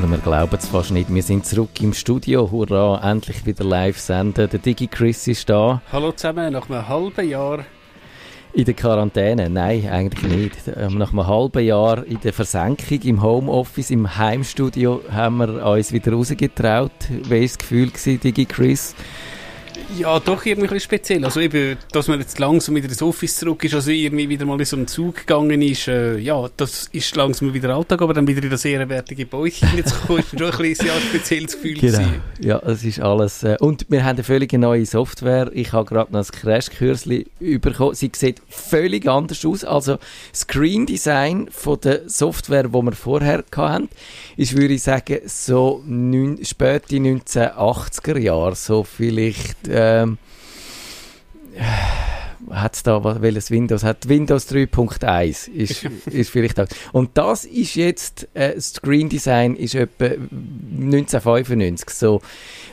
Oder 0.00 0.12
wir 0.12 0.18
glauben 0.18 0.56
es 0.56 0.66
fast 0.66 0.92
nicht. 0.92 1.14
Wir 1.14 1.22
sind 1.22 1.44
zurück 1.44 1.78
im 1.82 1.92
Studio. 1.92 2.50
Hurra, 2.50 3.02
endlich 3.04 3.44
wieder 3.44 3.64
live 3.64 3.98
senden. 3.98 4.48
Der 4.48 4.58
Digi 4.58 4.86
Chris 4.86 5.26
ist 5.26 5.50
da. 5.50 5.82
Hallo 5.92 6.12
zusammen, 6.12 6.54
nach 6.54 6.70
einem 6.70 6.88
halben 6.88 7.28
Jahr. 7.28 7.66
In 8.54 8.64
der 8.64 8.72
Quarantäne? 8.72 9.50
Nein, 9.50 9.86
eigentlich 9.90 10.22
nicht. 10.22 10.56
Ähm, 10.74 10.96
nach 10.96 11.12
einem 11.12 11.26
halben 11.26 11.62
Jahr 11.62 12.02
in 12.06 12.18
der 12.18 12.32
Versenkung 12.32 13.02
im 13.02 13.22
Homeoffice, 13.22 13.90
im 13.90 14.16
Heimstudio, 14.16 15.02
haben 15.12 15.36
wir 15.36 15.66
uns 15.66 15.92
wieder 15.92 16.12
rausgetraut. 16.12 16.92
Wie 17.10 17.30
war 17.30 17.40
das 17.42 17.58
Gefühl, 17.58 17.90
Digi 17.90 18.46
Chris? 18.46 18.94
Ja, 19.98 20.20
doch 20.20 20.44
irgendwie 20.44 20.72
ein 20.72 20.80
speziell. 20.80 21.24
Also 21.24 21.40
eben, 21.40 21.76
dass 21.92 22.08
man 22.08 22.20
jetzt 22.20 22.38
langsam 22.38 22.74
wieder 22.74 22.88
ins 22.88 23.02
Office 23.02 23.36
zurück 23.36 23.64
ist, 23.64 23.74
also 23.74 23.90
irgendwie 23.90 24.28
wieder 24.28 24.46
mal 24.46 24.58
in 24.58 24.64
so 24.64 24.76
einen 24.76 24.86
Zug 24.86 25.16
gegangen 25.16 25.60
ist, 25.62 25.88
äh, 25.88 26.16
ja, 26.18 26.48
das 26.56 26.88
ist 26.92 27.14
langsam 27.16 27.52
wieder 27.52 27.74
Alltag, 27.74 28.00
aber 28.02 28.14
dann 28.14 28.26
wieder 28.26 28.42
in 28.42 28.50
das 28.50 28.64
ehrenwertige 28.64 29.26
Bäuchchen 29.26 29.68
jetzt 29.76 30.00
kommen, 30.06 30.20
ist 30.20 30.30
schon 30.30 30.50
ein 30.50 30.58
bisschen 30.58 30.90
ein 30.90 31.00
spezielles 31.00 31.54
Gefühl 31.54 31.74
genau. 31.74 31.98
Gewesen. 31.98 32.22
Ja, 32.40 32.58
es 32.60 32.84
ist 32.84 33.00
alles. 33.00 33.42
Äh, 33.42 33.56
und 33.60 33.86
wir 33.88 34.04
haben 34.04 34.16
eine 34.16 34.24
völlig 34.24 34.52
neue 34.52 34.86
Software. 34.86 35.50
Ich 35.52 35.72
habe 35.72 35.88
gerade 35.88 36.12
noch 36.12 36.20
ein 36.20 36.26
Crashkürzli 36.26 37.26
bekommen. 37.60 37.94
Sie 37.94 38.10
sieht 38.14 38.40
völlig 38.48 39.08
anders 39.08 39.44
aus. 39.44 39.64
Also 39.64 39.98
Screen 40.34 40.86
Design 40.86 41.48
von 41.50 41.80
der 41.80 42.08
Software, 42.08 42.68
die 42.68 42.72
wir 42.72 42.92
vorher 42.92 43.44
hatten, 43.56 43.88
ist, 44.36 44.56
würde 44.56 44.74
ich 44.74 44.82
sagen, 44.82 45.18
so 45.26 45.82
neun, 45.86 46.44
späte 46.44 46.96
1980er 46.96 48.18
Jahre, 48.18 48.54
so 48.54 48.84
vielleicht 48.84 49.68
ähm, 49.80 50.18
hat 52.50 52.74
es 52.74 52.82
da 52.82 53.22
welches 53.22 53.50
Windows 53.50 53.84
hat 53.84 54.08
Windows 54.08 54.50
3.1 54.50 55.50
ist, 55.50 55.84
ist 56.06 56.30
vielleicht 56.30 56.58
auch. 56.58 56.66
und 56.92 57.16
das 57.16 57.44
ist 57.44 57.74
jetzt 57.74 58.28
äh, 58.34 58.58
Screen 58.60 59.08
Design 59.08 59.56
ist 59.56 59.74
etwa 59.74 60.06
1995 60.06 61.90
so 61.90 62.20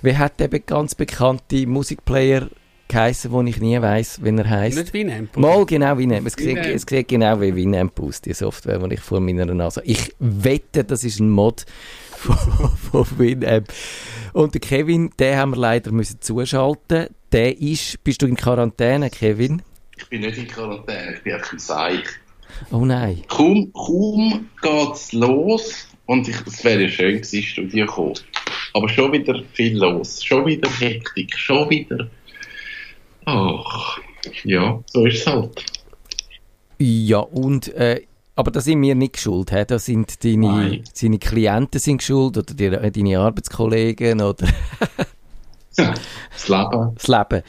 wie 0.01 0.15
hat 0.15 0.39
der 0.39 0.47
ganz 0.47 0.95
bekannte 0.95 1.67
Musikplayer 1.67 2.47
geheißen, 2.87 3.31
wo 3.31 3.41
ich 3.43 3.59
nie 3.59 3.81
weiß, 3.81 4.23
wie 4.23 4.29
er 4.29 4.49
heißt. 4.49 4.77
Nicht 4.77 4.93
Winamp. 4.93 5.37
Mal 5.37 5.65
genau 5.65 5.97
Winamp. 5.97 6.27
Es, 6.27 6.33
sieht, 6.33 6.57
es 6.57 6.83
sieht 6.87 7.07
genau 7.07 7.39
wie 7.41 7.55
Winamp 7.55 7.99
aus, 7.99 8.21
die 8.21 8.33
Software, 8.33 8.79
die 8.79 8.95
ich 8.95 8.99
vor 9.01 9.19
meiner 9.19 9.45
Nase. 9.45 9.81
Ich 9.85 10.13
wette, 10.19 10.83
das 10.83 11.03
ist 11.03 11.19
ein 11.19 11.29
Mod 11.29 11.65
von, 12.11 12.37
von 12.91 13.05
Winamp. 13.19 13.67
Und 14.33 14.53
der 14.53 14.61
Kevin, 14.61 15.11
den 15.19 15.37
haben 15.37 15.51
wir 15.51 15.57
leider 15.57 15.91
müssen 15.91 16.21
zuschalten. 16.21 17.07
Der 17.31 17.59
ist, 17.59 18.03
bist 18.03 18.21
du 18.21 18.27
in 18.27 18.35
Quarantäne, 18.35 19.09
Kevin? 19.09 19.61
Ich 19.97 20.07
bin 20.09 20.21
nicht 20.21 20.37
in 20.37 20.47
Quarantäne, 20.47 21.15
ich 21.15 21.23
bin 21.23 21.33
einfach 21.33 21.53
im 21.53 21.59
Seich. 21.59 22.05
Oh 22.71 22.85
nein. 22.85 23.23
Kaum, 23.27 23.71
kaum 23.73 24.49
geht's 24.61 25.11
los 25.13 25.87
und 26.05 26.27
ich, 26.27 26.35
es 26.45 26.63
wäre 26.63 26.83
ja 26.83 26.89
schön 26.89 27.15
gewesen, 27.15 27.43
Studio 27.43 27.85
kommen. 27.85 28.13
Aber 28.73 28.89
schon 28.89 29.11
wieder 29.11 29.41
viel 29.53 29.77
los, 29.77 30.23
schon 30.23 30.45
wieder 30.45 30.69
Hektik, 30.69 31.37
schon 31.37 31.69
wieder. 31.69 32.09
Ach, 33.29 33.99
ja, 34.45 34.79
so 34.85 35.05
ist 35.05 35.19
es 35.19 35.27
halt. 35.27 35.65
Ja, 36.79 37.19
und 37.19 37.67
äh, 37.75 38.03
aber 38.37 38.51
da 38.51 38.61
sind 38.61 38.81
wir 38.81 38.95
nicht 38.95 39.19
schuld, 39.19 39.51
he? 39.51 39.65
da 39.65 39.79
sind 39.79 40.23
deine, 40.23 40.81
deine 41.01 41.19
Klienten 41.19 41.79
sind 41.79 42.01
schuld 42.01 42.37
oder 42.37 42.53
die, 42.53 42.65
äh, 42.65 42.89
deine 42.89 43.19
Arbeitskollegen 43.19 44.21
oder... 44.21 44.47
das 45.75 46.47
Leben. 46.47 46.95
Das 46.95 47.07
Leben. 47.07 47.43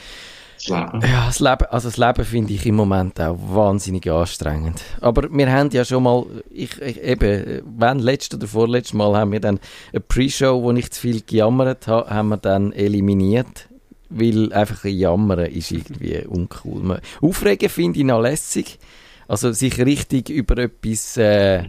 Das 0.57 0.69
Leben. 0.69 1.01
Ja, 1.03 1.27
das 1.27 1.39
Leben, 1.39 1.67
also 1.71 1.91
das 1.91 1.97
Leben 1.97 2.25
finde 2.25 2.55
ich 2.55 2.67
im 2.67 2.75
Moment 2.75 3.21
auch 3.21 3.39
wahnsinnig 3.39 4.11
anstrengend. 4.11 4.83
Aber 5.01 5.31
wir 5.31 5.53
haben 5.53 5.71
ja 5.71 5.85
schon 5.85 6.03
mal, 6.03 6.27
ich, 6.51 6.81
ich 6.83 7.01
eben, 7.01 7.63
wenn 7.79 8.01
letztes 8.01 8.37
oder 8.37 8.49
vorletztes 8.49 8.95
Mal 8.95 9.17
haben 9.17 9.31
wir 9.31 9.41
dann 9.41 9.61
eine 9.93 10.01
Pre-Show, 10.01 10.61
wo 10.61 10.73
ich 10.73 10.91
zu 10.91 11.03
viel 11.03 11.23
gejammert 11.23 11.87
habe, 11.87 12.11
haben 12.11 12.31
wir 12.31 12.39
dann 12.39 12.73
eliminiert. 12.73 13.68
Weil 14.11 14.53
einfach 14.53 14.85
ein 14.85 14.97
Jammern 14.97 15.47
ist 15.47 15.71
irgendwie 15.71 16.25
uncool. 16.29 17.01
Aufregen 17.21 17.69
finde 17.69 17.99
ich 17.99 18.05
noch 18.05 18.21
lässig. 18.21 18.79
Also 19.27 19.53
sich 19.53 19.79
richtig 19.79 20.31
über 20.31 20.57
etwas 20.57 21.17
äh, 21.19 21.65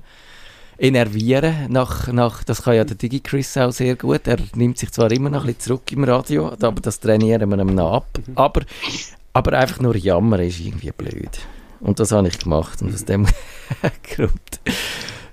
enervieren. 0.80 1.68
Nach, 1.70 2.08
nach, 2.08 2.44
das 2.44 2.64
kann 2.64 2.76
ja 2.76 2.86
der 2.86 2.96
DigiChris 2.96 3.58
auch 3.58 3.72
sehr 3.72 3.96
gut. 3.96 4.28
Er 4.28 4.38
nimmt 4.56 4.78
sich 4.78 4.92
zwar 4.92 5.12
immer 5.12 5.30
noch 5.30 5.42
ein 5.42 5.48
bisschen 5.48 5.62
zurück 5.62 5.92
im 5.92 6.06
Radio, 6.06 6.54
aber 6.54 6.82
das 6.82 7.00
trainieren 7.00 7.50
wir 7.50 7.60
ihm 7.60 7.76
noch 7.76 7.94
ab. 7.94 8.08
Mhm. 8.26 8.38
Aber, 8.38 8.62
aber 9.34 9.58
einfach 9.58 9.82
nur 9.82 9.96
jammern 9.96 10.40
ist 10.42 10.60
irgendwie 10.60 10.92
blöd. 10.92 11.40
Und 11.82 12.00
das 12.00 12.12
habe 12.12 12.28
ich 12.28 12.40
gemacht 12.40 12.82
und 12.82 12.94
aus 12.94 13.06
dem 13.06 13.26
Grund. 14.16 14.62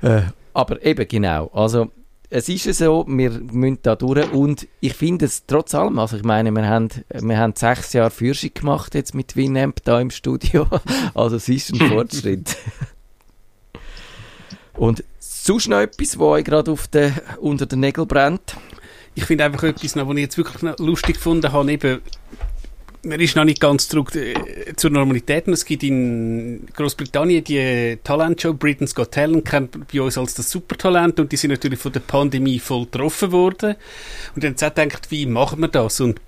Äh, 0.02 0.22
aber 0.52 0.84
eben 0.84 1.06
genau. 1.06 1.48
Also 1.52 1.90
es 2.30 2.48
ist 2.48 2.72
so, 2.74 3.04
wir 3.08 3.30
müssen 3.30 3.78
da 3.82 3.94
durch 3.94 4.30
und 4.32 4.66
ich 4.80 4.94
finde 4.94 5.26
es 5.26 5.46
trotz 5.46 5.74
allem, 5.74 5.98
also 5.98 6.16
ich 6.16 6.24
meine, 6.24 6.50
wir 6.50 6.66
haben, 6.68 6.88
wir 7.08 7.38
haben 7.38 7.54
sechs 7.54 7.92
Jahre 7.92 8.10
Führung 8.10 8.50
gemacht 8.54 8.94
jetzt 8.94 9.14
mit 9.14 9.36
Winamp 9.36 9.82
da 9.84 10.00
im 10.00 10.10
Studio, 10.10 10.66
also 11.14 11.36
es 11.36 11.48
ist 11.48 11.72
ein 11.72 11.88
Fortschritt. 11.88 12.56
und 14.74 15.04
sonst 15.18 15.68
noch 15.68 15.78
etwas, 15.78 16.18
was 16.18 16.26
euch 16.26 16.44
gerade 16.44 16.76
unter 17.40 17.66
den 17.66 17.80
Nägeln 17.80 18.08
brennt? 18.08 18.56
Ich 19.14 19.24
finde 19.24 19.44
einfach 19.44 19.62
etwas, 19.62 19.96
was 19.96 20.10
ich 20.10 20.18
jetzt 20.18 20.36
wirklich 20.36 20.78
lustig 20.78 21.16
gefunden 21.16 21.50
habe, 21.52 21.72
eben 21.72 22.02
man 23.06 23.20
ist 23.20 23.36
noch 23.36 23.44
nicht 23.44 23.60
ganz 23.60 23.88
zurück 23.88 24.14
äh, 24.14 24.34
zur 24.76 24.90
Normalität. 24.90 25.48
Es 25.48 25.64
gibt 25.64 25.82
in 25.82 26.66
Großbritannien 26.74 27.44
die 27.44 27.98
Talentshow 28.02 28.52
Britain's 28.52 28.94
Got 28.94 29.12
Talent, 29.12 29.44
kennt 29.44 29.92
bei 29.92 30.00
uns 30.00 30.18
als 30.18 30.34
das 30.34 30.50
Supertalent 30.50 31.18
und 31.20 31.30
die 31.30 31.36
sind 31.36 31.52
natürlich 31.52 31.78
von 31.78 31.92
der 31.92 32.00
Pandemie 32.00 32.58
voll 32.58 32.84
getroffen 32.84 33.32
worden. 33.32 33.76
Und 34.34 34.44
dann 34.44 34.52
haben 34.52 34.58
sie 34.58 34.70
gedacht, 34.70 35.10
wie 35.10 35.26
machen 35.26 35.60
wir 35.60 35.68
das? 35.68 36.00
Und 36.00 36.20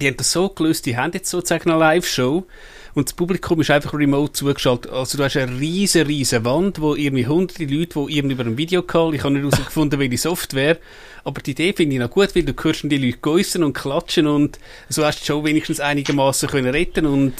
die 0.00 0.06
haben 0.06 0.16
das 0.16 0.32
so 0.32 0.48
gelöst, 0.48 0.86
die 0.86 0.96
haben 0.96 1.12
jetzt 1.12 1.28
sozusagen 1.28 1.70
eine 1.70 1.78
Live-Show 1.78 2.46
und 2.94 3.08
das 3.08 3.14
Publikum 3.14 3.60
ist 3.60 3.70
einfach 3.70 3.94
remote 3.94 4.32
zugeschaltet. 4.32 4.92
Also 4.92 5.16
du 5.16 5.24
hast 5.24 5.36
eine 5.36 5.58
riesen, 5.58 6.06
riesen 6.06 6.44
Wand, 6.44 6.80
wo 6.80 6.94
irgendwie 6.94 7.26
hunderte 7.26 7.64
Leute, 7.64 8.04
die 8.06 8.16
irgendwie 8.16 8.34
über 8.34 8.44
einen 8.44 8.58
Videocall, 8.58 9.14
ich 9.14 9.24
habe 9.24 9.34
nicht 9.34 9.42
herausgefunden, 9.42 9.98
welche 9.98 10.18
Software, 10.18 10.78
aber 11.24 11.40
die 11.40 11.52
Idee 11.52 11.72
finde 11.72 11.94
ich 11.94 12.00
noch 12.00 12.10
gut, 12.10 12.34
weil 12.34 12.42
du 12.42 12.52
hörst 12.60 12.82
die 12.84 12.98
Leute 12.98 13.18
gäussen 13.18 13.62
und 13.62 13.72
klatschen 13.72 14.26
und 14.26 14.58
so 14.88 15.04
hast 15.04 15.20
du 15.20 15.26
schon 15.26 15.44
wenigstens 15.44 15.80
einigermaßen 15.80 16.48
können 16.48 16.70
retten 16.70 17.06
und 17.06 17.34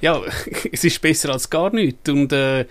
ja, 0.00 0.20
es 0.72 0.84
ist 0.84 1.00
besser 1.00 1.30
als 1.30 1.48
gar 1.48 1.72
nichts 1.72 2.08
und 2.08 2.32
äh, 2.32 2.66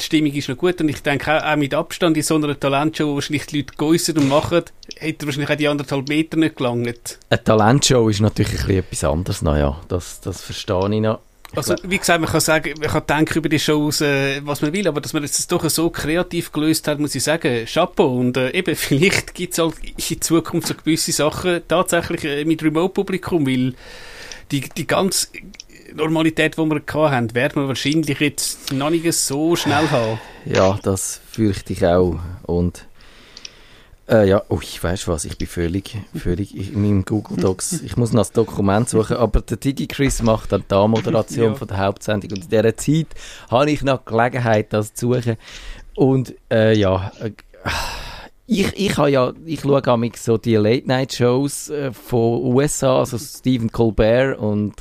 die 0.00 0.04
Stimmung 0.04 0.32
ist 0.32 0.48
noch 0.48 0.56
gut 0.56 0.80
und 0.80 0.88
ich 0.88 1.02
denke 1.02 1.36
auch, 1.36 1.44
auch 1.44 1.56
mit 1.56 1.74
Abstand 1.74 2.16
in 2.16 2.22
so 2.22 2.36
einer 2.36 2.58
Talentshow, 2.58 3.08
wo 3.08 3.14
wahrscheinlich 3.16 3.46
die 3.46 3.58
Leute 3.58 3.74
gäussen 3.76 4.18
und 4.18 4.28
machen, 4.28 4.62
hätte 4.96 5.26
wahrscheinlich 5.26 5.50
auch 5.50 5.56
die 5.56 5.68
anderthalb 5.68 6.08
Meter 6.08 6.38
nicht 6.38 6.56
gelangt. 6.56 7.18
Eine 7.28 7.44
Talentshow 7.44 8.08
ist 8.08 8.20
natürlich 8.20 8.52
ein 8.52 8.66
bisschen 8.66 8.78
etwas 8.78 9.04
anderes, 9.04 9.42
naja, 9.42 9.80
das, 9.88 10.20
das 10.20 10.40
verstehe 10.40 10.94
ich 10.94 11.00
noch. 11.00 11.20
Also, 11.54 11.74
wie 11.82 11.98
gesagt, 11.98 12.20
man 12.20 12.30
kann 12.30 12.40
sagen, 12.40 12.74
man 12.80 12.88
kann 12.88 13.06
denken 13.06 13.38
über 13.38 13.48
die 13.48 13.58
Shows, 13.58 14.00
äh, 14.00 14.40
was 14.44 14.62
man 14.62 14.72
will, 14.72 14.88
aber 14.88 15.00
dass 15.00 15.12
man 15.12 15.22
das 15.22 15.46
doch 15.46 15.68
so 15.68 15.90
kreativ 15.90 16.50
gelöst 16.50 16.88
hat, 16.88 16.98
muss 16.98 17.14
ich 17.14 17.22
sagen, 17.22 17.66
Chapeau. 17.66 18.18
Und 18.18 18.36
äh, 18.36 18.50
eben, 18.52 18.74
vielleicht 18.76 19.34
gibt 19.34 19.52
es 19.52 19.58
halt 19.58 19.74
in 19.84 20.20
Zukunft 20.20 20.68
so 20.68 20.74
gewisse 20.74 21.12
Sachen 21.12 21.60
tatsächlich 21.68 22.24
äh, 22.24 22.44
mit 22.44 22.62
Remote-Publikum, 22.62 23.46
weil 23.46 23.74
die, 24.50 24.60
die 24.60 24.86
ganz 24.86 25.30
Normalität, 25.94 26.56
die 26.56 26.58
wir 26.58 27.10
hatten, 27.10 27.34
werden 27.34 27.62
wir 27.62 27.68
wahrscheinlich 27.68 28.18
jetzt 28.20 28.72
noch 28.72 28.90
nicht 28.90 29.12
so 29.12 29.56
schnell 29.56 29.90
haben. 29.90 30.18
Ja, 30.46 30.78
das 30.82 31.20
fürchte 31.30 31.74
ich 31.74 31.84
auch. 31.84 32.18
Und 32.44 32.86
äh, 34.08 34.28
ja, 34.28 34.42
oh, 34.48 34.58
ich 34.60 34.82
weiß 34.82 35.08
was, 35.08 35.24
ich 35.24 35.38
bin 35.38 35.46
völlig, 35.46 35.96
völlig 36.14 36.56
in 36.56 36.82
meinem 36.82 37.04
Google 37.04 37.36
Docs. 37.36 37.82
Ich 37.82 37.96
muss 37.96 38.12
noch 38.12 38.20
das 38.20 38.32
Dokument 38.32 38.88
suchen, 38.88 39.16
aber 39.16 39.40
der 39.42 39.56
DigiChris 39.56 40.22
macht 40.22 40.52
dann 40.52 40.64
die 40.68 40.88
Moderation 40.88 41.52
ja. 41.52 41.54
von 41.54 41.68
der 41.68 41.78
Hauptsendung 41.78 42.32
und 42.32 42.44
in 42.44 42.48
dieser 42.48 42.76
Zeit 42.76 43.06
habe 43.50 43.70
ich 43.70 43.82
noch 43.82 44.04
Gelegenheit, 44.04 44.72
das 44.72 44.94
zu 44.94 45.14
suchen. 45.14 45.36
Und 45.94 46.34
äh, 46.50 46.76
ja, 46.76 47.12
äh, 47.20 47.30
ich, 48.60 48.72
ich 48.76 48.96
habe 48.96 49.10
ja, 49.10 49.32
ich 49.44 49.60
schaue 49.60 49.82
so 50.16 50.38
die 50.38 50.56
Late-Night-Shows 50.56 51.70
äh, 51.70 51.92
von 51.92 52.42
USA, 52.42 52.98
also 53.00 53.18
Stephen 53.18 53.70
Colbert 53.70 54.38
und 54.38 54.74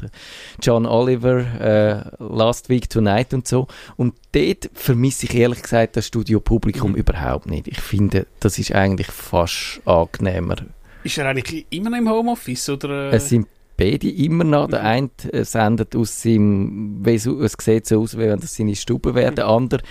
John 0.61 0.85
Oliver, 0.85 1.39
äh, 1.39 2.23
Last 2.23 2.69
Week 2.69 2.89
Tonight 2.89 3.33
und 3.33 3.47
so. 3.47 3.67
Und 3.97 4.15
dort 4.31 4.69
vermisse 4.73 5.25
ich 5.25 5.35
ehrlich 5.35 5.61
gesagt 5.61 5.95
das 5.97 6.07
Studiopublikum 6.07 6.91
mhm. 6.91 6.97
überhaupt 6.97 7.47
nicht. 7.47 7.67
Ich 7.67 7.81
finde, 7.81 8.27
das 8.39 8.59
ist 8.59 8.73
eigentlich 8.73 9.07
fast 9.07 9.81
angenehmer. 9.85 10.57
Ist 11.03 11.17
er 11.17 11.27
eigentlich 11.27 11.65
immer 11.69 11.89
noch 11.89 11.97
im 11.97 12.09
Homeoffice? 12.09 12.69
Oder? 12.69 13.11
Äh? 13.11 13.15
Es 13.15 13.29
sind 13.29 13.47
beide 13.77 14.09
immer 14.09 14.43
noch. 14.43 14.67
Der 14.67 14.83
eine 14.83 15.09
äh, 15.31 15.43
sendet 15.43 15.95
aus 15.95 16.21
seinem, 16.21 17.03
es 17.05 17.23
sieht 17.59 17.87
so 17.87 18.01
aus, 18.01 18.15
wie 18.15 18.21
wenn 18.21 18.39
das 18.39 18.55
seine 18.55 18.75
Stube 18.75 19.15
wäre, 19.15 19.31
der 19.31 19.47
andere 19.47 19.81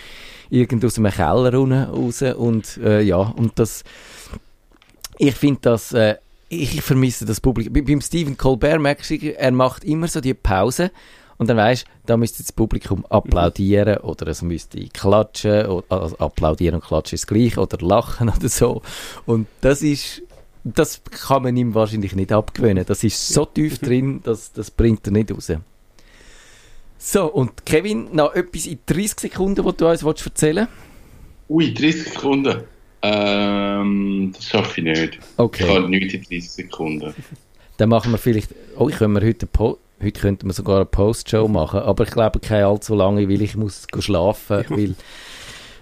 irgend 0.50 0.84
aus 0.84 0.98
einem 0.98 1.12
Keller 1.12 1.54
raus 1.54 2.22
und 2.22 2.76
äh, 2.78 3.00
ja, 3.00 3.16
und 3.16 3.58
das, 3.58 3.84
ich 5.18 5.34
finde 5.34 5.60
das, 5.62 5.92
äh, 5.92 6.16
ich 6.48 6.82
vermisse 6.82 7.24
das 7.24 7.40
Publikum. 7.40 7.72
Bei, 7.72 7.82
beim 7.82 8.00
Stephen 8.00 8.36
Colbert 8.36 8.80
merkst 8.80 9.10
du, 9.10 9.34
er 9.34 9.52
macht 9.52 9.84
immer 9.84 10.08
so 10.08 10.20
die 10.20 10.34
Pause 10.34 10.90
Und 11.40 11.48
dann 11.48 11.56
weisst 11.56 11.86
da 12.04 12.18
müsste 12.18 12.42
das 12.42 12.52
Publikum 12.52 13.06
applaudieren 13.06 13.96
oder 13.98 14.26
es 14.26 14.42
müsste 14.42 14.78
klatschen, 14.88 15.66
oder, 15.68 16.02
also 16.02 16.18
applaudieren 16.18 16.74
und 16.74 16.84
klatschen 16.84 17.14
ist 17.14 17.26
gleich, 17.26 17.56
oder 17.56 17.78
lachen 17.80 18.28
oder 18.28 18.48
so. 18.50 18.82
Und 19.24 19.46
das 19.62 19.80
ist, 19.80 20.20
das 20.64 21.00
kann 21.04 21.44
man 21.44 21.56
ihm 21.56 21.74
wahrscheinlich 21.74 22.14
nicht 22.14 22.30
abgewöhnen. 22.30 22.84
Das 22.86 23.04
ist 23.04 23.28
so 23.28 23.46
tief 23.46 23.78
drin, 23.80 24.20
dass 24.22 24.52
das 24.52 24.70
bringt 24.70 25.06
er 25.06 25.12
nicht 25.12 25.32
raus. 25.32 25.50
So, 27.02 27.32
und 27.32 27.64
Kevin, 27.64 28.08
noch 28.12 28.34
etwas 28.34 28.66
in 28.66 28.78
30 28.84 29.20
Sekunden, 29.20 29.64
was 29.64 29.76
du 29.76 29.88
uns 29.88 30.02
erzählen 30.26 30.68
willst? 31.48 31.48
Ui, 31.48 31.72
30 31.72 32.12
Sekunden. 32.12 32.64
Ähm, 33.00 34.32
das 34.36 34.44
schaffe 34.44 34.82
ich 34.82 34.84
nicht. 34.84 35.18
Okay. 35.38 35.64
Ich 35.64 35.74
habe 35.74 35.88
nichts 35.88 36.12
in 36.12 36.20
30 36.20 36.50
Sekunden. 36.50 37.14
Dann 37.78 37.88
machen 37.88 38.12
wir 38.12 38.18
vielleicht, 38.18 38.54
oh, 38.76 38.90
ich 38.90 38.96
können 38.96 39.14
wir 39.14 39.26
heute, 39.26 39.48
heute 39.58 40.20
könnten 40.20 40.46
wir 40.46 40.52
sogar 40.52 40.76
eine 40.76 40.84
Postshow 40.84 41.48
machen, 41.48 41.80
aber 41.80 42.04
ich 42.04 42.10
glaube 42.10 42.38
keine 42.38 42.66
allzu 42.66 42.94
lange, 42.94 43.26
weil 43.30 43.40
ich 43.40 43.56
muss 43.56 43.86
schlafen, 43.98 44.66
weil 44.68 44.94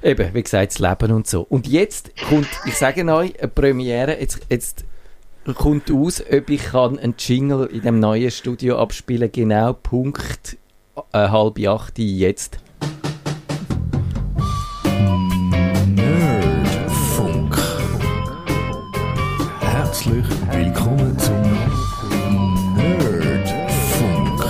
eben, 0.05 0.35
wie 0.35 0.43
gesagt, 0.45 0.71
das 0.71 0.79
Leben 0.79 1.13
und 1.13 1.27
so. 1.27 1.43
Und 1.43 1.67
jetzt 1.67 2.13
kommt, 2.29 2.47
ich 2.65 2.75
sage 2.75 3.05
euch, 3.13 3.37
eine 3.41 3.49
Premiere, 3.49 4.21
jetzt, 4.21 4.39
jetzt 4.49 4.85
kommt 5.57 5.91
aus, 5.91 6.23
ob 6.31 6.49
ich 6.49 6.63
kann 6.63 6.97
einen 6.97 7.17
Jingle 7.19 7.67
in 7.67 7.83
dem 7.83 7.99
neuen 7.99 8.31
Studio 8.31 8.79
abspielen, 8.79 9.33
genau 9.33 9.73
Punkt 9.73 10.57
äh, 11.13 11.29
halb 11.29 11.59
acht 11.67 11.99
jetzt. 11.99 12.59
Herzlich 19.61 20.27
willkommen 20.53 21.19
zum 21.19 21.43
Nerdfunk. 22.77 24.45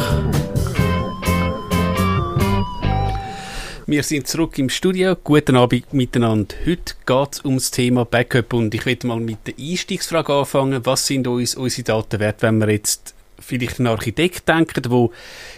Wir 3.87 4.03
sind 4.03 4.27
zurück 4.27 4.59
im 4.59 4.69
Studio. 4.69 5.17
Guten 5.17 5.57
Abend 5.57 5.95
miteinander. 5.95 6.55
Heute 6.67 6.95
geht 7.07 7.33
es 7.33 7.41
um 7.41 7.55
das 7.55 7.71
Thema 7.71 8.05
Backup 8.05 8.53
und 8.53 8.75
ich 8.75 8.85
werde 8.85 9.07
mal 9.07 9.21
mit 9.21 9.47
der 9.47 9.55
Einstiegsfrage 9.59 10.35
anfangen. 10.35 10.85
Was 10.85 11.07
sind 11.07 11.27
uns 11.27 11.55
unsere 11.55 11.85
Daten 11.85 12.21
wert, 12.21 12.43
wenn 12.43 12.59
wir 12.59 12.69
jetzt 12.69 13.15
vielleicht 13.39 13.79
einen 13.79 13.89
Architekt 13.89 14.49
denken, 14.49 14.83
der 14.83 15.09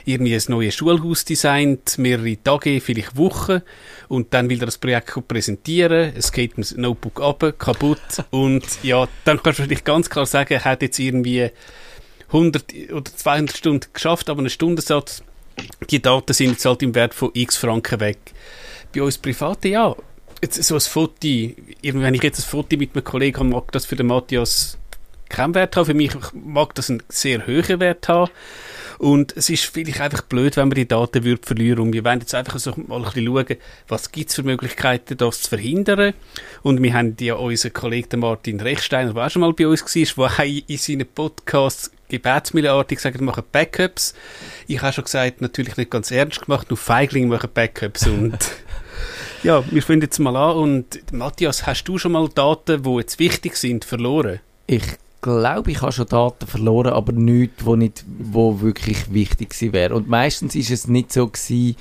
irgendwie 0.04 0.34
ein 0.34 0.42
neues 0.48 0.74
Schulhaus 0.74 1.24
designt, 1.24 1.98
mehrere 1.98 2.42
Tage, 2.42 2.80
vielleicht 2.80 3.16
Wochen, 3.16 3.62
und 4.08 4.32
dann 4.34 4.50
will 4.50 4.60
er 4.60 4.66
das 4.66 4.78
Projekt 4.78 5.26
präsentieren, 5.28 6.12
es 6.16 6.32
geht 6.32 6.56
das 6.56 6.76
Notebook 6.76 7.20
ab, 7.20 7.54
kaputt, 7.58 7.98
und 8.30 8.64
ja, 8.82 9.08
dann 9.24 9.42
kannst 9.42 9.58
du 9.58 9.64
vielleicht 9.64 9.84
ganz 9.84 10.10
klar 10.10 10.26
sagen, 10.26 10.54
er 10.54 10.64
hat 10.64 10.82
jetzt 10.82 10.98
irgendwie 10.98 11.50
100 12.28 12.92
oder 12.92 13.04
200 13.04 13.56
Stunden 13.56 13.86
geschafft, 13.92 14.30
aber 14.30 14.40
einen 14.40 14.50
Stundensatz, 14.50 15.22
die 15.90 16.00
Daten 16.00 16.32
sind 16.32 16.50
jetzt 16.50 16.64
halt 16.64 16.82
im 16.82 16.94
Wert 16.94 17.14
von 17.14 17.30
x 17.34 17.56
Franken 17.56 18.00
weg. 18.00 18.18
Bei 18.94 19.02
uns 19.02 19.18
Privaten, 19.18 19.68
ja, 19.68 19.94
jetzt 20.42 20.62
so 20.62 20.74
ein 20.74 20.80
Foto, 20.80 21.28
wenn 21.82 22.14
ich 22.14 22.22
jetzt 22.22 22.40
ein 22.40 22.48
Foto 22.48 22.76
mit 22.76 22.94
einem 22.94 23.04
Kollegen 23.04 23.38
habe, 23.38 23.48
mag 23.48 23.72
das 23.72 23.86
für 23.86 23.96
den 23.96 24.06
Matthias 24.06 24.78
keinen 25.30 25.54
Wert 25.54 25.76
haben. 25.76 25.86
Für 25.86 25.94
mich 25.94 26.12
mag 26.34 26.74
das 26.74 26.90
einen 26.90 27.02
sehr 27.08 27.46
hohen 27.46 27.80
Wert 27.80 28.08
haben. 28.08 28.30
Und 29.00 29.34
es 29.34 29.48
ist 29.48 29.64
vielleicht 29.64 29.98
einfach 30.02 30.20
blöd, 30.20 30.58
wenn 30.58 30.68
man 30.68 30.74
die 30.74 30.86
Daten 30.86 31.24
würde 31.24 31.40
verlieren. 31.42 31.78
Und 31.78 31.92
wir 31.94 32.04
wollen 32.04 32.20
jetzt 32.20 32.34
einfach 32.34 32.58
so 32.58 32.74
mal 32.76 32.98
ein 32.98 33.04
bisschen 33.04 33.26
schauen, 33.26 33.56
was 33.88 34.12
gibt 34.12 34.28
es 34.28 34.36
für 34.36 34.42
Möglichkeiten, 34.42 35.16
das 35.16 35.40
zu 35.40 35.48
verhindern. 35.48 36.12
Und 36.62 36.82
wir 36.82 36.92
haben 36.92 37.16
ja 37.18 37.36
unseren 37.36 37.72
Kollegen 37.72 38.20
Martin 38.20 38.60
Rechsteiner, 38.60 39.14
der 39.14 39.24
auch 39.24 39.30
schon 39.30 39.40
mal 39.40 39.54
bei 39.54 39.66
uns 39.66 39.82
war, 40.18 40.30
der 40.36 40.46
in 40.46 40.76
seinen 40.76 41.06
Podcasts 41.06 41.90
gebetsmilliardig 42.10 42.98
gesagt, 42.98 43.18
wir 43.18 43.24
machen 43.24 43.44
Backups. 43.50 44.12
Ich 44.66 44.82
habe 44.82 44.92
schon 44.92 45.04
gesagt, 45.04 45.40
natürlich 45.40 45.78
nicht 45.78 45.90
ganz 45.90 46.10
ernst 46.10 46.42
gemacht, 46.42 46.68
nur 46.68 46.76
Feigling 46.76 47.28
machen 47.28 47.48
Backups. 47.54 48.06
Und 48.06 48.36
ja, 49.42 49.64
wir 49.70 49.82
fangen 49.82 50.02
jetzt 50.02 50.18
mal 50.18 50.36
an. 50.36 50.56
Und 50.56 51.12
Matthias, 51.12 51.66
hast 51.66 51.84
du 51.84 51.96
schon 51.96 52.12
mal 52.12 52.28
Daten, 52.28 52.82
die 52.82 52.96
jetzt 52.96 53.18
wichtig 53.18 53.56
sind, 53.56 53.86
verloren? 53.86 54.40
Ich 54.66 54.82
glaube, 55.20 55.70
ich 55.70 55.82
habe 55.82 55.92
schon 55.92 56.06
Daten 56.06 56.46
verloren, 56.46 56.92
aber 56.92 57.12
nichts, 57.12 57.64
wo, 57.64 57.76
nicht, 57.76 58.04
wo 58.18 58.60
wirklich 58.60 59.12
wichtig 59.12 59.54
wäre. 59.72 59.94
Und 59.94 60.08
meistens 60.08 60.54
ist 60.54 60.70
es 60.70 60.88
nicht 60.88 61.12
so 61.12 61.28
gewesen, 61.28 61.76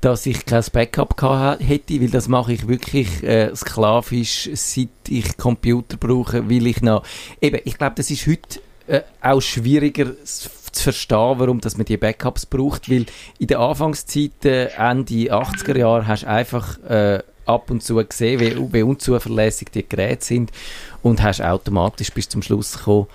dass 0.00 0.26
ich 0.26 0.44
kein 0.44 0.64
Backup 0.72 1.20
hätte, 1.58 2.00
weil 2.00 2.10
das 2.10 2.28
mache 2.28 2.52
ich 2.52 2.68
wirklich 2.68 3.22
äh, 3.22 3.54
sklavisch, 3.56 4.50
seit 4.52 4.88
ich 5.08 5.36
Computer 5.36 5.96
brauche, 5.96 6.48
weil 6.50 6.66
ich 6.66 6.82
noch, 6.82 7.02
eben, 7.40 7.60
ich 7.64 7.78
glaube, 7.78 7.94
das 7.96 8.10
ist 8.10 8.26
heute 8.26 8.60
äh, 8.86 9.00
auch 9.20 9.40
schwieriger 9.40 10.12
zu 10.24 10.50
verstehen, 10.72 11.38
warum 11.38 11.60
dass 11.60 11.76
man 11.76 11.86
die 11.86 11.96
Backups 11.96 12.46
braucht, 12.46 12.90
weil 12.90 13.06
in 13.38 13.46
der 13.46 13.58
Anfangszeit, 13.58 14.44
äh, 14.44 14.66
Ende 14.76 15.32
80er 15.32 15.78
Jahre, 15.78 16.06
hast 16.06 16.24
du 16.24 16.28
einfach 16.28 16.78
äh, 16.84 17.22
ab 17.46 17.70
und 17.70 17.82
zu 17.82 17.96
gesehen, 17.96 18.40
wie, 18.40 18.72
wie 18.72 18.82
unzuverlässig 18.82 19.68
die 19.70 19.88
Geräte 19.88 20.24
sind 20.24 20.52
und 21.02 21.22
hast 21.22 21.42
automatisch 21.42 22.12
bis 22.12 22.28
zum 22.28 22.42
Schluss 22.42 22.76
gekommen, 22.78 23.06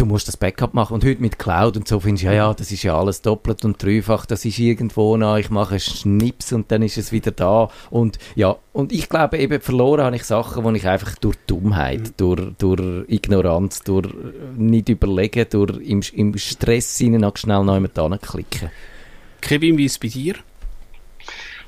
du 0.00 0.06
musst 0.06 0.28
das 0.28 0.36
Backup 0.36 0.74
machen. 0.74 0.94
Und 0.94 1.04
heute 1.04 1.20
mit 1.20 1.38
Cloud 1.38 1.76
und 1.76 1.86
so 1.86 2.00
findest 2.00 2.24
du, 2.24 2.28
ja, 2.28 2.32
ja, 2.32 2.54
das 2.54 2.72
ist 2.72 2.82
ja 2.82 2.98
alles 2.98 3.22
doppelt 3.22 3.64
und 3.64 3.82
dreifach, 3.82 4.26
das 4.26 4.44
ist 4.44 4.58
irgendwo 4.58 5.16
noch, 5.16 5.36
ich 5.36 5.50
mache 5.50 5.72
einen 5.72 5.80
Schnips 5.80 6.52
und 6.52 6.70
dann 6.70 6.82
ist 6.82 6.98
es 6.98 7.12
wieder 7.12 7.30
da. 7.30 7.68
Und 7.90 8.18
ja, 8.34 8.56
und 8.72 8.92
ich 8.92 9.08
glaube 9.08 9.38
eben, 9.38 9.60
verloren 9.60 10.04
habe 10.04 10.16
ich 10.16 10.24
Sachen, 10.24 10.64
die 10.64 10.78
ich 10.78 10.86
einfach 10.86 11.16
durch 11.16 11.36
Dummheit, 11.46 12.00
mhm. 12.00 12.14
durch, 12.16 12.40
durch 12.58 13.08
Ignoranz, 13.08 13.80
durch 13.82 14.08
nicht 14.56 14.88
überlegen, 14.88 15.46
durch 15.50 15.76
im, 15.78 16.02
im 16.14 16.38
Stress 16.38 16.96
hinein 16.98 17.22
noch 17.22 17.36
schnell 17.36 17.64
noch 17.64 17.74
jemand 17.74 18.22
klicken. 18.22 18.70
Kevin, 19.40 19.78
wie 19.78 19.86
ist 19.86 19.92
es 19.92 19.98
bei 19.98 20.08
dir? 20.08 20.34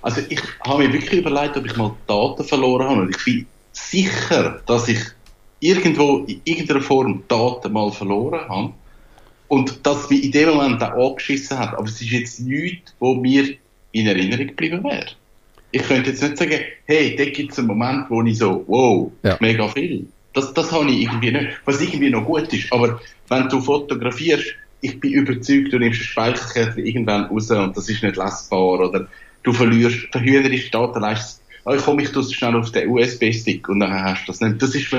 Also 0.03 0.21
ich 0.29 0.41
habe 0.65 0.85
mir 0.85 0.93
wirklich 0.93 1.21
überlegt, 1.21 1.57
ob 1.57 1.65
ich 1.65 1.77
mal 1.77 1.95
Daten 2.07 2.45
verloren 2.45 2.89
habe. 2.89 3.01
Und 3.03 3.17
ich 3.17 3.25
bin 3.25 3.47
sicher, 3.73 4.61
dass 4.67 4.89
ich 4.89 4.99
irgendwo 5.61 6.25
in 6.27 6.41
irgendeiner 6.45 6.83
Form 6.83 7.23
Daten 7.29 7.73
mal 7.73 7.91
verloren 7.93 8.49
habe. 8.49 8.73
Und 9.49 9.87
dass 9.87 10.11
mich 10.11 10.25
in 10.25 10.33
dem 10.33 10.51
Moment 10.51 10.83
auch 10.83 11.11
angeschissen 11.11 11.59
hat. 11.59 11.75
Aber 11.75 11.85
es 11.85 12.01
ist 12.01 12.11
jetzt 12.11 12.41
nichts, 12.41 12.95
wo 12.99 13.15
mir 13.15 13.55
in 13.93 14.07
Erinnerung 14.07 14.49
geblieben 14.49 14.83
wäre. 14.83 15.07
Ich 15.71 15.83
könnte 15.83 16.11
jetzt 16.11 16.23
nicht 16.23 16.37
sagen, 16.37 16.59
hey, 16.87 17.17
da 17.17 17.25
gibt 17.27 17.53
es 17.53 17.59
einen 17.59 17.69
Moment, 17.69 18.11
wo 18.11 18.23
ich 18.23 18.39
so, 18.39 18.65
wow, 18.67 19.11
ja. 19.23 19.37
mega 19.41 19.69
viel. 19.69 20.07
Das, 20.35 20.53
das 20.53 20.73
habe 20.73 20.91
ich 20.91 21.03
irgendwie 21.03 21.31
nicht. 21.31 21.49
Was 21.65 21.81
irgendwie 21.81 22.11
noch 22.11 22.25
gut 22.25 22.53
ist. 22.53 22.73
Aber 22.73 23.01
wenn 23.29 23.49
du 23.49 23.61
fotografierst, 23.61 24.55
ich 24.81 24.99
bin 24.99 25.13
überzeugt, 25.13 25.73
du 25.73 25.79
nimmst 25.79 26.01
ein 26.01 26.05
Speicherkärtchen 26.05 26.85
irgendwann 26.85 27.27
raus 27.27 27.51
und 27.51 27.77
das 27.77 27.89
ist 27.89 28.03
nicht 28.03 28.17
lesbar 28.17 28.81
oder 28.81 29.07
du 29.43 29.53
verlierst, 29.53 30.09
verhühnerst 30.13 30.75
Datenleistung 30.75 31.43
oh, 31.65 31.73
ich 31.73 31.83
komme 31.83 32.03
ich 32.03 32.13
das 32.13 32.33
schnell 32.33 32.57
auf 32.57 32.71
den 32.73 32.89
USB-Stick 32.89 33.69
und 33.69 33.81
dann 33.81 33.93
hast 33.93 34.23
du 34.23 34.33
das 34.33 34.41
nicht. 34.41 34.61
Das 34.63 34.75
ist 34.75 34.93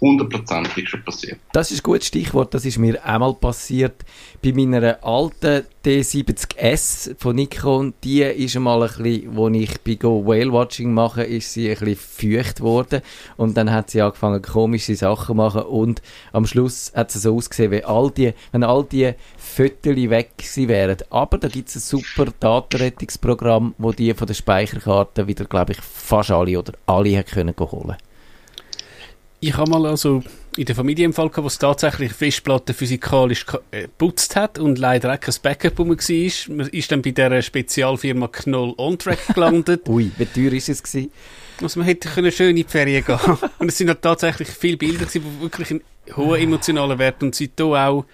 hundertprozentig 0.00 0.88
schon 0.88 1.02
passiert. 1.04 1.38
Das 1.52 1.70
ist 1.70 1.80
ein 1.80 1.82
gutes 1.82 2.06
Stichwort, 2.06 2.54
das 2.54 2.64
ist 2.64 2.78
mir 2.78 3.04
einmal 3.04 3.34
passiert 3.34 4.04
bei 4.42 4.52
meiner 4.52 5.02
alten 5.04 5.64
D70S 5.84 7.16
von 7.18 7.36
Nikon. 7.36 7.94
Die 8.04 8.22
ist 8.22 8.56
einmal 8.56 8.82
ein 8.82 8.88
bisschen, 8.88 9.36
wo 9.36 9.48
ich 9.48 9.80
bei 9.80 9.94
Go 9.94 10.24
Whale 10.24 10.52
Watching 10.52 10.92
mache, 10.92 11.24
ist 11.24 11.52
sie 11.52 11.70
ein 11.70 11.78
bisschen 11.78 11.96
feucht 11.96 12.60
worden 12.60 13.02
und 13.36 13.56
dann 13.56 13.72
hat 13.72 13.90
sie 13.90 14.02
angefangen 14.02 14.42
komische 14.42 14.94
Sachen 14.94 15.26
zu 15.26 15.34
machen 15.34 15.62
und 15.62 16.02
am 16.32 16.46
Schluss 16.46 16.92
hat 16.94 17.10
sie 17.10 17.18
so 17.18 17.34
ausgesehen, 17.34 17.72
wie 17.72 17.84
all 17.84 18.10
die, 18.10 18.32
wenn 18.52 18.62
all 18.62 18.84
die 18.84 19.14
Fotos 19.36 19.96
weg 19.96 20.38
gewesen 20.38 20.68
wären. 20.68 20.98
Aber 21.10 21.38
da 21.38 21.48
gibt 21.48 21.68
es 21.68 21.76
ein 21.76 21.80
super 21.80 22.26
Datenrettungsprogramm, 22.38 23.74
wo 23.78 23.92
die 23.92 24.14
von 24.14 24.26
der 24.26 24.34
Speicherkarte 24.34 25.26
wieder, 25.26 25.44
glaube 25.44 25.72
ich, 25.72 25.80
fast 25.80 26.30
alle 26.30 26.58
oder 26.58 26.72
alle 26.86 27.22
können 27.24 27.54
holen 27.58 27.96
Ich 29.40 29.56
habe 29.56 29.70
mal 29.70 29.86
also 29.86 30.22
in 30.56 30.64
der 30.64 30.74
Familie 30.74 31.04
im 31.04 31.12
Fall 31.12 31.28
gehabt, 31.28 31.44
wo 31.44 31.46
es 31.46 31.58
tatsächlich 31.58 32.12
Festplatte 32.12 32.74
physikalisch 32.74 33.46
äh, 33.70 33.82
geputzt 33.82 34.34
hat 34.34 34.58
und 34.58 34.78
leider 34.78 35.14
auch 35.14 35.20
kein 35.20 35.34
Backup 35.40 35.78
rum 35.78 35.90
war. 35.90 36.56
Man 36.56 36.68
ist 36.68 36.90
dann 36.90 37.02
bei 37.02 37.12
dieser 37.12 37.42
Spezialfirma 37.42 38.26
Knoll 38.28 38.74
On-Track 38.76 39.34
gelandet. 39.34 39.82
Ui, 39.88 40.10
wie 40.16 40.26
teuer 40.26 40.52
ist 40.52 40.68
es 40.68 40.82
gewesen? 40.82 41.12
Also 41.62 41.78
man 41.78 41.86
hätte 41.86 42.08
können 42.08 42.32
schön 42.32 42.50
in 42.50 42.56
die 42.56 42.64
Ferien 42.64 43.04
gehen 43.04 43.18
Und 43.58 43.68
es 43.68 43.78
sind 43.78 43.88
halt 43.88 44.02
tatsächlich 44.02 44.48
viele 44.48 44.76
Bilder 44.76 45.06
gewesen, 45.06 45.22
die 45.22 45.42
wirklich 45.42 45.70
einen 45.70 45.82
hohen 46.16 46.40
emotionalen 46.40 46.98
Wert 46.98 47.22
und 47.22 47.34
seitdem 47.34 47.72
auch 47.74 48.04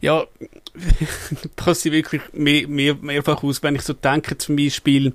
ja, 0.00 0.24
passe 1.56 1.88
ich 1.88 1.94
wirklich 1.94 2.22
mehr, 2.32 2.68
mehr, 2.68 2.94
mehrfach 2.94 3.42
aus, 3.42 3.62
wenn 3.62 3.74
ich 3.74 3.82
so 3.82 3.94
denke, 3.94 4.38
zum 4.38 4.54
Beispiel, 4.56 5.14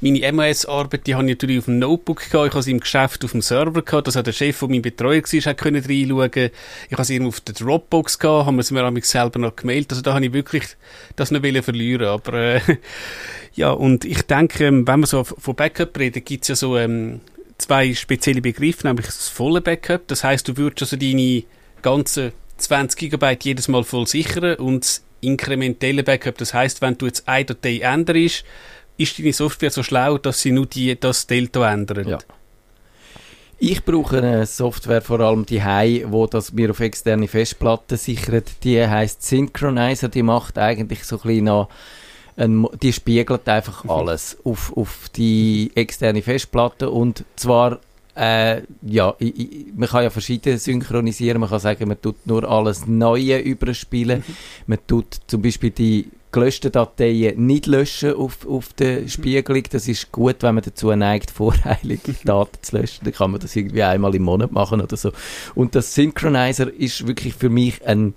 meine 0.00 0.32
MOS-Arbeit, 0.32 1.06
die 1.06 1.14
habe 1.14 1.24
ich 1.24 1.30
natürlich 1.30 1.58
auf 1.58 1.64
dem 1.66 1.78
Notebook 1.78 2.30
gehabt, 2.30 2.48
ich 2.48 2.52
habe 2.54 2.62
sie 2.62 2.70
im 2.70 2.80
Geschäft 2.80 3.24
auf 3.24 3.32
dem 3.32 3.42
Server 3.42 3.82
gehabt, 3.82 4.06
das 4.06 4.16
hat 4.16 4.26
der 4.26 4.32
Chef, 4.32 4.58
der 4.58 4.68
mein 4.68 4.82
Betreuer 4.82 5.22
war, 5.22 5.40
hat 5.40 5.58
können 5.58 5.84
reinschauen. 5.84 6.50
Ich 6.88 6.92
habe 6.92 7.04
sie 7.04 7.20
auf 7.20 7.40
der 7.40 7.54
Dropbox 7.54 8.18
gehabt, 8.18 8.46
haben 8.46 8.56
wir 8.56 8.60
es 8.60 8.70
mir 8.70 8.90
mich 8.90 9.06
selber 9.06 9.38
noch 9.38 9.56
gemeldet, 9.56 9.92
also 9.92 10.02
da 10.02 10.14
habe 10.14 10.26
ich 10.26 10.32
wirklich 10.32 10.64
das 11.16 11.30
noch 11.30 11.40
verlieren. 11.40 12.06
Aber 12.06 12.34
äh, 12.34 12.60
ja, 13.54 13.70
und 13.70 14.04
ich 14.04 14.22
denke, 14.22 14.66
ähm, 14.66 14.86
wenn 14.86 15.00
wir 15.00 15.06
so 15.06 15.24
von 15.24 15.54
Backup 15.54 15.98
reden, 15.98 16.24
gibt 16.24 16.44
es 16.44 16.48
ja 16.48 16.56
so 16.56 16.76
ähm, 16.76 17.20
zwei 17.58 17.94
spezielle 17.94 18.40
Begriffe, 18.40 18.86
nämlich 18.86 19.06
das 19.06 19.28
volle 19.28 19.60
Backup, 19.60 20.06
das 20.08 20.24
heißt, 20.24 20.48
du 20.48 20.56
würdest 20.56 20.82
also 20.82 20.96
deine 20.96 21.44
ganzen 21.82 22.32
20 22.56 23.10
GB 23.10 23.38
jedes 23.42 23.68
Mal 23.68 23.84
voll 23.84 24.06
sichern 24.06 24.56
und 24.56 25.02
inkrementellen 25.20 26.04
Backup. 26.04 26.38
Das 26.38 26.54
heißt, 26.54 26.82
wenn 26.82 26.98
du 26.98 27.06
jetzt 27.06 27.26
eine 27.28 27.44
Datei 27.44 27.80
änderst, 27.80 28.44
ist 28.96 29.18
deine 29.18 29.32
Software 29.32 29.70
so 29.70 29.82
schlau, 29.82 30.18
dass 30.18 30.40
sie 30.40 30.52
nur 30.52 30.66
die, 30.66 30.98
das 30.98 31.26
Delta 31.26 31.72
ändert. 31.72 32.06
Ja. 32.06 32.18
Ich 33.58 33.84
brauche 33.84 34.18
eine 34.18 34.46
Software 34.46 35.00
vor 35.00 35.20
allem 35.20 35.46
die 35.46 35.62
Hai, 35.62 36.04
wo 36.08 36.26
das 36.26 36.52
mir 36.52 36.70
auf 36.70 36.80
externe 36.80 37.28
Festplatten 37.28 37.96
sichert. 37.96 38.64
Die 38.64 38.86
heißt 38.86 39.22
Synchronizer. 39.22 40.08
Die 40.08 40.22
macht 40.22 40.58
eigentlich 40.58 41.04
so 41.04 41.16
ein 41.16 41.22
bisschen 41.22 41.44
noch 41.44 41.68
ein, 42.36 42.66
die 42.82 42.92
spiegelt 42.92 43.48
einfach 43.48 43.84
alles 43.86 44.36
auf, 44.44 44.76
auf 44.76 45.08
die 45.16 45.70
externe 45.76 46.20
Festplatte 46.20 46.90
und 46.90 47.24
zwar 47.36 47.78
äh, 48.16 48.62
ja, 48.82 49.14
ich, 49.18 49.38
ich, 49.38 49.66
man 49.74 49.88
kann 49.88 50.04
ja 50.04 50.10
verschiedene 50.10 50.58
synchronisieren. 50.58 51.40
Man 51.40 51.50
kann 51.50 51.58
sagen, 51.58 51.88
man 51.88 52.00
tut 52.00 52.26
nur 52.26 52.48
alles 52.48 52.86
Neue 52.86 53.38
überspielen. 53.38 54.22
Mhm. 54.26 54.36
Man 54.68 54.78
tut 54.86 55.06
zum 55.26 55.42
Beispiel 55.42 55.70
die 55.70 56.10
gelöschten 56.34 56.72
Dateien 56.72 57.46
nicht 57.46 57.66
löschen 57.66 58.14
auf, 58.14 58.46
auf 58.46 58.72
der. 58.74 59.08
Spiegelung. 59.08 59.62
Das 59.70 59.88
ist 59.88 60.10
gut, 60.10 60.36
wenn 60.40 60.56
man 60.56 60.64
dazu 60.64 60.94
neigt, 60.94 61.30
voreilige 61.30 62.14
Daten 62.24 62.58
zu 62.60 62.76
löschen. 62.76 63.04
Dann 63.04 63.14
kann 63.14 63.30
man 63.30 63.40
das 63.40 63.54
irgendwie 63.54 63.82
einmal 63.82 64.14
im 64.14 64.22
Monat 64.22 64.52
machen 64.52 64.80
oder 64.80 64.96
so. 64.96 65.12
Und 65.54 65.74
das 65.74 65.94
Synchronizer 65.94 66.72
ist 66.72 67.06
wirklich 67.06 67.34
für 67.34 67.48
mich 67.48 67.86
ein 67.86 68.14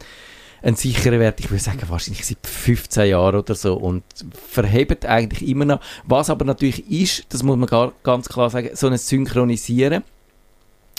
ein 0.64 0.76
sicherer 0.76 1.20
Wert, 1.20 1.40
ich 1.40 1.52
würde 1.52 1.64
sagen, 1.64 1.84
wahrscheinlich 1.88 2.26
seit 2.26 2.46
15 2.46 3.10
Jahren 3.10 3.36
oder 3.36 3.54
so 3.54 3.76
und 3.76 4.04
verhebt 4.50 5.06
eigentlich 5.06 5.48
immer 5.48 5.66
noch. 5.66 5.80
Was 6.04 6.32
aber 6.32 6.46
natürlich 6.46 6.90
ist, 6.90 7.26
das 7.30 7.44
muss 7.44 7.58
man 7.58 7.68
gar, 7.68 7.94
ganz 8.02 8.28
klar 8.28 8.50
sagen, 8.50 8.72
so 8.74 8.88
ein 8.88 8.98
Synchronisieren, 8.98 10.04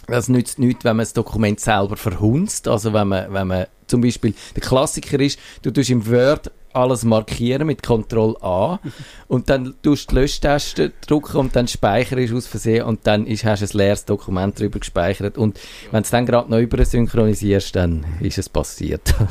das 0.06 0.28
nützt 0.28 0.60
nichts, 0.60 0.84
wenn 0.84 0.96
man 0.96 1.04
das 1.04 1.12
Dokument 1.12 1.58
selber 1.58 1.96
verhunzt. 1.96 2.68
Also 2.68 2.92
wenn 2.92 3.08
man, 3.08 3.32
wenn 3.32 3.46
man 3.48 3.66
zum 3.88 4.00
Beispiel, 4.00 4.34
der 4.54 4.62
Klassiker 4.62 5.18
ist, 5.20 5.38
du 5.62 5.70
tust 5.70 5.90
im 5.90 6.06
Word 6.06 6.50
alles 6.72 7.04
markieren 7.04 7.66
mit 7.66 7.82
Ctrl 7.82 8.36
A 8.40 8.78
und 9.26 9.50
dann 9.50 9.74
tust 9.82 10.10
du 10.10 10.14
die 10.14 10.20
Löschtaste 10.20 10.92
drücken 11.06 11.38
und 11.38 11.56
dann 11.56 11.68
speicherst 11.68 12.30
du 12.30 12.36
aus 12.36 12.46
Versehen 12.46 12.84
und 12.84 13.06
dann 13.06 13.26
ist, 13.26 13.44
hast 13.44 13.62
du 13.62 13.66
ein 13.66 13.78
leeres 13.78 14.04
Dokument 14.04 14.58
darüber 14.58 14.78
gespeichert 14.78 15.38
und 15.38 15.58
wenn 15.90 16.02
du 16.02 16.04
es 16.04 16.10
dann 16.10 16.26
gerade 16.26 16.50
noch 16.50 16.58
über 16.58 16.84
synchronisierst, 16.84 17.74
dann 17.76 18.04
ist 18.20 18.38
es 18.38 18.48
passiert. 18.48 19.14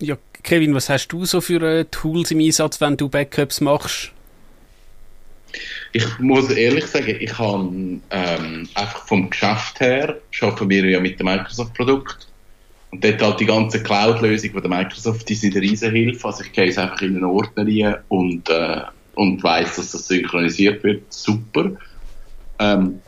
ja, 0.00 0.16
Kevin, 0.42 0.74
was 0.74 0.88
hast 0.88 1.08
du 1.08 1.24
so 1.24 1.40
für 1.40 1.62
äh, 1.62 1.84
Tools 1.84 2.30
im 2.30 2.40
Einsatz, 2.40 2.80
wenn 2.80 2.96
du 2.96 3.08
Backups 3.08 3.60
machst? 3.60 4.12
Ich 5.92 6.18
muss 6.20 6.48
ehrlich 6.50 6.86
sagen, 6.86 7.16
ich 7.18 7.36
habe 7.36 7.68
ähm, 8.10 8.68
einfach 8.74 9.06
vom 9.06 9.28
Geschäft 9.28 9.80
her, 9.80 10.20
arbeiten 10.40 10.70
wir 10.70 10.84
ja 10.84 11.00
mit 11.00 11.18
dem 11.18 11.26
Microsoft-Produkt 11.26 12.29
und 12.90 13.04
dort 13.04 13.22
halt 13.22 13.40
die 13.40 13.46
ganze 13.46 13.82
Cloud-Lösung 13.82 14.50
von 14.50 14.62
der 14.62 14.70
Microsoft, 14.70 15.28
die 15.28 15.34
sind 15.34 15.54
eine 15.54 15.64
riesen 15.64 15.92
Hilfe. 15.92 16.26
Also 16.26 16.42
ich 16.42 16.52
gehe 16.52 16.68
es 16.68 16.78
einfach 16.78 17.02
in 17.02 17.16
einen 17.16 17.24
Ordner 17.24 17.64
rein 17.66 17.96
und, 18.08 18.48
äh, 18.48 18.82
und 19.14 19.42
weiss, 19.42 19.76
dass 19.76 19.92
das 19.92 20.08
synchronisiert 20.08 20.82
wird. 20.82 21.12
Super. 21.12 21.72
Ähm, 22.58 23.00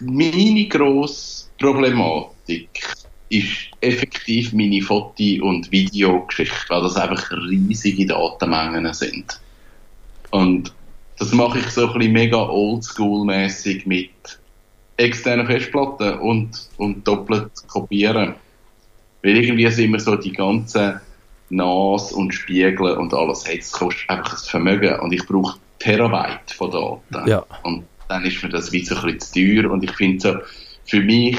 meine 0.00 0.68
grosse 0.68 1.46
Problematik 1.58 2.82
ist 3.28 3.70
effektiv 3.80 4.52
meine 4.52 4.80
Foto- 4.80 5.44
und 5.44 5.70
Videogeschichte, 5.70 6.68
weil 6.68 6.82
das 6.82 6.96
einfach 6.96 7.30
riesige 7.32 8.06
Datenmengen 8.06 8.92
sind. 8.94 9.40
Und 10.30 10.72
das 11.18 11.32
mache 11.32 11.58
ich 11.58 11.66
so 11.66 11.88
ein 11.88 11.98
bisschen 11.98 12.12
mega 12.12 12.38
oldschool-mäßig 12.38 13.86
mit 13.86 14.10
externe 14.98 15.46
Festplatten 15.46 16.18
und, 16.18 16.68
und 16.76 17.06
doppelt 17.06 17.50
kopieren. 17.68 18.34
Weil 19.22 19.36
irgendwie 19.36 19.70
sind 19.70 19.86
immer 19.86 20.00
so 20.00 20.16
die 20.16 20.32
ganzen 20.32 21.00
NAS 21.50 22.12
und 22.12 22.34
Spiegel 22.34 22.92
und 22.92 23.14
alles, 23.14 23.46
hey, 23.46 23.58
das 23.58 23.72
kostet 23.72 24.10
einfach 24.10 24.32
ein 24.32 24.48
Vermögen 24.48 25.00
und 25.00 25.12
ich 25.12 25.26
brauche 25.26 25.58
Terabyte 25.78 26.52
von 26.52 26.70
Daten. 27.10 27.28
Ja. 27.28 27.44
Und 27.62 27.84
dann 28.08 28.24
ist 28.24 28.42
mir 28.42 28.50
das 28.50 28.72
wie 28.72 28.84
so 28.84 28.96
ein 28.96 29.02
bisschen 29.02 29.20
zu 29.20 29.62
teuer 29.62 29.70
und 29.70 29.84
ich 29.84 29.92
finde 29.92 30.20
so, 30.20 30.36
für 30.84 31.00
mich, 31.00 31.38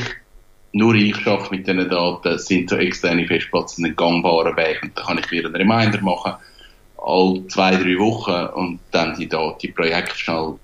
nur 0.72 0.94
ich 0.94 1.16
schaffe 1.18 1.56
mit 1.56 1.68
diesen 1.68 1.89
Daten, 1.89 2.38
sind 2.38 2.70
so 2.70 2.78
externe 2.78 3.28
Festplatten 3.28 3.86
ein 3.86 3.96
gangbarer 3.96 4.56
Weg 4.56 4.82
und 4.84 4.98
da 4.98 5.04
kann 5.04 5.20
ich 5.20 5.32
mir 5.32 5.46
einen 5.46 5.56
Reminder 5.56 6.01
machen, 6.01 6.34
all 6.98 7.44
zwei, 7.48 7.75
drei 7.75 7.98
Wochen 7.98 8.54
und 8.54 8.80
dann 8.92 9.16
die, 9.16 9.28
Daten, 9.28 9.58
die 9.62 9.70
Projekte 9.70 10.18
schnell 10.18 10.56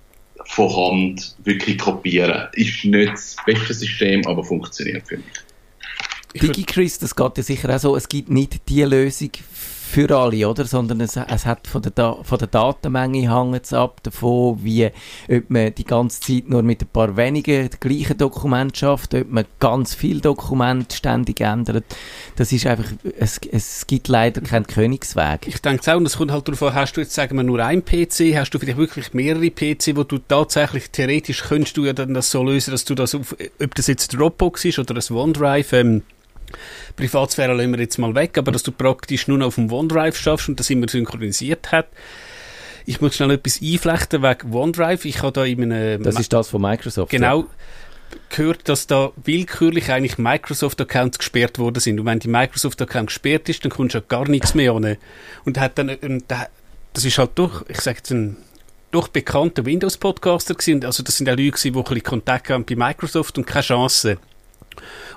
von 0.46 0.76
Hand 0.76 1.36
wirklich 1.44 1.78
kopieren. 1.78 2.48
Ist 2.54 2.86
nicht 2.86 3.14
das 3.14 3.36
beste 3.46 3.74
System, 3.74 4.26
aber 4.28 4.44
funktioniert 4.44 5.08
für 5.08 5.18
mich. 5.18 6.42
DigiChris, 6.42 7.00
das 7.00 7.16
geht 7.16 7.38
ja 7.38 7.44
sicher 7.44 7.74
auch 7.74 7.80
so, 7.80 7.96
es 7.96 8.10
gibt 8.10 8.30
nicht 8.30 8.68
die 8.68 8.84
Lösung 8.84 9.30
für 9.86 10.10
alle, 10.16 10.50
oder? 10.50 10.66
Sondern 10.66 11.00
es, 11.02 11.16
es 11.16 11.46
hat 11.46 11.68
von 11.68 11.82
der, 11.82 11.92
da 11.92 12.18
von 12.24 12.38
der 12.38 12.48
Datenmenge 12.48 13.34
hängt 13.34 13.72
ab, 13.74 14.02
davon, 14.04 14.60
wie, 14.64 14.90
ob 15.30 15.50
man 15.50 15.74
die 15.74 15.86
ganze 15.86 16.20
Zeit 16.20 16.50
nur 16.50 16.64
mit 16.64 16.82
ein 16.82 16.88
paar 16.88 17.16
wenigen 17.16 17.70
gleichen 17.80 18.18
Dokumenten 18.18 18.76
schafft, 18.76 19.14
ob 19.14 19.30
man 19.30 19.46
ganz 19.60 19.94
viele 19.96 20.22
Dokumente 20.22 20.96
ständig 20.96 21.40
ändert. 21.40 21.86
Das 22.36 22.52
ist 22.52 22.66
einfach, 22.66 22.92
es, 23.18 23.40
es 23.52 23.88
gibt 23.88 24.08
leider 24.08 24.42
keinen 24.42 24.68
Königsweg. 24.68 25.48
Ich 25.48 25.62
denke 25.62 25.94
auch, 25.94 25.98
und 25.98 26.06
es 26.06 26.18
kommt 26.18 26.32
halt 26.32 26.48
darauf 26.48 26.64
an, 26.64 26.74
hast 26.74 26.94
du 26.94 27.02
jetzt, 27.02 27.14
sagen 27.14 27.38
wir, 27.38 27.44
nur 27.44 27.64
ein 27.64 27.86
PC, 27.86 28.36
hast 28.36 28.52
du 28.52 28.60
vielleicht 28.60 28.78
wirklich 28.78 29.14
mehrere 29.14 29.50
PC, 29.50 29.96
wo 29.96 30.04
du 30.04 30.18
tatsächlich, 30.18 30.90
theoretisch 30.90 31.44
könntest 31.44 31.78
du 31.78 31.86
ja 31.86 31.94
dann 31.94 32.14
das 32.14 32.32
so 32.32 32.44
lösen, 32.44 32.72
dass 32.72 32.86
du 32.86 32.96
das 32.96 33.16
auf, 33.16 33.36
ob 33.62 33.76
das 33.76 33.88
jetzt 33.88 34.14
Dropbox 34.14 34.66
ist 34.66 34.80
oder 34.80 34.96
ein 34.96 35.16
OneDrive, 35.16 35.74
ähm, 35.74 36.02
Privatsphäre 36.96 37.54
lassen 37.54 37.72
wir 37.72 37.80
jetzt 37.80 37.98
mal 37.98 38.14
weg, 38.16 38.38
aber 38.38 38.52
dass 38.52 38.64
du 38.64 38.72
praktisch 38.72 39.28
nur 39.28 39.38
noch 39.38 39.48
auf 39.48 39.56
dem 39.56 39.72
OneDrive 39.72 40.18
schaffst 40.18 40.50
und 40.50 40.60
das 40.60 40.70
immer 40.70 40.88
synchronisiert 40.88 41.72
hat. 41.72 41.88
Ich 42.86 43.02
muss 43.02 43.16
schnell 43.16 43.32
etwas 43.32 43.62
einflechten 43.62 44.22
wegen 44.22 44.54
OneDrive. 44.54 45.06
Ich 45.06 45.22
habe 45.22 45.32
da 45.32 45.44
in 45.44 45.72
einem... 45.72 46.04
Das 46.04 46.20
ist 46.20 46.32
das 46.32 46.50
von 46.50 46.62
Microsoft. 46.62 47.12
Genau. 47.12 47.42
Ja. 47.42 47.48
gehört, 48.30 48.68
dass 48.70 48.88
da 48.88 49.12
willkürlich 49.24 49.92
eigentlich 49.92 50.18
Microsoft-Accounts 50.18 51.18
gesperrt 51.18 51.60
worden 51.60 51.80
sind. 51.80 52.00
Und 52.00 52.06
wenn 52.06 52.20
die 52.20 52.28
Microsoft-Account 52.28 53.08
gesperrt 53.08 53.50
ist, 53.50 53.64
dann 53.64 53.72
kommst 53.72 53.96
du 53.96 54.00
ja 54.00 54.04
gar 54.08 54.28
nichts 54.28 54.54
mehr 54.54 54.74
an. 54.74 54.98
Und 55.46 55.60
hat 55.60 55.78
dann, 55.78 55.90
und 55.90 56.26
das 56.28 57.06
ist 57.06 57.18
halt 57.18 57.32
doch, 57.36 57.66
ich 57.70 57.82
sage 57.82 57.98
jetzt 57.98 58.12
ein 58.12 58.38
doch 58.92 59.08
bekannter 59.10 59.66
Windows-Podcaster 59.66 60.54
gewesen. 60.54 60.86
Also 60.86 61.04
das 61.04 61.18
sind 61.18 61.30
auch 61.30 61.36
Leute, 61.36 61.60
die 61.62 61.70
ein 61.70 61.84
bisschen 61.84 62.04
Kontakt 62.04 62.50
haben 62.50 62.66
bei 62.66 62.76
Microsoft 62.76 63.38
und 63.38 63.46
keine 63.46 63.64
Chance. 63.64 64.18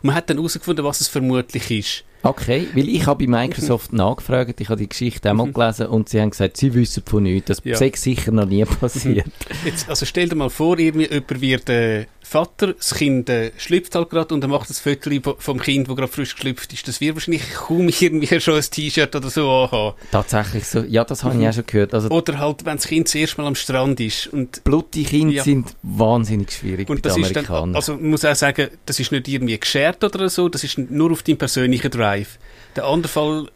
Und 0.02 0.04
man 0.04 0.14
hat 0.14 0.30
dann 0.30 0.36
herausgefunden, 0.36 0.84
was 0.84 1.00
es 1.00 1.08
vermutlich 1.08 1.70
ist. 1.70 2.04
Okay, 2.22 2.66
weil 2.74 2.88
ich 2.88 3.06
habe 3.06 3.24
bei 3.26 3.30
Microsoft 3.30 3.92
nachgefragt, 3.94 4.60
ich 4.60 4.68
habe 4.68 4.80
die 4.80 4.88
Geschichte 4.88 5.30
auch 5.30 5.34
mal 5.34 5.46
mhm. 5.46 5.52
gelesen 5.52 5.86
und 5.86 6.08
sie 6.08 6.20
haben 6.20 6.30
gesagt, 6.30 6.56
sie 6.56 6.74
wissen 6.74 7.04
von 7.06 7.22
nichts. 7.22 7.46
Das 7.46 7.60
ja. 7.64 7.78
ist 7.78 8.02
sicher 8.02 8.32
noch 8.32 8.46
nie 8.46 8.64
passiert. 8.80 9.28
Jetzt, 9.64 9.88
also 9.88 10.04
stell 10.04 10.28
dir 10.28 10.34
mal 10.34 10.50
vor, 10.50 10.78
irgendwie 10.78 11.08
jemand 11.08 11.40
wird 11.40 11.68
äh, 11.68 12.06
Vater, 12.28 12.74
das 12.74 12.94
Kind 12.94 13.30
äh, 13.30 13.52
schlüpft 13.56 13.94
halt 13.94 14.10
gerade 14.10 14.34
und 14.34 14.44
er 14.44 14.48
macht 14.48 14.68
das 14.68 14.80
Foto 14.80 15.10
vom 15.38 15.58
Kind, 15.58 15.88
das 15.88 15.96
gerade 15.96 16.12
frisch 16.12 16.34
geschlüpft 16.34 16.70
ist. 16.74 16.86
Das 16.86 17.00
wird 17.00 17.16
wahrscheinlich 17.16 17.42
kaum 17.54 17.88
irgendwie 17.88 18.38
schon 18.38 18.56
ein 18.56 18.62
T-Shirt 18.62 19.16
oder 19.16 19.30
so 19.30 19.50
anhaben. 19.50 19.96
Tatsächlich 20.10 20.66
so, 20.66 20.80
ja, 20.80 21.04
das 21.04 21.24
habe 21.24 21.34
mhm. 21.34 21.42
ich 21.42 21.48
auch 21.48 21.52
schon 21.54 21.66
gehört. 21.66 21.94
Also, 21.94 22.10
oder 22.10 22.38
halt, 22.38 22.66
wenn 22.66 22.76
das 22.76 22.86
Kind 22.86 23.06
das 23.06 23.14
erste 23.14 23.40
Mal 23.40 23.48
am 23.48 23.54
Strand 23.54 23.98
ist. 24.00 24.26
Und, 24.26 24.62
blutige 24.62 25.08
Kinder 25.08 25.36
ja. 25.36 25.42
sind 25.42 25.74
wahnsinnig 25.82 26.52
schwierig 26.52 26.90
und 26.90 27.04
das 27.06 27.16
ist 27.16 27.34
dann, 27.34 27.74
Also 27.74 27.94
man 27.94 28.10
muss 28.10 28.26
auch 28.26 28.36
sagen, 28.36 28.68
das 28.84 29.00
ist 29.00 29.10
nicht 29.10 29.26
irgendwie 29.26 29.58
geshared 29.58 30.04
oder 30.04 30.28
so, 30.28 30.50
das 30.50 30.64
ist 30.64 30.76
nur 30.76 31.12
auf 31.12 31.22
deinem 31.22 31.38
persönlichen 31.38 31.90
Drive. 31.90 32.38
Der 32.76 32.84
andere 32.84 33.10
Fall 33.10 33.48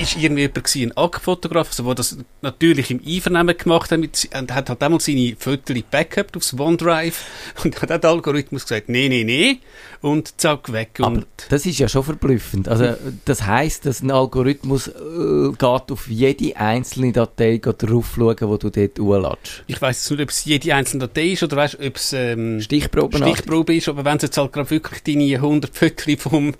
ist 0.00 0.16
irgendwie 0.16 0.42
jemand 0.42 0.76
ein 0.76 0.96
Aktfotograf, 0.96 1.68
also, 1.68 1.84
der 1.84 1.94
das 1.94 2.16
natürlich 2.40 2.90
im 2.90 3.00
Einvernehmen 3.06 3.56
gemacht 3.56 3.90
hat, 3.90 3.98
und 3.98 4.54
hat 4.54 4.68
halt 4.70 4.82
einmal 4.82 5.00
seine 5.00 5.36
Fotos 5.38 5.76
backup 5.90 6.36
aufs 6.36 6.54
OneDrive 6.58 7.24
und 7.64 7.82
hat 7.82 7.90
der 8.02 8.10
Algorithmus 8.20 8.64
gesagt, 8.64 8.88
nee, 8.88 9.08
nee, 9.08 9.24
nee, 9.24 9.58
und 10.02 10.40
zack, 10.40 10.72
weg. 10.72 10.90
Aber 10.98 11.08
und 11.08 11.26
das 11.48 11.66
ist 11.66 11.78
ja 11.78 11.88
schon 11.88 12.04
verblüffend. 12.04 12.68
Also, 12.68 12.94
das 13.24 13.46
heisst, 13.46 13.86
dass 13.86 14.02
ein 14.02 14.10
Algorithmus 14.10 14.88
äh, 14.88 15.50
geht 15.50 15.62
auf 15.62 16.08
jede 16.08 16.56
einzelne 16.56 17.12
Datei 17.12 17.58
drauf 17.58 18.14
schauen, 18.16 18.36
die 18.36 18.58
du 18.58 18.70
dort 18.70 18.98
hochladest. 18.98 19.64
Ich 19.66 19.80
weiss 19.80 20.00
jetzt 20.00 20.10
nicht, 20.10 20.22
ob 20.22 20.28
es 20.30 20.44
jede 20.44 20.74
einzelne 20.74 21.06
Datei 21.06 21.28
ist 21.28 21.42
oder 21.42 21.56
weißt, 21.56 21.78
ob 21.80 21.96
es 21.96 22.12
ähm, 22.12 22.60
Stichprobe, 22.60 23.16
Stichprobe 23.16 23.74
ist, 23.74 23.88
aber 23.88 24.04
wenn 24.04 24.16
es 24.16 24.22
jetzt 24.22 24.36
halt 24.36 24.52
gerade 24.52 24.70
wirklich 24.70 25.02
deine 25.02 25.34
100 25.36 25.74
Fotos 25.74 26.14
vom 26.18 26.54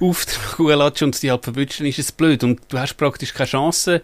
Auftrag 0.00 0.58
hochladest 0.58 1.02
und 1.02 1.22
die 1.22 1.30
halt 1.30 1.44
verwünscht, 1.44 1.80
dann 1.80 1.86
ist 1.86 1.98
es 1.98 2.12
blöd 2.12 2.44
und 2.44 2.60
du 2.68 2.78
hast 2.78 2.96
praktisch 2.96 3.32
keine 3.32 3.48
Chance. 3.48 4.02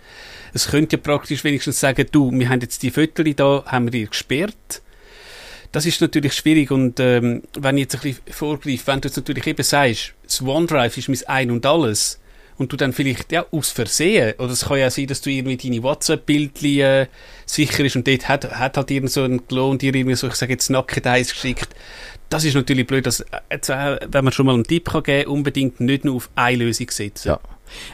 Es 0.52 0.68
könnte 0.68 0.96
ja 0.96 1.02
praktisch 1.02 1.44
wenigstens 1.44 1.80
sagen, 1.80 2.06
du, 2.10 2.30
wir 2.32 2.48
haben 2.48 2.60
jetzt 2.60 2.82
die 2.82 2.90
Fotos 2.90 3.26
da, 3.36 3.64
haben 3.66 3.86
wir 3.86 3.90
dir 3.92 4.06
gesperrt 4.06 4.82
das 5.72 5.86
ist 5.86 6.00
natürlich 6.00 6.34
schwierig 6.34 6.70
und 6.70 6.98
ähm, 7.00 7.42
wenn 7.58 7.76
ich 7.76 7.82
jetzt 7.82 7.94
ein 7.96 8.00
bisschen 8.00 8.22
vorgreife, 8.30 8.86
wenn 8.86 9.00
du 9.00 9.08
jetzt 9.08 9.16
natürlich 9.16 9.46
eben 9.46 9.62
sagst, 9.62 10.14
das 10.24 10.42
OneDrive 10.42 10.96
ist 10.96 11.08
mein 11.08 11.18
Ein 11.26 11.50
und 11.50 11.66
Alles 11.66 12.18
und 12.58 12.72
du 12.72 12.76
dann 12.76 12.92
vielleicht 12.92 13.32
ja 13.32 13.46
aus 13.52 13.70
Versehen, 13.70 14.34
oder 14.38 14.52
es 14.52 14.66
kann 14.66 14.78
ja 14.78 14.90
sein, 14.90 15.06
dass 15.06 15.20
du 15.20 15.30
irgendwie 15.30 15.56
deine 15.56 15.82
WhatsApp-Bildchen 15.82 16.80
äh, 16.80 17.06
sicher 17.46 17.84
ist 17.84 17.96
und 17.96 18.06
dort 18.06 18.28
hat, 18.28 18.50
hat 18.50 18.76
halt 18.76 18.90
irgend 18.90 19.10
so 19.10 19.22
ein 19.22 19.46
Klon 19.46 19.78
dir 19.78 19.94
irgendwie 19.94 20.16
so, 20.16 20.26
ich 20.26 20.34
sage 20.34 20.52
jetzt 20.52 20.70
nackt 20.70 21.06
eins 21.06 21.30
geschickt, 21.32 21.68
das 22.28 22.44
ist 22.44 22.54
natürlich 22.54 22.86
blöd, 22.86 23.06
dass, 23.06 23.20
äh, 23.20 23.98
wenn 24.10 24.24
man 24.24 24.32
schon 24.32 24.46
mal 24.46 24.54
einen 24.54 24.64
Tipp 24.64 24.90
kann 24.90 25.02
geben 25.02 25.24
kann, 25.24 25.32
unbedingt 25.32 25.80
nicht 25.80 26.04
nur 26.04 26.16
auf 26.16 26.30
eine 26.34 26.64
Lösung 26.64 26.90
setzen. 26.90 27.28
Ja. 27.28 27.40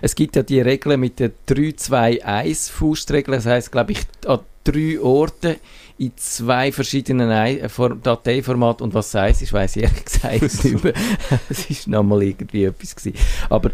Es 0.00 0.14
gibt 0.14 0.37
ja 0.37 0.42
die 0.42 0.61
Regeln 0.61 0.99
mit 0.99 1.21
der 1.21 1.30
3-2-1 1.49 2.71
Faustregel, 2.71 3.35
das 3.35 3.47
heisst, 3.47 3.73
glaube 3.73 3.92
ich, 3.92 4.00
an 4.26 4.40
drei 4.64 4.99
Orten 5.00 5.56
in 5.99 6.12
zwei 6.17 6.73
verschiedenen 6.73 7.31
äh, 7.31 7.69
Dateiformaten 8.03 8.85
und 8.85 8.95
was 8.95 9.15
es 9.15 9.43
ist, 9.43 9.53
weiß 9.53 9.76
ich 9.76 9.85
ehrlich 9.85 10.05
gesagt 10.05 10.43
nicht 10.65 10.85
mehr. 10.85 10.93
es 11.49 11.71
ist 11.71 11.88
nochmal 11.88 12.23
irgendwie 12.23 12.65
etwas 12.65 12.95
gewesen. 12.95 13.17
Aber 13.49 13.71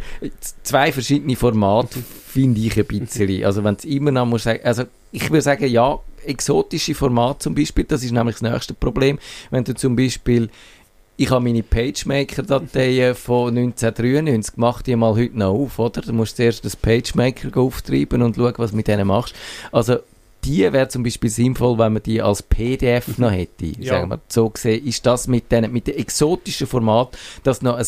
zwei 0.63 0.93
verschiedene 0.93 1.35
Formate 1.35 1.99
finde 2.27 2.61
ich 2.61 2.79
ein 2.79 2.85
bisschen, 2.87 3.45
also 3.45 3.65
wenn 3.65 3.75
es 3.75 3.85
immer 3.85 4.13
noch 4.13 4.27
muss 4.27 4.45
sagen, 4.45 4.61
also 4.65 4.85
ich 5.11 5.29
würde 5.31 5.43
sagen, 5.43 5.67
ja, 5.67 5.99
exotische 6.25 6.95
Formate 6.95 7.41
zum 7.41 7.55
Beispiel, 7.55 7.85
das 7.85 8.05
ist 8.05 8.13
nämlich 8.13 8.37
das 8.37 8.51
nächste 8.51 8.75
Problem, 8.75 9.19
wenn 9.51 9.65
du 9.65 9.75
zum 9.75 9.97
Beispiel 9.97 10.49
ich 11.17 11.31
habe 11.31 11.45
meine 11.45 11.63
PageMaker-Dateien 11.63 13.15
von 13.15 13.49
1993 13.57 14.55
gemacht, 14.55 14.87
die 14.87 14.97
mal 14.97 15.15
heute 15.15 15.39
noch 15.39 15.53
auf, 15.53 15.79
oder? 15.79 16.01
Du 16.01 16.13
musst 16.13 16.37
zuerst 16.37 16.65
das 16.65 16.75
PageMaker 16.75 17.55
auftreiben 17.61 18.23
und 18.23 18.37
schauen, 18.37 18.55
was 18.57 18.71
du 18.71 18.77
mit 18.77 18.89
denen 18.89 19.07
machst. 19.07 19.35
Also, 19.71 19.99
die 20.45 20.73
wäre 20.73 20.89
zum 20.89 21.03
Beispiel 21.03 21.31
sinnvoll, 21.31 21.79
wenn 21.79 21.95
man 21.95 22.03
die 22.03 22.21
als 22.21 22.43
PDF 22.43 23.19
noch 23.19 23.31
hätte. 23.33 23.67
Ja. 23.79 23.95
Sagen 23.95 24.11
wir, 24.11 24.21
so 24.29 24.51
gesehen 24.51 24.85
ist 24.87 25.07
das 25.07 25.29
mit 25.29 25.51
den, 25.53 25.73
mit 25.73 25.87
den 25.87 25.97
exotischen 25.97 26.67
Format, 26.67 27.17
dass 27.45 27.63
noch 27.63 27.77
ein, 27.77 27.87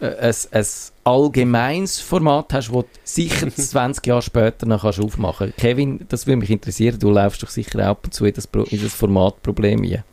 äh, 0.00 0.14
ein, 0.16 0.34
ein 0.52 0.66
allgemeines 1.04 2.00
Format 2.00 2.52
hast, 2.52 2.68
das 2.68 2.74
du 2.74 2.84
sicher 3.04 3.50
20 3.54 4.06
Jahre 4.06 4.22
später 4.22 4.66
noch 4.66 4.82
kannst 4.82 5.00
aufmachen 5.00 5.48
kannst. 5.48 5.58
Kevin, 5.58 6.06
das 6.08 6.26
würde 6.26 6.38
mich 6.38 6.50
interessieren, 6.50 6.98
du 6.98 7.10
läufst 7.10 7.42
doch 7.42 7.50
sicher 7.50 7.86
ab 7.86 8.00
und 8.04 8.14
zu 8.14 8.24
in 8.24 8.34
das, 8.34 8.48
in 8.70 8.82
das 8.82 8.94
Formatproblem 8.94 9.82
hier. 9.82 10.04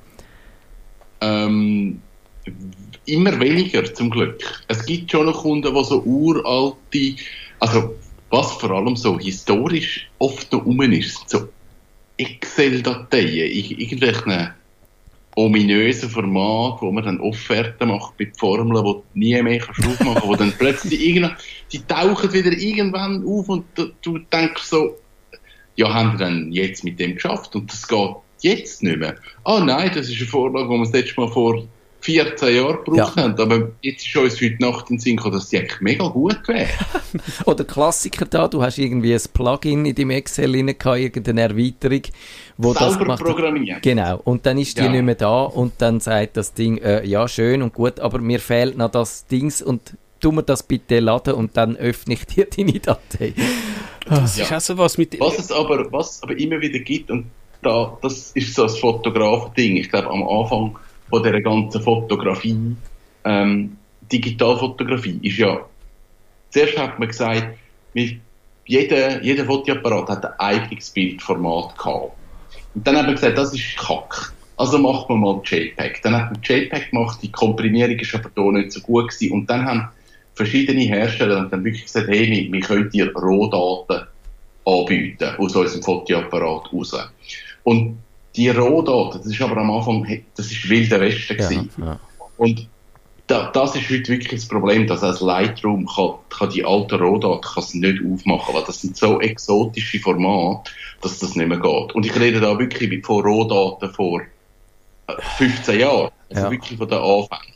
Ähm, 1.21 2.01
immer 3.05 3.39
weniger, 3.39 3.83
zum 3.93 4.09
Glück. 4.09 4.39
Es 4.67 4.85
gibt 4.85 5.11
schon 5.11 5.25
noch 5.25 5.41
Kunden, 5.41 5.73
die 5.73 5.83
so 5.83 6.01
uralte, 6.03 7.15
also 7.59 7.95
was 8.29 8.51
vor 8.53 8.71
allem 8.71 8.95
so 8.95 9.17
historisch 9.19 10.09
oft 10.19 10.51
noch 10.51 10.65
rum 10.65 10.81
ist, 10.81 11.29
so 11.29 11.47
Excel-Dateien, 12.17 13.51
irgendwelchen 13.51 14.53
ominösen 15.35 16.09
Format, 16.09 16.81
wo 16.81 16.91
man 16.91 17.05
dann 17.05 17.19
Offerten 17.19 17.89
macht 17.89 18.17
mit 18.17 18.35
Formeln, 18.37 18.69
die 18.69 18.91
du 18.91 19.03
nie 19.13 19.41
mehr 19.41 19.61
aufmachen 19.63 19.97
kannst, 19.99 20.27
wo 20.27 20.35
dann 20.35 20.53
plötzlich 20.57 20.99
irgendwann, 20.99 21.37
die 21.71 21.79
tauchen 21.83 22.33
wieder 22.33 22.51
irgendwann 22.51 23.23
auf 23.23 23.47
und 23.47 23.65
du, 23.75 23.91
du 24.01 24.17
denkst 24.17 24.63
so, 24.63 24.97
ja, 25.75 25.93
haben 25.93 26.13
wir 26.13 26.25
dann 26.25 26.51
jetzt 26.51 26.83
mit 26.83 26.99
dem 26.99 27.13
geschafft 27.13 27.55
und 27.55 27.71
das 27.71 27.87
geht 27.87 28.15
jetzt 28.41 28.81
nicht 28.81 28.97
mehr. 28.97 29.15
Ah 29.43 29.59
nein, 29.63 29.91
das 29.93 30.09
ist 30.09 30.17
eine 30.17 30.27
Vorlage, 30.27 30.69
die 30.69 30.73
wir 30.73 30.79
das 30.79 30.93
letzte 30.93 31.21
Mal 31.21 31.31
vor 31.31 31.67
14 32.01 32.55
Jahre 32.55 32.77
gebraucht 32.77 33.15
ja. 33.17 33.23
haben. 33.23 33.39
Aber 33.39 33.71
jetzt 33.81 34.05
ist 34.05 34.15
uns 34.15 34.41
heute 34.41 34.57
Nacht 34.59 34.89
in 34.89 34.99
Sinn 34.99 35.17
gekommen, 35.17 35.35
dass 35.35 35.49
die 35.49 35.57
eigentlich 35.59 35.81
mega 35.81 36.07
gut 36.07 36.47
wäre. 36.47 36.69
Oder 37.45 37.63
Klassiker 37.63 38.25
da, 38.25 38.47
du 38.47 38.61
hast 38.61 38.77
irgendwie 38.77 39.13
ein 39.13 39.21
Plugin 39.33 39.85
in 39.85 39.95
deinem 39.95 40.11
Excel 40.11 40.55
rein 40.55 40.67
gehabt, 40.67 40.99
irgendeine 40.99 41.41
Erweiterung, 41.41 42.01
wo 42.57 42.73
Selber 42.73 42.85
das 42.85 42.99
gemacht 42.99 43.23
programmieren. 43.23 43.81
Genau. 43.81 44.21
Und 44.23 44.45
dann 44.45 44.57
ist 44.57 44.77
die 44.77 44.83
ja. 44.83 44.89
nicht 44.89 45.03
mehr 45.03 45.15
da 45.15 45.43
und 45.43 45.73
dann 45.79 45.99
sagt 45.99 46.37
das 46.37 46.53
Ding, 46.53 46.77
äh, 46.77 47.05
ja, 47.05 47.27
schön 47.27 47.61
und 47.61 47.73
gut, 47.73 47.99
aber 47.99 48.19
mir 48.19 48.39
fehlt 48.39 48.77
noch 48.77 48.91
das 48.91 49.25
Dings 49.27 49.61
und 49.61 49.93
tu 50.19 50.31
mir 50.31 50.43
das 50.43 50.63
bitte 50.63 50.99
laden 50.99 51.33
und 51.33 51.57
dann 51.57 51.75
öffne 51.75 52.13
ich 52.13 52.25
dir 52.25 52.47
deine 52.57 52.79
Datei. 52.79 53.33
Das 54.05 54.37
ja. 54.37 54.45
ist 54.45 54.53
auch 54.53 54.61
so 54.61 54.77
was 54.77 54.97
mit... 54.97 55.19
Was 55.19 55.37
es 55.37 55.51
aber, 55.51 55.91
was 55.91 56.15
es 56.15 56.23
aber 56.23 56.37
immer 56.37 56.61
wieder 56.61 56.79
gibt 56.79 57.11
und 57.11 57.25
da, 57.61 57.97
das 58.01 58.31
ist 58.31 58.53
so 58.53 58.63
ein 58.63 58.69
Fotograf-Ding. 58.69 59.77
Ich 59.77 59.89
glaube, 59.89 60.09
am 60.09 60.27
Anfang 60.27 60.77
von 61.09 61.23
der 61.23 61.41
ganzen 61.41 61.81
Fotografie, 61.81 62.75
ähm, 63.23 63.77
Digitalfotografie, 64.11 65.19
ist 65.21 65.37
ja, 65.37 65.65
zuerst 66.49 66.77
hat 66.77 66.99
man 66.99 67.07
gesagt, 67.07 67.57
jeder, 68.65 69.23
jeder 69.23 69.45
Fotoapparat 69.45 70.09
hat 70.09 70.25
ein 70.25 70.39
eigenes 70.39 70.89
Bildformat 70.89 71.77
gehabt. 71.77 72.11
Und 72.75 72.85
dann 72.85 72.97
hat 72.97 73.05
man 73.05 73.15
gesagt, 73.15 73.37
das 73.37 73.53
ist 73.53 73.77
Kack. 73.77 74.33
Also 74.57 74.77
macht 74.77 75.09
man 75.09 75.19
mal 75.19 75.41
JPEG. 75.43 76.01
Dann 76.03 76.15
hat 76.15 76.31
man 76.31 76.41
JPEG 76.43 76.91
gemacht, 76.91 77.19
die 77.21 77.31
Komprimierung 77.31 77.97
ist 77.97 78.13
aber 78.13 78.29
hier 78.35 78.51
nicht 78.51 78.71
so 78.71 78.81
gut 78.81 79.09
gewesen. 79.09 79.31
Und 79.31 79.49
dann 79.49 79.65
haben 79.65 79.89
verschiedene 80.33 80.81
Hersteller 80.81 81.45
dann 81.45 81.63
wirklich 81.63 81.85
gesagt, 81.85 82.07
hey, 82.07 82.29
wir, 82.29 82.51
wir 82.51 82.61
können 82.61 82.89
dir 82.89 83.11
Rohdaten 83.15 84.07
anbieten 84.65 85.35
aus 85.37 85.55
unserem 85.55 85.83
Fotoapparat 85.83 86.73
raus. 86.73 86.95
Und 87.63 87.97
die 88.37 88.49
Rohdaten, 88.49 89.21
das 89.23 89.33
ist 89.33 89.41
aber 89.41 89.57
am 89.57 89.71
Anfang, 89.71 90.23
das 90.35 90.51
ist 90.51 90.69
wilder 90.69 91.01
Westen 91.01 91.35
gewesen. 91.35 91.69
Ja, 91.77 91.85
ja. 91.85 91.99
Und 92.37 92.67
da, 93.25 93.51
das 93.51 93.75
ist 93.75 93.89
heute 93.89 94.07
wirklich 94.07 94.41
das 94.41 94.47
Problem, 94.47 94.87
dass 94.87 95.03
als 95.03 95.19
Lightroom 95.19 95.85
kann, 95.85 96.13
kann 96.29 96.49
die 96.49 96.63
alten 96.63 96.95
Rohdaten 96.95 97.41
kann 97.41 97.63
nicht 97.73 98.01
aufmachen, 98.05 98.55
weil 98.55 98.63
das 98.63 98.81
sind 98.81 98.95
so 98.95 99.19
exotische 99.19 99.99
Formate, 99.99 100.71
dass 101.01 101.19
das 101.19 101.35
nicht 101.35 101.47
mehr 101.47 101.59
geht. 101.59 101.93
Und 101.93 102.05
ich 102.05 102.17
rede 102.17 102.39
da 102.39 102.57
wirklich 102.57 103.05
von 103.05 103.25
Rohdaten 103.25 103.93
vor 103.93 104.21
15 105.37 105.75
äh, 105.75 105.81
Jahren, 105.81 106.11
also 106.29 106.43
ja. 106.43 106.51
wirklich 106.51 106.77
von 106.77 106.87
den 106.87 106.99
Anfängen. 106.99 107.53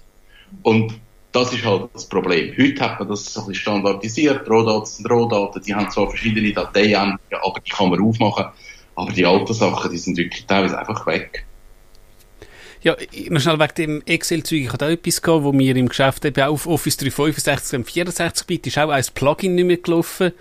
Und 0.63 0.99
das 1.31 1.53
ist 1.53 1.63
halt 1.63 1.89
das 1.93 2.07
Problem. 2.07 2.53
Heute 2.57 2.81
hat 2.81 2.99
man 2.99 3.07
das 3.07 3.33
so 3.33 3.41
ein 3.41 3.47
bisschen 3.47 3.61
standardisiert. 3.61 4.49
Rohdaten 4.49 4.85
sind 4.85 5.09
Rohdaten, 5.09 5.61
die 5.63 5.73
haben 5.73 5.89
zwar 5.89 6.09
verschiedene 6.09 6.51
Dateien, 6.51 7.17
aber 7.31 7.59
die 7.65 7.69
kann 7.69 7.89
man 7.89 8.01
aufmachen. 8.01 8.47
Aber 9.01 9.11
die 9.11 9.25
alten 9.25 9.51
Sachen, 9.51 9.89
die 9.89 9.97
sind 9.97 10.15
wirklich 10.15 10.45
teilweise 10.45 10.77
einfach 10.77 11.07
weg. 11.07 11.43
Ja, 12.83 12.95
noch 13.29 13.41
schnell 13.41 13.59
wegen 13.59 13.73
dem 13.75 14.03
Excel-Zeug. 14.05 14.59
Ich 14.61 14.71
hatte 14.71 14.85
auch 14.85 14.89
etwas 14.91 15.23
gehabt, 15.23 15.43
wo 15.43 15.51
wir 15.53 15.75
im 15.75 15.89
Geschäft 15.89 16.23
eben 16.23 16.43
auf 16.43 16.67
Office 16.67 16.97
365 16.97 17.79
und 17.79 17.85
64 17.85 18.45
Bit 18.45 18.67
ist 18.67 18.77
auch 18.77 18.89
ein 18.89 19.03
Plugin 19.15 19.55
nicht 19.55 19.65
mehr 19.65 19.77
gelaufen. 19.77 20.33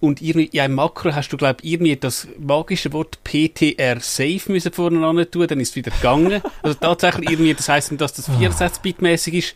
Und 0.00 0.20
in 0.20 0.60
einem 0.60 0.74
Makro 0.74 1.14
hast 1.14 1.28
du, 1.28 1.36
glaube 1.36 1.58
ich, 1.62 1.74
irgendwie 1.74 1.94
das 1.94 2.26
magische 2.36 2.92
Wort 2.92 3.20
PTR 3.22 4.00
Safe 4.00 4.40
müssen 4.48 4.72
vorne 4.72 5.30
tun, 5.30 5.46
dann 5.46 5.60
ist 5.60 5.70
es 5.70 5.76
wieder 5.76 5.92
gegangen. 5.92 6.42
Also 6.62 6.76
tatsächlich 6.80 7.30
irgendwie, 7.30 7.54
das 7.54 7.68
heisst, 7.68 7.92
dass 8.00 8.12
das 8.12 8.28
64-Bit-mäßig 8.28 9.34
ist. 9.34 9.54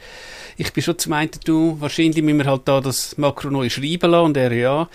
Ich 0.57 0.72
bin 0.72 0.85
schon 0.85 0.96
zu 0.96 1.11
meinen, 1.11 1.31
du, 1.44 1.77
wahrscheinlich 1.81 2.22
müssen 2.22 2.38
wir 2.38 2.46
halt 2.46 2.62
da 2.66 2.81
das 2.81 3.18
Makro 3.18 3.51
neu 3.51 3.68
schreiben 3.68 4.12
lassen 4.12 4.27
und 4.27 4.37
er 4.37 4.53
ja. 4.53 4.88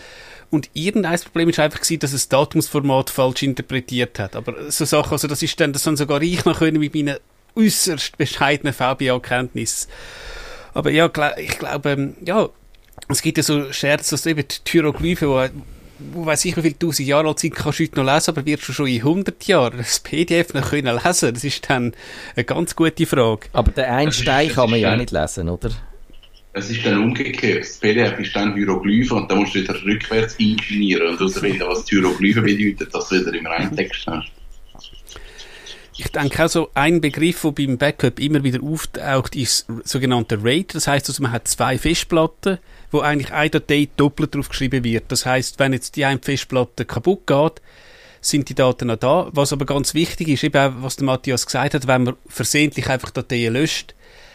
Und 0.54 0.70
irgendein 0.74 1.20
Problem 1.20 1.50
ist 1.50 1.58
einfach 1.58 1.82
gewesen, 1.82 2.00
dass 2.02 2.14
es 2.14 2.30
das 2.30 2.30
Datumsformat 2.30 3.10
falsch 3.10 3.42
interpretiert 3.42 4.20
hat. 4.20 4.36
Aber 4.36 4.70
so 4.70 4.86
Sachen, 4.86 5.14
also 5.14 5.28
das 5.28 5.42
ist 5.42 5.60
dann, 5.60 5.74
das 5.74 5.88
haben 5.88 5.98
sogar 5.98 6.22
ich 6.22 6.46
noch 6.46 6.60
können 6.60 6.80
mit 6.80 6.94
meinen 6.94 7.18
äußerst 7.56 8.20
bescheidenen 8.20 8.72
VBA-Kenntnissen. 8.72 9.90
Aber 10.76 10.92
ja, 10.92 11.10
ich 11.38 11.58
glaube, 11.58 11.90
ähm, 11.90 12.16
ja, 12.24 12.50
es 13.10 13.24
gibt 13.24 13.38
ja 13.38 13.44
so 13.44 13.74
Scherze, 13.74 14.12
dass 14.12 14.28
eben 14.28 14.48
die 14.48 14.72
Hieroglyphen, 14.72 15.28
wo, 15.28 15.44
wo 16.14 16.24
weiß 16.28 16.46
ich, 16.46 16.56
wie 16.56 16.62
viele 16.62 16.78
tausend 16.78 17.08
Jahre 17.08 17.30
alt 17.30 17.40
sind, 17.40 17.56
kannst 17.56 17.80
du 17.80 17.86
heute 17.86 18.04
noch 18.04 18.14
lesen, 18.14 18.30
aber 18.30 18.46
wirst 18.46 18.68
du 18.68 18.74
schon 18.74 18.86
in 18.86 19.00
100 19.00 19.48
Jahren 19.48 19.80
das 19.80 20.02
PDF 20.02 20.54
noch 20.54 20.70
können 20.70 21.00
lesen? 21.04 21.34
Das 21.34 21.44
ist 21.44 21.68
dann 21.68 21.96
eine 22.36 22.46
ganz 22.46 22.76
gute 22.76 23.08
Frage. 23.08 23.48
Aber 23.54 23.72
den 23.72 23.86
Einstein 23.86 24.50
kann 24.50 24.70
man 24.70 24.80
ja 24.80 24.94
auch 24.94 24.98
nicht 24.98 25.10
lesen, 25.10 25.50
oder? 25.50 25.72
Es 26.56 26.70
ist 26.70 26.86
dann 26.86 27.04
umgekehrt. 27.04 27.64
Das 27.64 27.78
PDF 27.78 28.20
ist 28.20 28.36
dann 28.36 28.54
Hieroglyphen 28.56 29.18
und 29.18 29.32
dann 29.32 29.40
musst 29.40 29.56
du 29.56 29.62
wieder 29.62 29.74
rückwärts 29.84 30.36
ingenieren 30.36 31.08
und 31.08 31.20
herausfinden, 31.20 31.64
was 31.68 31.88
Hieroglyphen 31.90 32.44
bedeutet, 32.44 32.94
dass 32.94 33.10
du 33.10 33.20
wieder 33.20 33.34
im 33.34 33.48
Reintext 33.48 34.06
hast. 34.06 34.32
Ich 35.96 36.12
denke 36.12 36.44
auch 36.44 36.50
so, 36.50 36.70
ein 36.74 37.02
Begriff, 37.02 37.42
der 37.42 37.52
beim 37.52 37.78
Backup 37.78 38.20
immer 38.20 38.44
wieder 38.44 38.64
auftaucht, 38.64 39.36
ist 39.36 39.68
sogenannter 39.84 40.44
RAID. 40.44 40.74
Das 40.74 40.88
heißt, 40.88 41.08
also 41.08 41.22
man 41.22 41.32
hat 41.32 41.48
zwei 41.48 41.78
Festplatten, 41.78 42.58
wo 42.92 43.02
eigentlich 43.02 43.32
eine 43.32 43.50
Datei 43.52 43.90
doppelt 43.96 44.34
drauf 44.34 44.50
geschrieben 44.50 44.84
wird. 44.84 45.06
Das 45.10 45.26
heißt, 45.26 45.60
wenn 45.60 45.74
jetzt 45.74 45.96
die 45.96 46.06
eine 46.06 46.20
Festplatte 46.20 46.86
kaputt 46.86 47.28
geht, 47.28 47.62
sind 48.22 48.50
die 48.50 48.56
Daten 48.56 48.88
noch 48.88 48.98
da. 48.98 49.30
Was 49.34 49.54
aber 49.54 49.66
ganz 49.66 49.94
wichtig 49.94 50.30
ist, 50.30 50.44
eben 50.44 50.58
auch, 50.58 50.84
was 50.84 50.96
der 50.96 51.06
Matthias 51.06 51.46
gesagt 51.46 51.76
hat, 51.76 51.88
wenn 51.88 52.04
man 52.04 52.16
versehentlich 52.28 52.90
einfach 52.90 53.12
Dateien 53.12 53.54
löscht, 53.54 53.94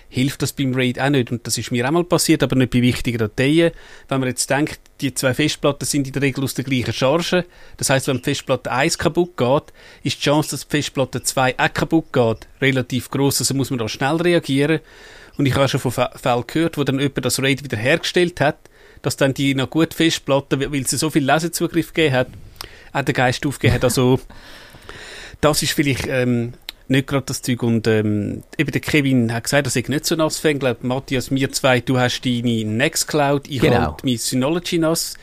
hilft 0.09 0.43
das 0.43 0.53
beim 0.53 0.75
RAID 0.75 1.01
auch 1.01 1.11
nicht. 1.11 1.31
Und 1.31 1.47
das 1.47 1.59
ist 1.59 1.71
mir 1.71 1.87
auch 1.87 1.91
mal 1.91 2.05
passiert, 2.05 2.43
aber 2.43 2.57
nicht 2.57 2.71
bei 2.71 2.83
wichtigen 2.83 3.19
Dateien. 3.19 3.73
Wenn 4.09 4.21
man 4.21 4.29
jetzt 4.29 4.49
denkt, 4.49 4.81
die 5.01 5.15
zwei 5.15 5.35
Festplatten 5.35 5.85
sind 5.85 6.07
in 6.07 6.13
der 6.13 6.23
Regel 6.23 6.45
aus 6.45 6.55
der 6.55 6.65
gleichen 6.65 6.93
Charge. 6.93 7.45
Das 7.77 7.91
heißt, 7.91 8.09
wenn 8.09 8.19
die 8.19 8.25
Festplatte 8.25 8.73
1 8.73 8.99
kaputt 8.99 9.37
geht, 9.37 9.73
ist 10.03 10.19
die 10.19 10.23
Chance, 10.23 10.51
dass 10.53 10.67
die 10.67 10.77
Festplatte 10.77 11.23
2 11.23 11.59
auch 11.59 11.75
kaputt 11.75 12.13
geht, 12.13 12.49
relativ 12.61 13.11
groß. 13.11 13.41
Also 13.41 13.55
muss 13.55 13.71
man 13.71 13.79
da 13.79 13.89
schnell 13.89 14.17
reagieren. 14.17 14.81
Und 15.37 15.47
ich 15.47 15.55
habe 15.55 15.69
schon 15.69 15.81
von 15.81 15.93
Fällen 15.93 16.45
gehört, 16.47 16.79
wo 16.79 16.85
dann 16.85 16.99
jemand 16.99 17.25
das 17.25 17.41
RAID 17.41 17.63
wieder 17.63 17.77
hergestellt 17.77 18.41
hat, 18.41 18.59
dass 19.03 19.17
dann 19.17 19.35
die 19.35 19.55
noch 19.55 19.71
gut 19.71 19.95
Festplatte, 19.95 20.73
weil 20.73 20.87
sie 20.87 20.97
so 20.97 21.11
viel 21.11 21.25
Lesezugriff 21.25 21.93
gegeben 21.93 22.15
hat, 22.17 22.29
auch 22.93 23.03
den 23.03 23.15
Geist 23.15 23.47
aufgegeben 23.47 23.75
hat. 23.75 23.85
Also, 23.85 24.19
das 25.41 25.63
ist 25.63 25.73
vielleicht 25.73 26.07
ähm, 26.09 26.55
nicht 26.89 27.07
gerade 27.07 27.27
das 27.27 27.43
Zeug. 27.43 27.63
Und 27.63 27.87
ähm, 27.87 28.43
eben 28.57 28.73
der 28.73 28.81
Kevin 28.81 29.33
hat 29.33 29.45
gesagt, 29.45 29.67
dass 29.67 29.77
ich 29.77 29.89
nicht 29.89 30.07
so 30.07 30.17
nass 30.17 30.39
fängt. 30.39 30.57
Ich 30.57 30.61
glaube, 30.61 30.87
Matthias, 30.87 31.31
mir 31.31 31.51
zwei, 31.53 31.81
du 31.81 31.99
hast 31.99 32.23
deine 32.23 32.65
Nextcloud, 32.65 33.49
ich 33.49 33.61
genau. 33.61 33.77
habe 33.77 33.97
mein 34.05 34.17
Synology 34.17 34.79
nass. 34.79 35.17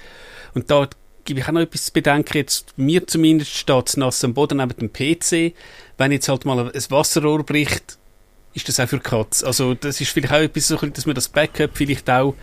Und 0.53 0.71
da 0.71 0.87
gebe 1.25 1.39
ich 1.39 1.47
auch 1.47 1.51
noch 1.51 1.61
etwas 1.61 1.85
zu 1.85 1.93
bedenken. 1.93 2.37
Jetzt, 2.37 2.77
mir 2.77 3.05
zumindest 3.05 3.51
steht 3.51 3.89
es 3.89 3.97
nass 3.97 4.23
am 4.23 4.33
Boden 4.33 4.57
neben 4.57 4.75
dem 4.77 4.93
PC. 4.93 5.53
Wenn 5.97 6.11
jetzt 6.11 6.29
halt 6.29 6.45
mal 6.45 6.59
ein 6.59 6.83
Wasserrohr 6.89 7.43
bricht, 7.43 7.97
ist 8.53 8.69
das 8.69 8.79
auch 8.79 8.87
für 8.87 8.99
Katz. 8.99 9.43
Also 9.43 9.73
das 9.73 9.99
ist 9.99 10.11
vielleicht 10.11 10.33
auch 10.33 10.39
etwas, 10.39 10.67
so, 10.67 10.77
dass 10.77 11.05
man 11.05 11.15
das 11.15 11.27
Backup 11.27 11.71
vielleicht 11.73 12.09
auch 12.09 12.35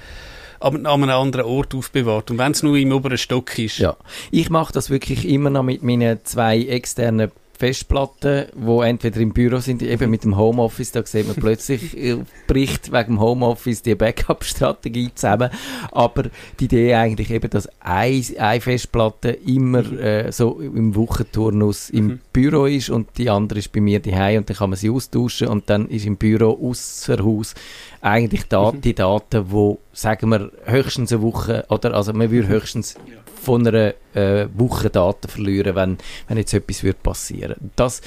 an 0.60 0.86
einem 0.86 1.10
anderen 1.10 1.46
Ort 1.46 1.74
aufbewahrt. 1.74 2.30
Und 2.30 2.38
wenn 2.38 2.52
es 2.52 2.62
nur 2.62 2.76
im 2.76 2.92
oberen 2.92 3.18
Stock 3.18 3.58
ist. 3.58 3.78
Ja, 3.78 3.96
ich 4.30 4.50
mache 4.50 4.72
das 4.72 4.90
wirklich 4.90 5.26
immer 5.28 5.50
noch 5.50 5.62
mit 5.62 5.82
meinen 5.82 6.24
zwei 6.24 6.60
externen 6.60 7.30
Festplatten, 7.62 8.46
wo 8.56 8.82
entweder 8.82 9.20
im 9.20 9.32
Büro 9.32 9.58
sind, 9.58 9.82
eben 9.82 10.10
mit 10.10 10.24
dem 10.24 10.36
Homeoffice, 10.36 10.90
da 10.90 11.06
sieht 11.06 11.28
man 11.28 11.36
plötzlich, 11.36 11.96
äh, 12.02 12.16
bricht 12.48 12.90
wegen 12.90 13.14
dem 13.14 13.20
Homeoffice 13.20 13.82
die 13.82 13.94
Backup-Strategie 13.94 15.12
zusammen. 15.14 15.48
Aber 15.92 16.24
die 16.58 16.64
Idee 16.64 16.94
eigentlich 16.94 17.30
eben, 17.30 17.48
dass 17.50 17.68
eine, 17.78 18.20
eine 18.36 18.60
Festplatte 18.60 19.30
immer 19.30 19.92
äh, 19.92 20.32
so 20.32 20.58
im 20.58 20.96
Wochenturnus 20.96 21.90
im 21.90 22.04
mhm. 22.04 22.20
Büro 22.32 22.66
ist 22.66 22.90
und 22.90 23.16
die 23.16 23.30
andere 23.30 23.60
ist 23.60 23.70
bei 23.70 23.80
mir 23.80 24.00
daheim 24.00 24.38
und 24.38 24.50
dann 24.50 24.56
kann 24.56 24.70
man 24.70 24.76
sie 24.76 24.90
austauschen 24.90 25.46
und 25.46 25.70
dann 25.70 25.86
ist 25.86 26.04
im 26.04 26.16
Büro 26.16 26.58
außer 26.68 27.22
Haus 27.22 27.54
eigentlich 28.00 28.48
da, 28.48 28.72
mhm. 28.72 28.80
die 28.80 28.94
Daten, 28.94 29.52
wo 29.52 29.78
sagen 29.92 30.28
wir 30.30 30.50
höchstens 30.64 31.12
eine 31.12 31.22
Woche 31.22 31.64
oder 31.68 31.94
also 31.94 32.12
man 32.12 32.30
würde 32.30 32.48
höchstens 32.48 32.94
ja 33.06 33.22
von 33.42 33.66
einer 33.66 33.94
äh, 34.14 34.46
Woche 34.54 34.88
Daten 34.88 35.28
verlieren, 35.28 35.74
wenn, 35.74 35.98
wenn 36.28 36.38
jetzt 36.38 36.54
etwas 36.54 36.82
wird 36.84 37.02
passieren. 37.02 37.56
Das, 37.76 38.00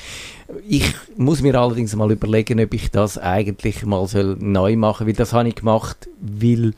ich 0.68 0.96
muss 1.18 1.42
mir 1.42 1.60
allerdings 1.60 1.96
mal 1.96 2.12
überlegen, 2.12 2.60
ob 2.62 2.74
ich 2.74 2.90
das 2.90 3.18
eigentlich 3.18 3.86
mal 3.86 4.08
soll 4.08 4.38
neu 4.40 4.76
machen, 4.78 5.08
weil 5.08 5.14
das 5.14 5.34
habe 5.34 5.50
ich 5.50 5.56
gemacht, 5.56 6.08
weil 6.22 6.74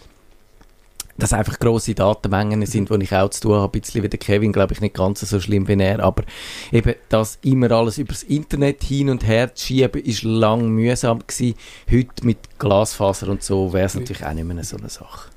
das 1.17 1.33
einfach 1.33 1.59
grosse 1.59 1.95
Datenmengen 1.95 2.65
sind, 2.65 2.89
wo 2.89 2.95
ich 2.95 3.13
auch 3.13 3.29
zu 3.29 3.41
tun 3.41 3.55
habe, 3.55 3.77
ein 3.77 3.81
bisschen 3.81 4.03
wie 4.03 4.09
der 4.09 4.19
Kevin, 4.19 4.53
glaube 4.53 4.73
ich, 4.73 4.81
nicht 4.81 4.95
ganz 4.95 5.21
so 5.21 5.39
schlimm 5.39 5.67
wie 5.67 5.79
er, 5.79 5.99
aber 6.01 6.23
eben 6.71 6.95
das 7.09 7.39
immer 7.41 7.71
alles 7.71 7.97
übers 7.97 8.23
Internet 8.23 8.83
hin 8.83 9.09
und 9.09 9.25
her 9.25 9.53
zu 9.53 9.67
schieben, 9.67 10.03
ist 10.03 10.23
lang 10.23 10.69
mühsam 10.69 11.19
gewesen. 11.25 11.55
Heute 11.91 12.25
mit 12.25 12.59
Glasfaser 12.59 13.29
und 13.29 13.43
so 13.43 13.73
wäre 13.73 13.85
es 13.85 13.95
natürlich 13.95 14.25
auch 14.25 14.33
nicht 14.33 14.45
mehr 14.45 14.63
so 14.63 14.77
eine 14.77 14.89
Sache. 14.89 15.29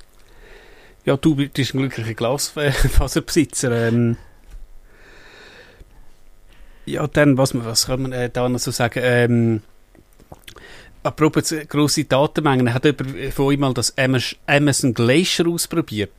Ja, 1.04 1.16
du 1.16 1.34
bist 1.34 1.56
ein 1.58 1.78
glücklicher 1.78 2.14
Glasfaserbesitzer. 2.14 3.88
Ähm, 3.88 4.16
ja, 6.84 7.06
dann, 7.06 7.38
was, 7.38 7.54
was 7.54 7.86
kann 7.86 8.02
man 8.02 8.12
äh, 8.12 8.28
da 8.30 8.48
noch 8.48 8.58
so 8.58 8.70
sagen? 8.70 9.00
Ähm, 9.02 9.62
apropos 11.02 11.54
grosse 11.68 12.04
Datenmengen, 12.04 12.72
hat 12.72 12.84
jemand 12.84 13.34
von 13.34 13.46
euch 13.46 13.58
mal 13.58 13.74
das 13.74 13.94
Amazon 14.46 14.94
Glacier 14.94 15.48
ausprobiert? 15.48 16.10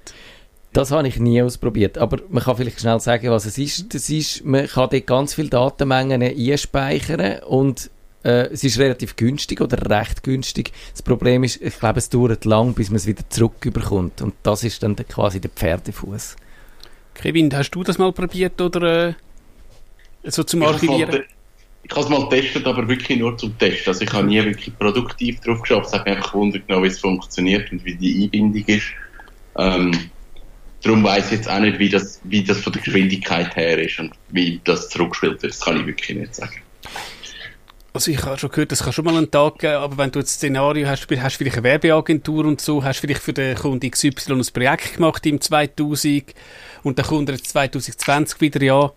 Das 0.73 0.91
habe 0.91 1.07
ich 1.07 1.19
nie 1.19 1.41
ausprobiert, 1.41 1.97
aber 1.97 2.19
man 2.29 2.43
kann 2.43 2.55
vielleicht 2.55 2.79
schnell 2.79 2.99
sagen, 3.01 3.29
was 3.29 3.45
es 3.45 3.57
ist. 3.57 3.93
Das 3.93 4.09
ist, 4.09 4.45
man 4.45 4.67
kann 4.67 4.89
dort 4.89 5.05
ganz 5.05 5.33
viele 5.33 5.49
Datenmengen 5.49 6.23
einspeichern 6.23 7.43
und 7.43 7.89
äh, 8.23 8.47
es 8.51 8.63
ist 8.63 8.79
relativ 8.79 9.15
günstig 9.17 9.59
oder 9.59 9.89
recht 9.89 10.23
günstig. 10.23 10.71
Das 10.93 11.01
Problem 11.01 11.43
ist, 11.43 11.61
ich 11.61 11.77
glaube, 11.77 11.99
es 11.99 12.09
dauert 12.09 12.45
lang, 12.45 12.73
bis 12.73 12.89
man 12.89 12.97
es 12.97 13.05
wieder 13.05 13.23
zurückbekommt. 13.29 14.21
Und 14.21 14.33
das 14.43 14.63
ist 14.63 14.81
dann 14.83 14.95
quasi 14.95 15.41
der 15.41 15.49
Pferdefuß. 15.49 16.37
Kevin, 17.15 17.53
hast 17.53 17.71
du 17.71 17.83
das 17.83 17.97
mal 17.97 18.13
probiert 18.13 18.61
oder 18.61 19.09
äh, 19.09 19.13
so 20.23 20.43
zum 20.43 20.63
Archivieren? 20.63 21.23
Ich 21.83 21.91
habe 21.91 22.01
es 22.01 22.09
mal 22.09 22.29
getestet, 22.29 22.65
aber 22.67 22.87
wirklich 22.87 23.19
nur 23.19 23.37
zum 23.37 23.57
Testen. 23.57 23.87
Also 23.87 24.03
ich 24.03 24.13
habe 24.13 24.27
nie 24.27 24.43
wirklich 24.43 24.77
produktiv 24.77 25.39
drauf 25.41 25.61
geschaut. 25.61 25.85
Es 25.85 25.93
hat 25.93 26.05
mich 26.05 26.15
einfach 26.15 26.33
wundert 26.33 26.67
genau, 26.67 26.83
wie 26.83 26.87
es 26.87 26.99
funktioniert 26.99 27.71
und 27.71 27.83
wie 27.83 27.95
die 27.95 28.23
Einbindung 28.23 28.63
ist. 28.67 28.87
Ähm, 29.57 29.91
darum 30.83 31.03
weiß 31.03 31.25
ich 31.25 31.39
jetzt 31.39 31.49
auch 31.49 31.59
nicht, 31.59 31.79
wie 31.79 31.89
das, 31.89 32.21
wie 32.23 32.43
das 32.43 32.59
von 32.59 32.73
der 32.73 32.81
Geschwindigkeit 32.81 33.55
her 33.55 33.79
ist 33.79 33.99
und 33.99 34.13
wie 34.29 34.61
das 34.63 34.89
zurückgespielt 34.89 35.41
wird. 35.41 35.53
Das 35.53 35.61
kann 35.61 35.79
ich 35.79 35.85
wirklich 35.87 36.17
nicht 36.17 36.35
sagen. 36.35 36.61
Also 37.93 38.09
ich 38.09 38.23
habe 38.23 38.37
schon 38.37 38.49
gehört, 38.49 38.71
das 38.71 38.83
kann 38.83 38.93
schon 38.93 39.03
mal 39.03 39.17
einen 39.17 39.29
Tag 39.29 39.59
geben, 39.59 39.73
aber 39.73 39.97
wenn 39.97 40.11
du 40.11 40.19
ein 40.19 40.25
Szenario 40.25 40.87
hast, 40.87 41.07
hast 41.11 41.33
du 41.33 41.37
vielleicht 41.37 41.57
eine 41.57 41.63
Werbeagentur 41.65 42.45
und 42.45 42.61
so, 42.61 42.81
hast 42.85 42.99
du 42.99 43.07
vielleicht 43.07 43.21
für 43.21 43.33
den 43.33 43.57
Kunden 43.57 43.91
XY 43.91 44.11
ein 44.29 44.45
Projekt 44.53 44.95
gemacht 44.95 45.25
im 45.25 45.41
2000 45.41 46.33
und 46.83 46.97
dann 46.97 47.05
kommt 47.05 47.27
er 47.27 47.35
jetzt 47.35 47.49
2020 47.49 48.39
wieder, 48.39 48.61
ja, 48.61 48.93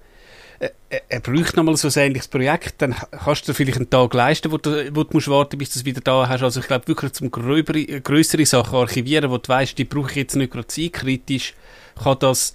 er, 0.59 1.03
er 1.09 1.21
braucht 1.21 1.57
nochmal 1.57 1.77
so 1.77 1.88
ein 1.88 2.07
ähnliches 2.07 2.29
Projekt, 2.29 2.75
dann 2.79 2.95
kannst 2.95 3.47
du 3.47 3.53
dir 3.53 3.55
vielleicht 3.55 3.79
einen 3.79 3.90
Tag 3.90 4.14
leisten, 4.14 4.53
wo 4.53 4.59
du, 4.59 4.95
wo 4.95 5.05
du 5.05 5.11
musst 5.12 5.29
warten, 5.29 5.59
bis 5.59 5.71
du 5.71 5.79
es 5.81 5.85
wieder 5.85 6.01
da 6.01 6.29
hast. 6.29 6.43
Also 6.43 6.61
ich 6.61 6.67
glaube 6.67 6.88
wirklich 6.88 7.12
zum 7.12 7.31
gröbere, 7.31 8.01
grössere 8.01 8.47
Sachen 8.47 8.77
archivieren, 8.77 9.31
wo 9.31 9.38
du 9.38 9.49
weißt, 9.49 9.77
die 9.77 9.85
brauche 9.85 10.11
ich 10.11 10.17
jetzt 10.17 10.37
nicht 10.37 10.53
gerade 10.53 10.67
zeitkritisch, 10.67 11.55
kann 12.03 12.19
das 12.21 12.55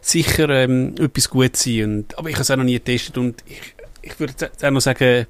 sicher 0.00 0.48
ähm, 0.50 0.94
etwas 0.98 1.30
gut 1.30 1.56
sein. 1.56 1.84
Und, 1.84 2.18
aber 2.18 2.28
ich 2.28 2.34
habe 2.34 2.42
es 2.42 2.50
auch 2.50 2.56
noch 2.56 2.64
nie 2.64 2.74
getestet 2.74 3.18
und 3.18 3.42
ich, 3.46 3.74
ich 4.02 4.20
würde 4.20 4.50
auch 4.62 4.70
noch 4.70 4.80
sagen, 4.80 5.26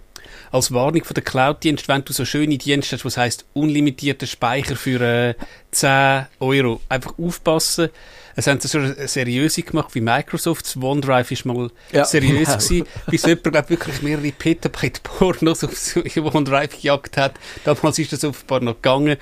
als 0.51 0.73
Warnung 0.73 1.05
von 1.05 1.15
der 1.15 1.25
Cloud-Dienst, 1.25 1.89
wenn 1.89 2.05
du 2.05 2.13
so 2.13 2.25
schöne 2.25 2.59
Dienste 2.59 2.97
hast, 2.97 3.05
was 3.05 3.17
heißt 3.17 3.45
unlimitierter 3.55 4.27
Speicher 4.27 4.77
für 4.77 5.01
äh, 5.01 5.35
10 5.71 6.27
Euro, 6.41 6.81
einfach 6.89 7.15
aufpassen. 7.19 7.91
Es 8.37 8.47
haben 8.47 8.61
sie 8.61 8.69
schon 8.69 8.95
seriöse 9.07 9.63
gemacht, 9.63 9.95
wie 9.95 10.01
Microsoft. 10.01 10.65
Das 10.65 10.77
OneDrive 10.77 11.31
ist 11.31 11.45
mal 11.45 11.71
ja, 11.93 12.05
seriös 12.05 12.49
genau. 12.49 12.59
gewesen, 12.59 12.87
bis 13.07 13.23
jemand, 13.23 13.45
glaub, 13.45 13.71
wirklich 13.71 14.03
mehrere 14.03 14.33
Petabyte 14.33 15.03
Pornos 15.03 15.63
auf 15.63 15.97
OneDrive 16.17 16.81
gejagt 16.81 17.17
hat. 17.17 17.35
Damals 17.65 17.99
ist 17.99 18.13
das 18.13 18.25
offenbar 18.25 18.61
noch 18.61 18.75
gegangen. 18.75 19.17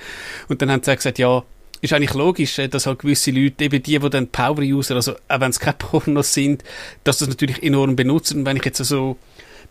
Und 0.47 0.61
dann 0.61 0.71
haben 0.71 0.83
sie 0.83 0.95
gesagt, 0.95 1.19
ja, 1.19 1.43
ist 1.83 1.93
eigentlich 1.93 2.13
logisch, 2.13 2.57
äh, 2.59 2.67
dass 2.69 2.85
halt 2.85 2.99
gewisse 2.99 3.31
Leute, 3.31 3.65
eben 3.65 3.83
die, 3.83 3.99
die 3.99 4.09
dann 4.09 4.29
Power-User, 4.29 4.95
also 4.95 5.13
auch 5.27 5.39
wenn 5.39 5.51
es 5.51 5.59
keine 5.59 5.73
Pornos 5.77 6.33
sind, 6.33 6.63
dass 7.03 7.19
das 7.19 7.27
natürlich 7.27 7.61
enorm 7.61 7.95
benutzen. 7.95 8.39
Und 8.39 8.45
wenn 8.45 8.57
ich 8.57 8.65
jetzt 8.65 8.77
so 8.77 8.83
also 8.83 9.17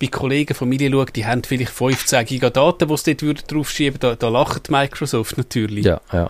bei 0.03 0.09
Kollegen, 0.09 0.55
Familie 0.55 0.91
schaue, 0.91 1.07
die 1.07 1.25
haben 1.25 1.45
vielleicht 1.45 1.71
15 1.71 2.25
Giga 2.25 2.51
Daten, 2.51 2.89
die 2.89 2.97
sie 2.97 3.15
dort 3.15 3.51
draufschieben 3.51 4.01
da, 4.01 4.17
da 4.17 4.29
lacht 4.29 4.69
Microsoft 4.69 5.39
natürlich. 5.39 5.85
Ja, 5.85 6.01
ja. 6.13 6.29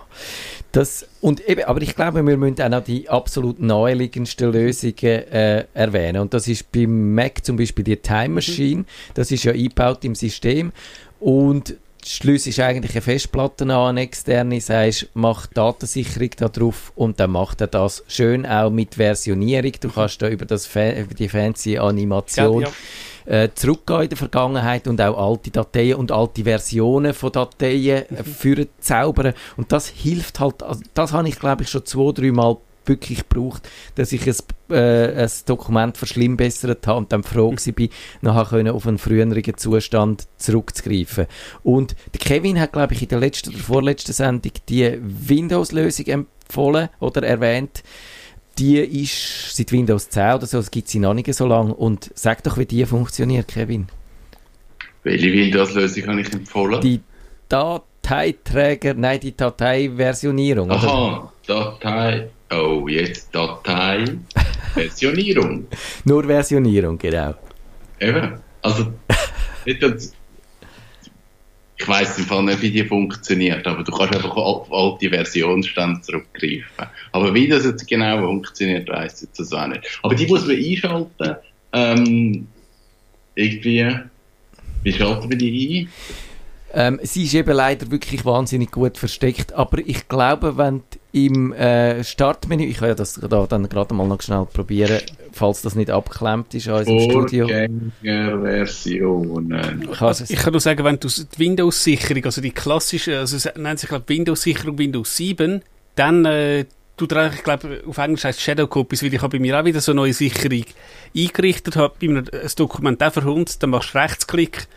Das, 0.71 1.07
und 1.21 1.47
eben, 1.49 1.63
aber 1.63 1.81
ich 1.81 1.95
glaube, 1.95 2.23
wir 2.23 2.37
müssen 2.37 2.61
auch 2.61 2.69
noch 2.69 2.83
die 2.83 3.09
absolut 3.09 3.59
naheliegendsten 3.59 4.51
Lösungen 4.51 4.95
äh, 4.95 5.65
erwähnen. 5.73 6.21
Und 6.21 6.35
das 6.35 6.47
ist 6.47 6.71
beim 6.71 7.15
Mac 7.15 7.43
zum 7.43 7.57
Beispiel 7.57 7.83
die 7.83 7.97
Time 7.97 8.29
Machine. 8.29 8.81
Mhm. 8.81 8.85
Das 9.15 9.31
ist 9.31 9.43
ja 9.43 9.53
eingebaut 9.53 10.05
im 10.05 10.13
System. 10.13 10.71
Und 11.19 11.75
Schluss 12.05 12.45
ist 12.45 12.59
eigentlich 12.59 12.91
eine 12.91 13.01
Festplatte 13.01 13.63
an, 13.63 13.71
eine 13.71 14.01
externe, 14.01 14.61
sagst, 14.61 15.07
mach 15.15 15.47
Datensicherung 15.47 16.31
da 16.37 16.49
drauf 16.49 16.91
und 16.95 17.19
dann 17.19 17.31
macht 17.31 17.61
er 17.61 17.67
das 17.67 18.03
schön 18.07 18.45
auch 18.45 18.69
mit 18.69 18.95
Versionierung. 18.95 19.71
Du 19.79 19.89
kannst 19.89 20.21
da 20.21 20.27
über, 20.27 20.45
das, 20.45 20.67
über 20.67 21.13
die 21.17 21.29
fancy 21.29 21.77
Animation 21.77 22.61
ja, 22.61 22.67
ja 22.67 22.73
äh, 23.25 23.49
zurückgehen 23.53 24.03
in 24.03 24.09
der 24.09 24.17
Vergangenheit 24.17 24.87
und 24.87 25.01
auch 25.01 25.31
alte 25.31 25.51
Dateien 25.51 25.95
und 25.95 26.11
alte 26.11 26.43
Versionen 26.43 27.13
von 27.13 27.31
Dateien 27.31 28.03
äh, 28.09 28.23
für 28.23 28.67
zaubern. 28.79 29.33
Und 29.57 29.71
das 29.71 29.87
hilft 29.87 30.39
halt, 30.39 30.63
also 30.63 30.81
das 30.93 31.13
habe 31.13 31.27
ich 31.27 31.39
glaube 31.39 31.63
ich 31.63 31.69
schon 31.69 31.85
zwei, 31.85 32.11
drei 32.11 32.31
Mal 32.31 32.57
wirklich 32.85 33.27
gebraucht, 33.27 33.69
dass 33.95 34.11
ich 34.11 34.27
ein, 34.27 34.75
äh, 34.75 35.23
ein 35.23 35.31
Dokument 35.45 35.97
verschlimmbessert 35.97 36.85
habe 36.87 36.97
und 36.99 37.11
dann 37.11 37.23
froh 37.23 37.51
mhm. 37.51 37.57
war, 37.57 37.87
nachher 38.21 38.49
können 38.49 38.73
auf 38.73 38.87
einen 38.87 38.97
früheren 38.97 39.57
Zustand 39.57 40.27
zurückzugreifen. 40.37 41.27
Und 41.63 41.95
der 42.13 42.19
Kevin 42.19 42.59
hat, 42.59 42.73
glaube 42.73 42.93
ich, 42.93 43.01
in 43.01 43.09
der 43.09 43.19
letzten 43.19 43.51
oder 43.51 43.59
vorletzten 43.59 44.13
Sendung 44.13 44.51
die 44.69 44.99
Windows-Lösung 45.01 46.05
empfohlen 46.07 46.89
oder 46.99 47.23
erwähnt 47.23 47.83
die 48.57 48.77
ist 48.77 49.55
seit 49.55 49.71
Windows 49.71 50.09
10 50.09 50.35
oder 50.35 50.45
so, 50.45 50.57
das 50.57 50.71
gibt 50.71 50.87
sie 50.87 50.99
noch 50.99 51.13
nicht 51.13 51.33
so 51.33 51.47
lange. 51.47 51.73
Und 51.73 52.11
sag 52.15 52.43
doch, 52.43 52.57
wie 52.57 52.65
die 52.65 52.85
funktioniert, 52.85 53.47
Kevin. 53.47 53.87
Welche 55.03 55.31
Windows-Lösung 55.33 56.07
habe 56.07 56.21
ich 56.21 56.31
empfohlen? 56.31 56.79
Die 56.81 57.01
Dateiträger, 57.49 58.93
nein, 58.93 59.19
die 59.19 59.35
Dateiversionierung. 59.35 60.71
Aha, 60.71 61.33
Datei, 61.45 62.29
oh, 62.51 62.87
jetzt 62.87 63.35
Datei-Versionierung. 63.35 65.67
Nur 66.05 66.23
Versionierung, 66.23 66.97
genau. 66.97 67.33
Eben, 67.99 68.39
also, 68.61 68.93
nicht, 69.65 69.83
ich 71.77 71.87
weiß 71.87 72.19
im 72.19 72.25
Fall 72.25 72.43
nicht, 72.43 72.61
wie 72.61 72.71
die 72.71 72.85
funktioniert, 72.85 73.65
aber 73.65 73.83
du 73.83 73.91
kannst 73.91 74.15
einfach 74.15 74.35
auf 74.35 74.71
alte 74.71 75.09
Versionsstände 75.09 76.01
zurückgreifen. 76.01 76.87
Aber 77.11 77.33
wie 77.33 77.47
das 77.47 77.65
jetzt 77.65 77.87
genau 77.87 78.19
funktioniert, 78.19 78.87
weiß 78.89 79.23
ich 79.23 79.29
jetzt 79.37 79.53
auch 79.53 79.67
nicht. 79.67 79.99
Aber 80.03 80.15
die 80.15 80.27
muss 80.27 80.45
man 80.45 80.55
einschalten. 80.55 81.35
Ähm, 81.73 82.47
irgendwie, 83.35 83.95
wie 84.83 84.93
schalten 84.93 85.29
wir 85.29 85.37
die 85.37 85.87
ein? 85.87 85.89
Ähm, 86.75 86.99
sie 87.03 87.23
ist 87.23 87.35
eben 87.35 87.55
leider 87.55 87.89
wirklich 87.91 88.25
wahnsinnig 88.25 88.71
gut 88.71 88.97
versteckt, 88.97 89.53
aber 89.53 89.77
ich 89.77 90.07
glaube, 90.07 90.57
wenn 90.57 90.81
im 91.11 91.53
äh, 91.53 92.03
Startmenü, 92.03 92.65
ich 92.65 92.77
kann 92.77 92.89
ja 92.89 92.95
das 92.95 93.13
da 93.13 93.45
dann 93.45 93.69
gerade 93.69 93.93
mal 93.93 94.07
noch 94.07 94.21
schnell 94.21 94.47
probieren, 94.51 95.01
falls 95.35 95.61
das 95.61 95.75
nicht 95.75 95.89
abgeklemmt 95.89 96.53
ist 96.53 96.67
an 96.67 96.79
unserem 96.79 96.99
Studio. 96.99 97.47
Versionen. 98.41 99.87
Ich 100.29 100.39
kann 100.39 100.53
nur 100.53 100.61
sagen, 100.61 100.83
wenn 100.83 100.99
du 100.99 101.07
die 101.07 101.39
Windows-Sicherung, 101.39 102.25
also 102.25 102.41
die 102.41 102.51
klassische, 102.51 103.19
also 103.19 103.37
es 103.37 103.49
nennt 103.55 103.79
sich 103.79 103.89
glaube 103.89 104.05
Windows-Sicherung 104.07 104.77
Windows 104.77 105.15
7, 105.17 105.61
dann 105.95 106.25
äh, 106.25 106.65
du 106.97 107.05
ich 107.05 107.43
glaube 107.43 107.83
auf 107.87 107.97
Englisch 107.97 108.23
heißt 108.23 108.41
Shadow 108.41 108.67
Copies, 108.67 109.03
weil 109.03 109.13
ich 109.13 109.21
habe 109.21 109.37
bei 109.37 109.41
mir 109.41 109.59
auch 109.59 109.65
wieder 109.65 109.81
so 109.81 109.91
eine 109.91 110.01
neue 110.01 110.13
Sicherung 110.13 110.65
eingerichtet, 111.15 111.75
habe 111.75 111.93
bei 111.99 112.07
mir 112.07 112.19
ein 112.19 112.49
Dokument 112.55 113.03
auch 113.03 113.13
verhunzt, 113.13 113.63
dann 113.63 113.71
machst 113.71 113.93
du 113.93 113.97
Rechtsklick 113.97 114.67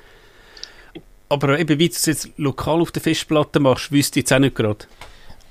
aber 1.28 1.58
eben, 1.58 1.78
wie 1.78 1.88
du 1.88 1.94
es 1.94 2.06
jetzt 2.06 2.28
lokal 2.36 2.80
auf 2.80 2.92
der 2.92 3.02
Festplatte 3.02 3.60
machst, 3.60 3.90
wüsste 3.92 4.18
ich 4.18 4.24
jetzt 4.24 4.32
auch 4.32 4.38
nicht 4.38 4.54
gerade. 4.54 4.86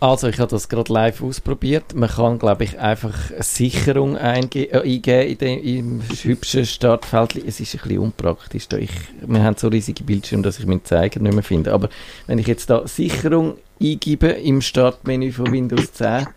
Also, 0.06 0.28
ich 0.28 0.38
habe 0.38 0.52
das 0.52 0.70
gerade 0.70 0.94
live 0.94 1.24
ausprobiert. 1.24 1.96
Man 1.96 2.08
kann, 2.08 2.38
glaube 2.38 2.64
ich, 2.64 2.78
einfach 2.78 3.18
Sicherung 3.40 4.16
einge 4.16 4.72
äh, 4.72 4.82
eingeben 4.84 5.60
in 5.60 6.00
im 6.00 6.02
hübschen 6.22 6.64
Startfeld. 6.68 7.38
Es 7.38 7.60
ist 7.60 7.74
ein 7.74 7.82
bisschen 7.82 7.98
unpraktisch. 7.98 8.68
Da 8.68 8.78
ich, 8.78 8.92
wir 9.26 9.44
haben 9.44 9.58
so 9.58 9.68
riesige 9.68 10.04
Bildschirme, 10.04 10.44
dass 10.44 10.60
ich 10.60 10.68
meinen 10.68 10.86
Zeiger 10.86 11.20
nicht 11.20 11.34
mehr 11.34 11.42
finde. 11.42 11.74
Aber 11.74 11.90
wenn 12.28 12.38
ich 12.38 12.46
jetzt 12.46 12.70
da 12.70 12.88
Sicherung 12.88 13.56
eingebe 13.82 14.28
im 14.28 14.62
Startmenü 14.62 15.32
von 15.32 15.52
Windows 15.52 15.92
10, 15.94 16.28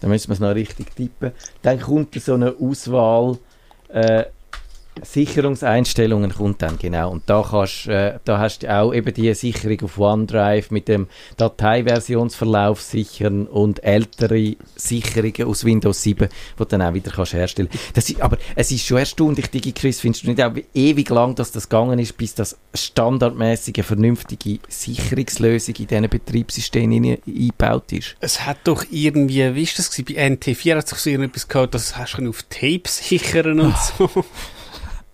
dann 0.00 0.10
müssen 0.10 0.28
wir 0.28 0.32
es 0.32 0.40
noch 0.40 0.54
richtig 0.54 0.96
tippen, 0.96 1.32
dann 1.60 1.78
kommt 1.78 2.14
so 2.14 2.32
eine 2.32 2.54
Auswahl 2.58 3.36
äh, 3.88 4.24
Sicherungseinstellungen 5.02 6.32
kommt 6.32 6.62
dann, 6.62 6.78
genau. 6.78 7.10
Und 7.10 7.22
da, 7.26 7.44
kannst, 7.48 7.86
äh, 7.86 8.18
da 8.24 8.38
hast 8.38 8.62
du 8.62 8.74
auch 8.74 8.92
eben 8.92 9.12
die 9.14 9.32
Sicherung 9.34 9.80
auf 9.82 9.98
OneDrive 9.98 10.70
mit 10.70 10.88
dem 10.88 11.06
Dateiversionsverlauf 11.36 12.80
sichern 12.80 13.46
und 13.46 13.82
ältere 13.82 14.56
Sicherungen 14.76 15.44
aus 15.44 15.64
Windows 15.64 16.02
7, 16.02 16.28
die 16.28 16.58
du 16.58 16.64
dann 16.64 16.82
auch 16.82 16.94
wieder 16.94 17.10
kannst 17.10 17.32
herstellen 17.32 17.68
das 17.94 18.10
ist, 18.10 18.20
Aber 18.20 18.38
es 18.54 18.70
ist 18.70 18.86
schon 18.86 18.98
erstaunlich, 18.98 19.46
DigiChris, 19.48 20.00
findest 20.00 20.24
du 20.24 20.28
nicht 20.28 20.42
auch 20.42 20.52
ewig 20.74 21.08
lang, 21.10 21.34
dass 21.34 21.52
das 21.52 21.68
gegangen 21.68 21.98
ist, 21.98 22.16
bis 22.16 22.34
das 22.34 22.58
standardmäßige, 22.74 23.84
vernünftige 23.84 24.58
Sicherungslösung 24.68 25.74
in 25.76 25.86
diesen 25.86 26.08
Betriebssystemen 26.08 27.18
eingebaut 27.26 27.92
ist? 27.92 28.16
Es 28.20 28.44
hat 28.44 28.58
doch 28.64 28.84
irgendwie, 28.90 29.54
wie 29.54 29.62
ist 29.62 29.78
das 29.78 29.90
gewesen? 29.90 30.00
bei 30.10 30.22
NT4 30.22 30.76
hat 30.76 30.92
es 30.92 31.02
so 31.02 31.10
etwas 31.10 31.48
gehabt, 31.48 31.74
das 31.74 31.96
hast 31.96 32.16
du 32.18 32.28
auf 32.28 32.42
Tapes 32.44 33.08
sichern 33.08 33.60
und 33.60 33.76
so. 33.76 34.24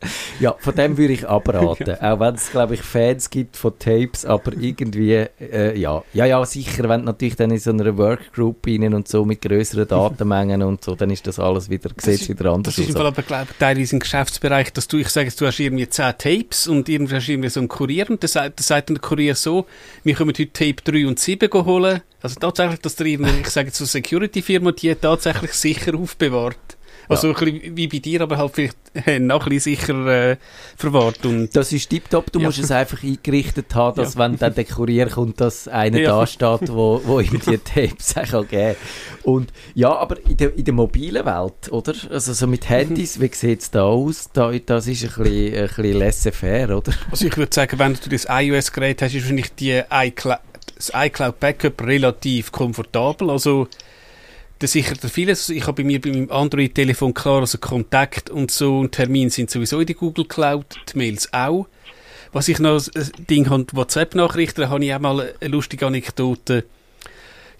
Ja, 0.40 0.54
von 0.58 0.74
dem 0.74 0.98
würde 0.98 1.14
ich 1.14 1.26
abraten. 1.26 1.96
Auch 2.00 2.20
wenn 2.20 2.34
es, 2.34 2.50
glaube 2.50 2.74
ich, 2.74 2.82
Fans 2.82 3.30
gibt 3.30 3.56
von 3.56 3.78
Tapes, 3.78 4.24
aber 4.26 4.52
irgendwie, 4.52 5.26
äh, 5.40 5.78
ja. 5.78 6.02
Ja, 6.12 6.26
ja, 6.26 6.44
sicher, 6.44 6.88
wenn 6.88 7.00
du 7.00 7.06
natürlich 7.06 7.36
dann 7.36 7.50
in 7.50 7.58
so 7.58 7.70
einer 7.70 7.96
Workgroup 7.96 8.66
rein 8.66 8.92
und 8.92 9.08
so 9.08 9.24
mit 9.24 9.40
größeren 9.40 9.88
Datenmengen 9.88 10.62
und 10.62 10.84
so, 10.84 10.94
dann 10.94 11.10
ist 11.10 11.26
das 11.26 11.38
alles 11.38 11.70
wieder, 11.70 11.90
sieht 11.96 12.28
wieder 12.28 12.52
anders 12.52 12.74
aus. 12.74 12.86
Das 12.86 12.88
ist 12.88 12.96
aber, 12.96 13.22
glaube 13.22 13.46
ich, 13.50 13.56
teilweise 13.58 13.96
im 13.96 14.00
Geschäftsbereich, 14.00 14.72
dass 14.72 14.88
du, 14.88 14.98
ich 14.98 15.08
sage, 15.08 15.30
du 15.36 15.46
hast 15.46 15.58
irgendwie 15.58 15.88
10 15.88 16.14
Tapes 16.18 16.68
und 16.68 16.88
irgendwie 16.88 17.14
hast 17.14 17.28
du 17.28 17.32
irgendwie 17.32 17.48
so 17.48 17.60
einen 17.60 17.68
Kurier 17.68 18.10
und 18.10 18.22
der 18.22 18.28
sagt, 18.28 18.58
der 18.58 18.64
sagt 18.64 18.90
der 18.90 18.98
Kurier 18.98 19.34
so, 19.34 19.66
wir 20.04 20.14
können 20.14 20.30
heute 20.30 20.52
Tape 20.52 20.82
3 20.84 21.06
und 21.06 21.18
7 21.18 21.50
holen. 21.52 22.02
Also 22.22 22.40
tatsächlich, 22.40 22.80
dass 22.80 22.96
der 22.96 23.06
irgendwie, 23.06 23.40
ich 23.40 23.50
sage 23.50 23.68
jetzt 23.68 23.78
so 23.78 23.84
Security-Firma, 23.84 24.72
die 24.72 24.94
tatsächlich 24.94 25.52
sicher 25.52 25.94
aufbewahrt. 25.94 26.75
Also 27.08 27.28
ja. 27.28 27.36
ein 27.36 27.44
bisschen 27.44 27.76
wie 27.76 27.88
bei 27.88 27.98
dir, 27.98 28.20
aber 28.22 28.38
halt 28.38 28.52
vielleicht 28.54 28.76
äh, 29.06 29.18
noch 29.18 29.46
ein 29.46 29.50
bisschen 29.50 29.76
sicher 29.76 30.06
äh, 30.06 30.36
verwahrt. 30.76 31.24
Und 31.26 31.54
das 31.54 31.72
ist 31.72 31.88
tiptop. 31.88 32.32
Du 32.32 32.40
ja. 32.40 32.46
musst 32.46 32.58
es 32.58 32.70
einfach 32.70 33.02
eingerichtet 33.02 33.74
haben, 33.74 33.96
dass 33.96 34.14
ja. 34.14 34.20
wenn 34.20 34.36
dann 34.38 34.54
der 34.54 34.64
Kurier 34.64 35.06
kommt, 35.08 35.40
dass 35.40 35.68
einer 35.68 36.00
da 36.02 36.26
steht, 36.26 36.72
wo, 36.72 37.00
wo 37.04 37.20
ihm 37.20 37.40
die 37.40 37.58
Tapes 37.64 38.14
kann 38.14 38.48
geben 38.48 38.76
Und 39.22 39.52
ja, 39.74 39.94
aber 39.94 40.18
in 40.28 40.36
der, 40.36 40.54
in 40.54 40.64
der 40.64 40.74
mobilen 40.74 41.24
Welt, 41.24 41.70
oder? 41.70 41.94
Also 42.10 42.32
so 42.32 42.46
mit 42.46 42.68
Handys, 42.68 43.20
wie 43.20 43.30
sieht 43.32 43.62
es 43.62 43.70
da 43.70 43.82
aus? 43.82 44.30
Da, 44.32 44.52
das 44.52 44.86
ist 44.86 45.04
ein 45.04 45.22
bisschen, 45.22 45.54
ein 45.54 45.66
bisschen 45.66 45.98
laissez-faire, 45.98 46.76
oder? 46.76 46.92
Also 47.10 47.26
ich 47.26 47.36
würde 47.36 47.54
sagen, 47.54 47.78
wenn 47.78 47.94
du 47.94 48.08
das 48.08 48.26
iOS-Gerät 48.28 49.02
hast, 49.02 49.14
ist 49.14 49.22
wahrscheinlich 49.22 49.54
die 49.54 49.82
iCloud, 49.90 50.38
das 50.76 50.92
iCloud 50.94 51.40
Backup 51.40 51.82
relativ 51.82 52.52
komfortabel. 52.52 53.30
Also 53.30 53.68
das 54.58 54.72
sichert 54.72 55.02
er 55.02 55.10
vieles. 55.10 55.48
Ich 55.50 55.66
habe 55.66 55.82
bei 55.82 55.86
mir 55.86 56.00
bei 56.00 56.10
meinem 56.10 56.30
Android-Telefon 56.30 57.14
klar, 57.14 57.40
also 57.40 57.58
Kontakt 57.58 58.30
und 58.30 58.50
so 58.50 58.78
und 58.78 58.92
Termin 58.92 59.30
sind 59.30 59.50
sowieso 59.50 59.80
in 59.80 59.86
der 59.86 59.96
Google 59.96 60.26
Cloud, 60.26 60.66
die 60.92 60.98
Mails 60.98 61.32
auch. 61.32 61.66
Was 62.32 62.48
ich 62.48 62.58
noch, 62.58 62.80
ein 62.94 63.10
Ding 63.28 63.50
habe, 63.50 63.66
WhatsApp-Nachrichten, 63.72 64.62
da 64.62 64.68
habe 64.68 64.84
ich 64.84 64.94
auch 64.94 64.98
mal 64.98 65.34
eine 65.40 65.50
lustige 65.50 65.86
Anekdote. 65.86 66.64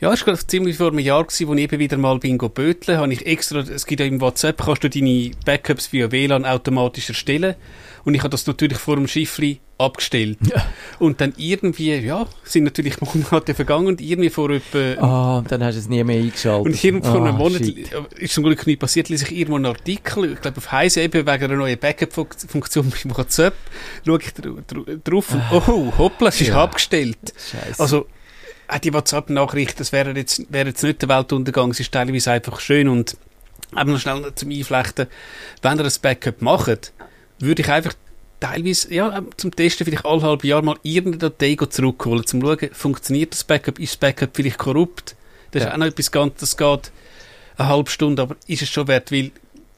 Ja, 0.01 0.13
es 0.13 0.27
war 0.27 0.35
ziemlich 0.35 0.77
vor 0.77 0.89
einem 0.89 0.99
Jahr, 0.99 1.25
wo 1.27 1.55
ich 1.55 1.61
eben 1.61 1.79
wieder 1.79 1.97
mal 1.97 2.19
bin 2.19 2.37
böteln, 2.37 2.99
habe 2.99 3.13
ich 3.13 3.25
extra, 3.25 3.61
es 3.61 3.87
gibt 3.87 4.01
ja 4.01 4.07
im 4.07 4.21
WhatsApp, 4.21 4.63
kannst 4.63 4.85
du 4.85 4.91
deine 4.91 5.31
Backups 5.47 5.93
via 5.93 6.13
WLAN 6.13 6.45
automatisch 6.45 7.09
erstellen. 7.09 7.55
Und 8.07 8.15
ich 8.15 8.21
habe 8.21 8.31
das 8.31 8.47
natürlich 8.47 8.79
vor 8.79 8.95
dem 8.95 9.09
Schiffli 9.09 9.59
abgestellt. 9.79 10.39
Ja. 10.49 10.65
Und 11.01 11.21
dann 11.21 11.35
irgendwie, 11.37 11.93
ja, 11.97 12.25
sind 12.45 12.63
natürlich 12.63 13.01
Monate 13.01 13.53
vergangen 13.53 13.89
und 13.89 14.01
irgendwie 14.01 14.31
vor 14.31 14.49
etwa... 14.51 15.03
Ah, 15.03 15.39
oh, 15.39 15.45
dann 15.49 15.65
hast 15.65 15.75
du 15.75 15.81
es 15.81 15.89
nie 15.89 16.05
mehr 16.05 16.21
eingeschaltet. 16.21 16.67
Und 16.67 16.85
irgendwie 16.85 17.09
vor 17.09 17.21
oh, 17.21 17.25
einem 17.25 17.37
Monat 17.37 17.65
shit. 17.65 17.91
ist 18.17 18.33
zum 18.33 18.45
Glück 18.45 18.65
nicht 18.65 18.79
passiert, 18.79 19.09
ließ 19.09 19.23
ich 19.23 19.33
irgendwo 19.33 19.57
einen 19.57 19.67
Artikel, 19.67 20.33
ich 20.33 20.41
glaube 20.41 20.59
auf 20.59 20.71
Heise 20.71 21.03
eben 21.03 21.27
wegen 21.27 21.45
einer 21.45 21.57
neuen 21.57 21.77
Backup-Funktion 21.77 22.91
bei 22.91 23.17
WhatsApp, 23.17 23.55
schaue 24.07 24.21
ich 24.21 24.33
drauf 25.03 25.33
und 25.33 25.43
oh, 25.51 25.93
hoppla, 25.99 26.29
es 26.29 26.41
ist 26.41 26.49
ja. 26.49 26.63
abgestellt. 26.63 27.19
Scheiße. 27.37 27.83
Also, 27.83 28.07
auch 28.69 28.79
die 28.79 28.95
WhatsApp-Nachricht, 28.95 29.81
das 29.81 29.91
wäre 29.91 30.13
jetzt, 30.13 30.47
wäre 30.53 30.69
jetzt 30.69 30.85
nicht 30.85 31.03
der 31.03 31.09
Weltuntergang, 31.09 31.73
es 31.73 31.81
ist 31.81 31.91
teilweise 31.91 32.31
einfach 32.31 32.61
schön 32.61 32.89
und 32.89 33.17
eben 33.77 33.93
noch 33.93 33.99
schnell 33.99 34.33
zum 34.37 34.51
Einflechten, 34.51 35.09
wenn 35.63 35.79
ihr 35.79 35.85
ein 35.85 35.93
Backup 36.01 36.41
macht, 36.41 36.93
würde 37.39 37.63
ich 37.63 37.69
einfach 37.71 37.95
teilweise, 38.41 38.93
ja, 38.93 39.23
zum 39.37 39.55
Testen 39.55 39.85
vielleicht 39.85 40.05
alle 40.05 40.23
halbe 40.23 40.47
Jahr 40.47 40.63
mal 40.63 40.77
irgendeine 40.83 41.31
Datei 41.31 41.57
zurückholen, 41.67 42.27
zum 42.27 42.41
schauen, 42.41 42.71
funktioniert 42.73 43.33
das 43.33 43.45
Backup, 43.45 43.79
ist 43.79 43.95
das 43.95 43.97
Backup 43.97 44.31
vielleicht 44.35 44.59
korrupt? 44.59 45.17
Das 45.51 45.63
ja. 45.63 45.69
ist 45.69 45.75
auch 45.75 45.79
noch 45.79 45.87
etwas 45.87 46.11
ganz, 46.11 46.41
das 46.41 46.57
geht 46.57 46.93
eine 47.57 47.69
halbe 47.69 47.91
Stunde, 47.91 48.23
aber 48.23 48.37
ist 48.47 48.63
es 48.63 48.69
schon 48.69 48.89
wert, 48.89 49.11
weil 49.11 49.31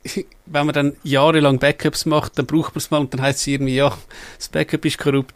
wenn 0.47 0.66
man 0.66 0.73
dann 0.73 0.97
jahrelang 1.03 1.59
Backups 1.59 2.07
macht, 2.07 2.38
dann 2.38 2.47
braucht 2.47 2.75
man 2.75 2.79
es 2.79 2.90
mal 2.90 2.99
und 2.99 3.12
dann 3.12 3.23
heißt 3.23 3.40
es 3.40 3.47
irgendwie, 3.47 3.77
ja, 3.77 3.97
das 4.37 4.49
Backup 4.49 4.85
ist 4.85 4.99
korrupt. 4.99 5.35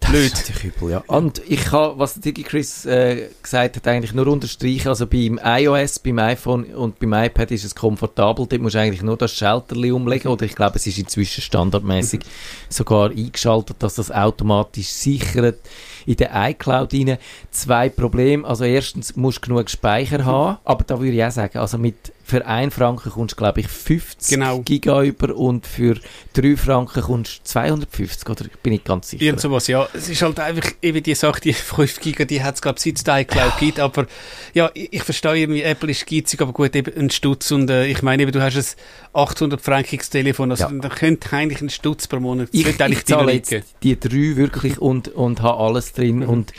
Das 0.00 0.10
Blöd. 0.10 0.32
ist 0.32 0.48
natürlich 0.48 0.76
übel, 0.76 0.90
ja. 0.90 1.04
Und 1.06 1.42
ich 1.48 1.64
kann, 1.64 1.98
was 1.98 2.14
Digi 2.14 2.42
Chris 2.42 2.86
äh, 2.86 3.28
gesagt 3.42 3.76
hat, 3.76 3.88
eigentlich 3.88 4.12
nur 4.12 4.26
unterstreichen. 4.28 4.88
Also 4.88 5.06
beim 5.06 5.40
iOS, 5.42 5.98
beim 5.98 6.18
iPhone 6.18 6.64
und 6.64 6.98
beim 6.98 7.12
iPad 7.12 7.50
ist 7.50 7.64
es 7.64 7.74
komfortabel. 7.74 8.46
Dort 8.46 8.62
musst 8.62 8.74
du 8.74 8.80
eigentlich 8.80 9.02
nur 9.02 9.16
das 9.16 9.32
Schalterli 9.32 9.90
umlegen. 9.90 10.28
Oder 10.30 10.46
ich 10.46 10.54
glaube, 10.54 10.76
es 10.76 10.86
ist 10.86 10.98
inzwischen 10.98 11.42
standardmäßig 11.42 12.20
sogar 12.68 13.10
eingeschaltet, 13.10 13.76
dass 13.80 13.96
das 13.96 14.10
automatisch 14.10 14.88
sichert 14.88 15.58
in 16.06 16.16
der 16.16 16.30
iCloud 16.34 16.92
rein. 16.92 17.18
Zwei 17.50 17.88
Probleme. 17.88 18.46
Also 18.46 18.64
erstens 18.64 19.16
musst 19.16 19.38
du 19.38 19.48
genug 19.48 19.70
Speicher 19.70 20.24
haben. 20.24 20.58
Aber 20.64 20.84
da 20.84 21.00
würde 21.00 21.12
ich 21.12 21.24
auch 21.24 21.30
sagen, 21.30 21.58
also 21.58 21.78
mit 21.78 22.12
für 22.28 22.44
1 22.44 22.74
Franken 22.74 23.10
kommst 23.10 23.32
du, 23.32 23.36
glaube 23.36 23.60
ich, 23.60 23.68
50 23.68 24.34
genau. 24.34 24.60
Giga 24.60 25.02
über 25.02 25.34
und 25.34 25.66
für 25.66 25.96
3 26.34 26.56
Franken 26.58 27.00
kommst 27.00 27.38
du 27.38 27.44
250, 27.44 28.28
oder? 28.28 28.44
Bin 28.62 28.74
ich 28.74 28.84
ganz 28.84 29.08
sicher. 29.08 29.22
Irgend 29.22 29.40
sowas, 29.40 29.66
ja. 29.66 29.88
Es 29.94 30.10
ist 30.10 30.20
halt 30.20 30.38
einfach 30.38 30.70
eben 30.82 31.02
die 31.02 31.14
Sache, 31.14 31.40
die 31.40 31.52
5 31.54 32.00
Giga, 32.00 32.26
die 32.26 32.42
hat 32.42 32.56
es, 32.56 32.60
glaube 32.60 32.76
ich, 32.76 32.84
seit 32.84 32.96
es 32.96 33.04
die 33.04 33.10
iCloud 33.10 33.58
gibt, 33.58 33.80
aber 33.80 34.06
ja, 34.52 34.70
ich, 34.74 34.92
ich 34.92 35.02
verstehe 35.02 35.36
irgendwie, 35.36 35.62
Apple 35.62 35.90
ist 35.90 36.06
geizig, 36.06 36.42
aber 36.42 36.52
gut, 36.52 36.76
eben 36.76 36.94
ein 36.98 37.08
Stutz 37.08 37.50
und 37.50 37.70
äh, 37.70 37.86
ich 37.86 38.02
meine 38.02 38.22
eben, 38.22 38.32
du 38.32 38.42
hast 38.42 38.56
ein 38.56 39.18
800-frankiges 39.18 40.10
Telefon, 40.10 40.50
also 40.50 40.64
ja. 40.64 40.70
da 40.70 40.90
könnte 40.90 41.34
eigentlich 41.34 41.62
ein 41.62 41.70
Stutz 41.70 42.08
pro 42.08 42.20
Monat, 42.20 42.50
ich, 42.52 42.66
ich 42.66 43.04
zahle 43.06 43.32
jetzt 43.32 43.54
die 43.82 43.98
3 43.98 44.36
wirklich 44.36 44.78
und, 44.78 45.08
und 45.08 45.40
habe 45.40 45.58
alles 45.58 45.87
drin 45.92 46.20
mhm. 46.20 46.28
und 46.28 46.52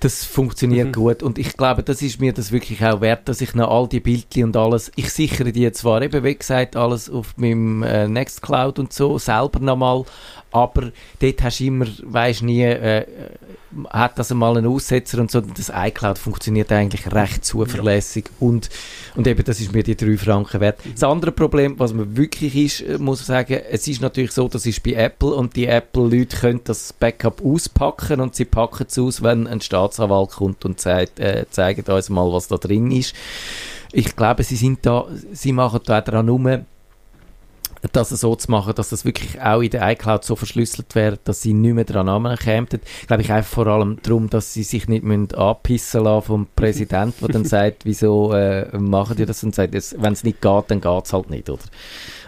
das 0.00 0.24
funktioniert 0.24 0.88
mhm. 0.88 0.92
gut 0.92 1.22
und 1.22 1.38
ich 1.38 1.56
glaube, 1.56 1.82
das 1.82 2.02
ist 2.02 2.20
mir 2.20 2.32
das 2.32 2.52
wirklich 2.52 2.84
auch 2.84 3.00
wert, 3.00 3.28
dass 3.28 3.40
ich 3.40 3.54
noch 3.54 3.70
all 3.70 3.88
die 3.88 4.00
Bildchen 4.00 4.44
und 4.44 4.56
alles, 4.56 4.92
ich 4.96 5.10
sichere 5.10 5.50
die 5.50 5.70
zwar 5.72 6.02
eben, 6.02 6.22
wie 6.22 6.34
gesagt, 6.34 6.76
alles 6.76 7.08
auf 7.08 7.36
meinem 7.38 7.82
äh, 7.82 8.06
Nextcloud 8.06 8.78
und 8.78 8.92
so, 8.92 9.18
selber 9.18 9.60
nochmal, 9.60 10.04
aber 10.52 10.92
dort 11.20 11.42
hast 11.42 11.60
du 11.60 11.64
immer, 11.64 11.86
weisst 12.02 12.42
nie, 12.42 12.64
äh, 12.64 13.06
hat 13.90 14.18
das 14.18 14.30
einmal 14.30 14.56
einen 14.56 14.66
Aussetzer 14.66 15.18
und 15.18 15.30
so. 15.30 15.40
Das 15.40 15.72
iCloud 15.74 16.18
funktioniert 16.18 16.70
eigentlich 16.72 17.12
recht 17.12 17.44
zuverlässig 17.44 18.26
ja. 18.26 18.46
und, 18.46 18.70
und 19.16 19.26
eben, 19.26 19.44
das 19.44 19.60
ist 19.60 19.72
mir 19.72 19.82
die 19.82 19.96
drei 19.96 20.16
Franken 20.16 20.60
wert. 20.60 20.78
Das 20.92 21.02
andere 21.02 21.32
Problem, 21.32 21.78
was 21.78 21.92
man 21.92 22.16
wirklich 22.16 22.56
ist, 22.56 22.80
äh, 22.80 22.98
muss 22.98 23.20
ich 23.20 23.26
sagen, 23.26 23.60
es 23.70 23.86
ist 23.88 24.00
natürlich 24.00 24.32
so, 24.32 24.48
das 24.48 24.66
ist 24.66 24.82
bei 24.82 24.92
Apple 24.92 25.34
und 25.34 25.56
die 25.56 25.66
Apple-Leute 25.66 26.36
können 26.36 26.60
das 26.64 26.92
Backup 26.92 27.44
auspacken 27.44 28.20
und 28.20 28.34
sie 28.34 28.44
packen 28.44 28.86
es 28.88 28.98
aus, 28.98 29.22
wenn 29.22 29.46
ein 29.46 29.60
Staatsanwalt 29.60 30.30
kommt 30.30 30.64
und 30.64 30.80
sagt, 30.80 31.20
äh, 31.20 31.46
zeigt 31.50 31.88
uns 31.88 32.10
mal, 32.10 32.32
was 32.32 32.48
da 32.48 32.56
drin 32.56 32.90
ist. 32.90 33.14
Ich 33.92 34.16
glaube, 34.16 34.42
sie 34.42 34.56
sind 34.56 34.84
da, 34.86 35.06
sie 35.32 35.52
machen 35.52 35.80
da 35.84 36.00
dran 36.00 36.28
rum, 36.28 36.64
das 37.92 38.10
so 38.10 38.34
zu 38.34 38.50
machen, 38.50 38.74
dass 38.74 38.90
das 38.90 39.04
wirklich 39.04 39.40
auch 39.40 39.60
in 39.60 39.70
der 39.70 39.90
iCloud 39.92 40.24
so 40.24 40.36
verschlüsselt 40.36 40.94
wäre, 40.94 41.18
dass 41.24 41.42
sie 41.42 41.52
nicht 41.52 41.74
mehr 41.74 41.84
daran 41.84 42.36
kämen. 42.36 42.68
Glaube 43.06 43.22
ich 43.22 43.32
einfach 43.32 43.50
vor 43.50 43.66
allem 43.66 43.98
darum, 44.02 44.30
dass 44.30 44.54
sie 44.54 44.62
sich 44.62 44.88
nicht 44.88 45.04
müssen 45.04 45.34
anpissen 45.34 46.04
lassen 46.04 46.26
vom 46.26 46.46
Präsidenten, 46.56 47.14
der 47.20 47.28
dann 47.28 47.44
sagt, 47.44 47.84
wieso 47.84 48.32
äh, 48.32 48.76
machen 48.78 49.16
die 49.16 49.26
das 49.26 49.42
und 49.44 49.54
sagt, 49.54 49.72
wenn 49.72 50.12
es 50.12 50.24
nicht 50.24 50.40
geht, 50.40 50.64
dann 50.68 50.80
geht 50.80 51.04
es 51.04 51.12
halt 51.12 51.30
nicht, 51.30 51.50
oder? 51.50 51.62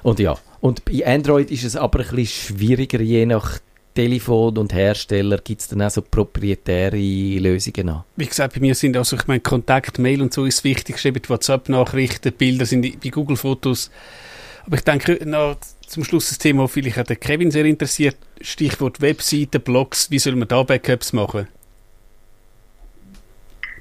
Und 0.02 0.18
ja, 0.18 0.36
und 0.60 0.84
bei 0.84 1.06
Android 1.06 1.50
ist 1.50 1.64
es 1.64 1.76
aber 1.76 2.00
ein 2.00 2.14
bisschen 2.14 2.56
schwieriger, 2.56 3.00
je 3.00 3.26
nach 3.26 3.58
Telefon 3.96 4.58
und 4.58 4.74
Hersteller 4.74 5.38
gibt 5.38 5.62
es 5.62 5.68
dann 5.68 5.80
auch 5.82 5.90
so 5.90 6.02
proprietäre 6.02 6.96
Lösungen 6.96 7.88
an? 7.88 8.04
Wie 8.16 8.26
gesagt, 8.26 8.54
bei 8.54 8.60
mir 8.60 8.74
sind 8.74 8.96
also, 8.96 9.16
ich 9.16 9.26
meine, 9.26 9.40
Kontakt, 9.40 9.98
Mail 9.98 10.20
und 10.20 10.34
so 10.34 10.44
ist 10.44 10.58
das 10.58 10.64
Wichtigste, 10.64 11.12
WhatsApp-Nachrichten, 11.14 12.32
Bilder 12.32 12.66
sind 12.66 12.82
bei 13.02 13.08
Google-Fotos 13.08 13.90
Aber 14.66 14.76
ich 14.76 14.82
denke, 14.82 15.18
noch 15.24 15.56
zum 15.86 16.04
Schluss 16.04 16.28
das 16.28 16.38
Thema, 16.38 16.64
das 16.64 16.72
vielleicht 16.72 16.98
auch 16.98 17.04
den 17.04 17.20
Kevin 17.20 17.50
sehr 17.52 17.64
interessiert, 17.64 18.16
Stichwort 18.40 19.00
Webseiten, 19.00 19.60
Blogs, 19.60 20.10
wie 20.10 20.18
soll 20.18 20.34
man 20.34 20.48
da 20.48 20.62
Backups 20.64 21.12
machen? 21.12 21.46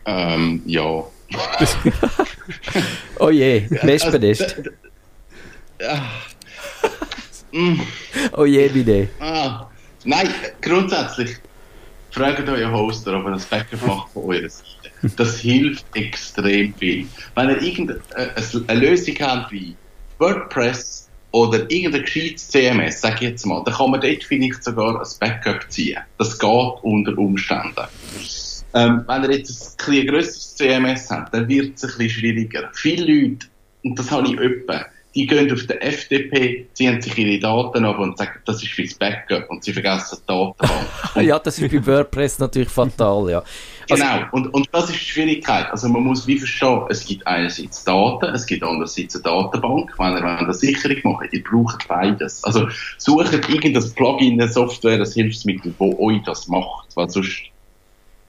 Ähm, 0.06 0.62
ja. 0.68 0.84
oh 3.20 3.30
je, 3.32 3.68
Wespennest. 3.82 4.62
Also, 5.80 6.02
mm. 7.52 7.82
oh 8.34 8.46
je, 8.46 8.70
meine. 8.70 9.10
Ah, 9.20 9.68
nein, 10.04 10.30
grundsätzlich 10.62 11.38
fragt 12.12 12.48
euren 12.48 12.72
Hoster, 12.72 13.18
ob 13.18 13.26
er 13.26 13.34
ein 13.34 13.42
Backup 13.50 13.88
macht 13.88 14.12
von 14.12 14.26
eurer 14.26 14.50
Seite. 14.50 14.70
Das 15.18 15.40
hilft 15.40 15.86
extrem 15.96 16.74
viel. 16.76 17.08
Wenn 17.34 17.50
ihr 17.50 17.62
irgendeine 17.62 18.02
eine 18.68 18.80
Lösung 18.80 19.16
habt 19.20 19.52
wie 19.52 19.76
WordPress 20.20 21.10
oder 21.32 21.70
irgendein 21.70 22.04
gescheites 22.04 22.48
CMS, 22.48 23.02
sag 23.02 23.16
ich 23.16 23.30
jetzt 23.30 23.46
mal, 23.46 23.62
dann 23.66 23.74
kann 23.74 23.92
man 23.92 24.00
dort 24.00 24.24
vielleicht 24.24 24.64
sogar 24.64 25.00
ein 25.00 25.08
Backup 25.20 25.70
ziehen. 25.70 26.00
Das 26.18 26.40
geht 26.40 26.74
unter 26.82 27.18
Umständen. 27.18 27.88
Ähm, 28.74 29.04
wenn 29.08 29.24
ihr 29.24 29.38
jetzt 29.38 29.78
ein, 29.88 29.94
ein 29.94 30.08
grösseres 30.08 30.56
CMS 30.56 31.10
habt, 31.10 31.34
dann 31.34 31.48
wird 31.48 31.76
es 31.76 31.84
ein 31.84 31.98
bisschen 31.98 32.10
schwieriger. 32.10 32.70
Viele 32.74 33.06
Leute, 33.06 33.48
und 33.84 34.00
das 34.00 34.12
habe 34.12 34.28
ich 34.28 34.38
öppe, 34.38 34.86
die 35.16 35.26
gehen 35.26 35.52
auf 35.52 35.66
den 35.66 35.80
FDP, 35.80 36.68
ziehen 36.74 37.02
sich 37.02 37.18
ihre 37.18 37.40
Daten 37.40 37.86
ab 37.86 38.00
und 38.00 38.18
sagen, 38.18 38.40
das 38.46 38.62
ist 38.62 38.74
fürs 38.74 38.94
Backup 38.96 39.50
und 39.50 39.64
sie 39.64 39.72
vergessen 39.72 40.18
die 40.22 40.28
Datenbank. 40.28 41.16
ja, 41.22 41.40
das 41.40 41.58
ist 41.58 41.72
bei 41.72 41.86
WordPress 41.86 42.40
natürlich 42.40 42.70
fatal, 42.70 43.30
ja. 43.30 43.44
Also, 43.90 44.04
genau, 44.04 44.26
und, 44.32 44.54
und 44.54 44.68
das 44.72 44.90
ist 44.90 44.94
die 44.94 45.06
Schwierigkeit. 45.06 45.70
Also 45.72 45.90
man 45.90 46.04
muss 46.04 46.28
wie 46.28 46.38
verstehen, 46.38 46.82
es 46.90 47.06
gibt 47.06 47.26
einerseits 47.28 47.84
Daten, 47.84 48.26
es 48.34 48.46
gibt 48.46 48.64
andererseits 48.64 49.16
eine 49.16 49.24
Datenbank. 49.24 49.94
Wenn 49.98 50.18
ihr 50.18 50.24
eine 50.24 50.54
Sicherung 50.54 51.14
macht, 51.14 51.34
ihr 51.34 51.44
braucht 51.44 51.88
beides. 51.88 52.44
Also 52.44 52.68
sucht 52.98 53.34
irgendein 53.50 53.94
Plugin, 53.94 54.42
eine 54.42 54.52
Software, 54.52 54.98
das 54.98 55.14
Hilfsmittel, 55.14 55.74
wo 55.78 55.98
euch 56.00 56.22
das 56.24 56.48
macht, 56.48 56.96
weil 56.96 57.10
sonst 57.10 57.52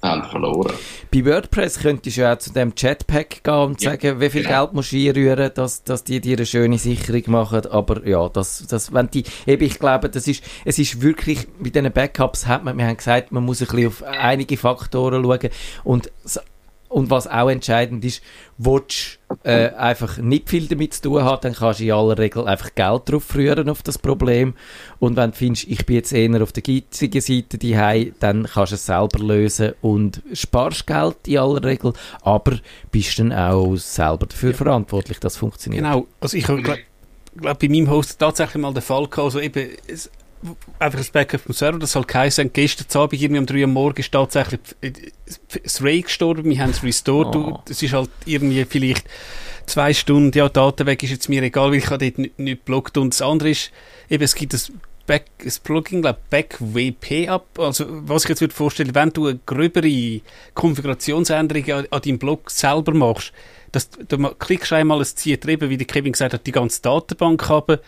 haben 0.03 0.25
verloren. 0.25 0.73
Bei 1.13 1.25
WordPress 1.25 1.81
könntest 1.81 2.17
du 2.17 2.21
ja 2.21 2.35
auch 2.35 2.39
zu 2.39 2.53
dem 2.53 2.75
Chatpack 2.75 3.43
gehen 3.43 3.55
und 3.55 3.83
ja, 3.83 3.93
sagen, 3.93 4.21
wie 4.21 4.31
viel 4.31 4.43
genau. 4.43 4.65
Geld 4.65 4.75
musst 4.75 4.93
du 4.93 4.97
einrühren, 4.97 5.51
dass, 5.55 5.83
dass 5.85 6.05
die 6.05 6.21
dir 6.21 6.37
eine 6.37 6.47
schöne 6.47 6.79
Sicherung 6.79 7.23
machen. 7.27 7.67
Aber 7.67 8.07
ja, 8.07 8.29
das, 8.29 8.67
das, 8.69 8.93
wenn 8.93 9.11
die, 9.11 9.25
eben, 9.47 9.65
ich 9.65 9.79
glaube, 9.79 10.09
das 10.09 10.29
ist, 10.29 10.45
es 10.65 10.79
ist 10.79 11.01
wirklich, 11.03 11.47
bei 11.59 11.71
diesen 11.71 11.93
Backups 11.93 12.47
hat 12.47 12.65
man, 12.65 12.77
wir 12.79 12.87
haben 12.87 12.97
gesagt, 12.97 13.33
man 13.33 13.45
muss 13.45 13.61
ein 13.61 13.69
bisschen 13.69 13.89
auf 13.89 14.03
einige 14.03 14.57
Faktoren 14.57 15.25
schauen 15.25 15.51
und 15.85 16.11
und 16.89 17.11
was 17.11 17.27
auch 17.27 17.49
entscheidend 17.49 18.05
ist, 18.05 18.23
willst 18.59 19.19
äh, 19.43 19.71
einfach 19.71 20.19
nicht 20.19 20.49
viel 20.49 20.67
damit 20.67 20.95
zu 20.95 21.03
tun 21.03 21.25
haben, 21.25 21.41
dann 21.43 21.55
kannst 21.55 21.81
du 21.81 21.85
in 21.85 21.93
aller 21.93 22.17
Regel 22.17 22.47
einfach 22.47 22.75
Geld 22.75 23.03
drauf 23.07 23.35
rühren 23.35 23.69
auf 23.69 23.83
das 23.83 23.99
Problem. 23.99 24.55
Und 24.99 25.17
wenn 25.17 25.31
du 25.31 25.37
findest, 25.37 25.69
ich 25.69 25.85
bin 25.85 25.97
jetzt 25.97 26.13
eher 26.13 26.43
auf 26.43 26.53
der 26.53 26.63
geizigen 26.63 27.21
Seite 27.21 27.59
die 27.59 27.75
dann 28.21 28.45
kannst 28.45 28.73
du 28.73 28.77
es 28.77 28.87
selber 28.87 29.19
lösen 29.19 29.75
und 29.83 30.23
sparst 30.33 30.87
Geld 30.87 31.17
in 31.27 31.39
aller 31.39 31.63
Regel, 31.65 31.93
aber 32.23 32.59
bist 32.91 33.19
dann 33.19 33.33
auch 33.33 33.77
selber 33.77 34.27
dafür 34.27 34.51
ja. 34.51 34.57
verantwortlich, 34.57 35.19
dass 35.19 35.35
es 35.35 35.39
funktioniert. 35.39 35.83
Genau, 35.85 36.07
also 36.21 36.37
ich 36.37 36.45
glaube, 36.45 36.63
glaub, 36.63 36.79
bei 37.59 37.69
meinem 37.69 37.91
Host 37.91 38.19
tatsächlich 38.19 38.63
mal 38.63 38.73
der 38.73 38.83
Fall 38.83 39.05
gehabt, 39.05 39.19
also 39.19 39.41
eben, 39.41 39.71
es, 39.87 40.11
einfach 40.79 40.99
ein 40.99 41.07
Backup 41.13 41.41
vom 41.41 41.55
Server, 41.55 41.79
das 41.79 41.93
soll 41.93 42.05
geheißen, 42.05 42.53
gestern 42.53 43.01
Abend, 43.01 43.21
irgendwie 43.21 43.41
um 43.41 43.47
3 43.47 43.61
Uhr 43.63 43.67
morgens 43.67 44.07
ist 44.07 44.13
tatsächlich 44.13 44.61
das 45.63 45.83
Ray 45.83 46.03
gestorben, 46.03 46.45
wir 46.51 46.59
haben 46.59 46.71
es 46.71 46.83
restored, 46.83 47.35
oh. 47.37 47.61
es 47.69 47.83
ist 47.83 47.93
halt 47.93 48.11
irgendwie 48.25 48.65
vielleicht 48.65 49.07
zwei 49.67 49.93
Stunden, 49.93 50.37
ja, 50.37 50.49
Daten 50.49 50.87
weg 50.87 51.03
ist 51.03 51.11
jetzt 51.11 51.29
mir 51.29 51.43
egal, 51.43 51.71
weil 51.71 51.79
ich 51.79 51.91
habe 51.91 51.99
dort 51.99 52.19
nicht, 52.19 52.39
nicht 52.39 52.65
blockt 52.65 52.97
und 52.99 53.15
das 53.15 53.23
andere 53.23 53.51
ist, 53.51 53.71
eben, 54.09 54.23
es 54.23 54.35
gibt 54.35 54.53
das 54.53 54.73
Back, 55.07 55.27
das 55.45 55.61
Plugin, 55.61 56.03
glaube 56.03 56.19
BackWP 56.31 57.29
ab. 57.29 57.47
Also, 57.59 57.87
was 57.89 58.25
ich 58.25 58.31
jetzt 58.31 58.41
würde 58.41 58.55
vorstellen, 58.55 58.95
wenn 58.95 59.11
du 59.11 59.29
eine 59.29 59.39
gröbere 59.47 60.21
Konfigurationsänderung 60.55 61.71
an, 61.71 61.87
an 61.91 62.03
deinem 62.03 62.19
Blog 62.19 62.51
selber 62.51 62.93
machst, 62.93 63.33
dass 63.73 63.89
du 63.91 64.19
klickst 64.35 64.73
einmal, 64.73 65.01
es 65.01 65.15
zieht 65.15 65.47
eben, 65.47 65.71
wie 65.71 65.77
der 65.77 65.87
Kevin 65.87 66.13
gesagt 66.13 66.35
hat, 66.35 66.47
die 66.47 66.53
ganze 66.53 66.83
Datenbank 66.83 67.49
ab, 67.51 67.81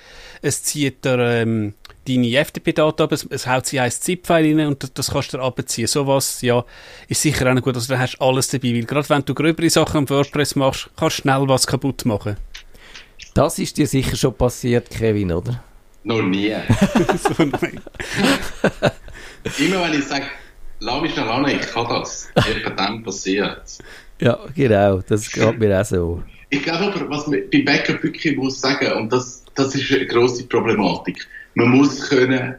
es 0.42 0.62
zieht 0.62 1.04
der, 1.04 1.18
ähm, 1.18 1.74
deine 2.08 2.44
FTP-Daten 2.44 3.02
ab, 3.02 3.12
es, 3.12 3.26
es 3.30 3.46
haut 3.46 3.66
sie 3.66 3.80
ein 3.80 3.90
ZIP-File 3.90 4.58
rein 4.58 4.66
und 4.68 4.82
das, 4.82 4.92
das 4.94 5.10
kannst 5.10 5.34
du 5.34 5.38
abziehen. 5.40 5.86
Sowas, 5.86 6.40
ja, 6.42 6.64
ist 7.08 7.22
sicher 7.22 7.50
auch 7.50 7.54
noch 7.54 7.62
gut. 7.62 7.74
Also 7.74 7.92
dann 7.92 8.00
hast 8.00 8.16
du 8.16 8.24
alles 8.24 8.48
dabei, 8.48 8.74
weil 8.74 8.84
gerade 8.84 9.08
wenn 9.10 9.24
du 9.24 9.34
gröbere 9.34 9.70
Sachen 9.70 9.98
am 9.98 10.08
WordPress 10.08 10.56
machst, 10.56 10.90
kannst 10.96 11.18
du 11.18 11.22
schnell 11.22 11.48
was 11.48 11.66
kaputt 11.66 12.04
machen. 12.04 12.36
Das 13.34 13.58
ist 13.58 13.76
dir 13.76 13.86
sicher 13.86 14.16
schon 14.16 14.34
passiert, 14.34 14.90
Kevin, 14.90 15.32
oder? 15.32 15.62
Noch 16.04 16.22
nie. 16.22 16.54
so, 17.22 17.42
Immer 19.58 19.82
wenn 19.84 19.98
ich 19.98 20.04
sage, 20.04 20.26
lass 20.80 21.02
mich 21.02 21.12
schnell 21.12 21.28
an, 21.28 21.46
ich 21.48 21.60
kann 21.60 21.88
das, 21.88 22.30
etwa 22.34 22.70
dann 22.70 23.02
passiert. 23.02 23.78
Ja, 24.20 24.38
genau, 24.54 25.00
das 25.00 25.30
geht 25.30 25.58
mir 25.58 25.80
auch 25.80 25.84
so. 25.84 26.22
Ich 26.50 26.62
glaube 26.62 26.86
aber, 26.86 27.10
was 27.10 27.26
man 27.26 27.42
beim 27.52 27.64
Backup 27.64 28.02
wirklich 28.02 28.36
muss 28.36 28.60
sagen, 28.60 28.92
und 28.92 29.12
das, 29.12 29.44
das 29.54 29.74
ist 29.74 29.92
eine 29.92 30.06
grosse 30.06 30.44
Problematik, 30.44 31.26
man 31.58 31.70
muss 31.70 32.08
können 32.08 32.54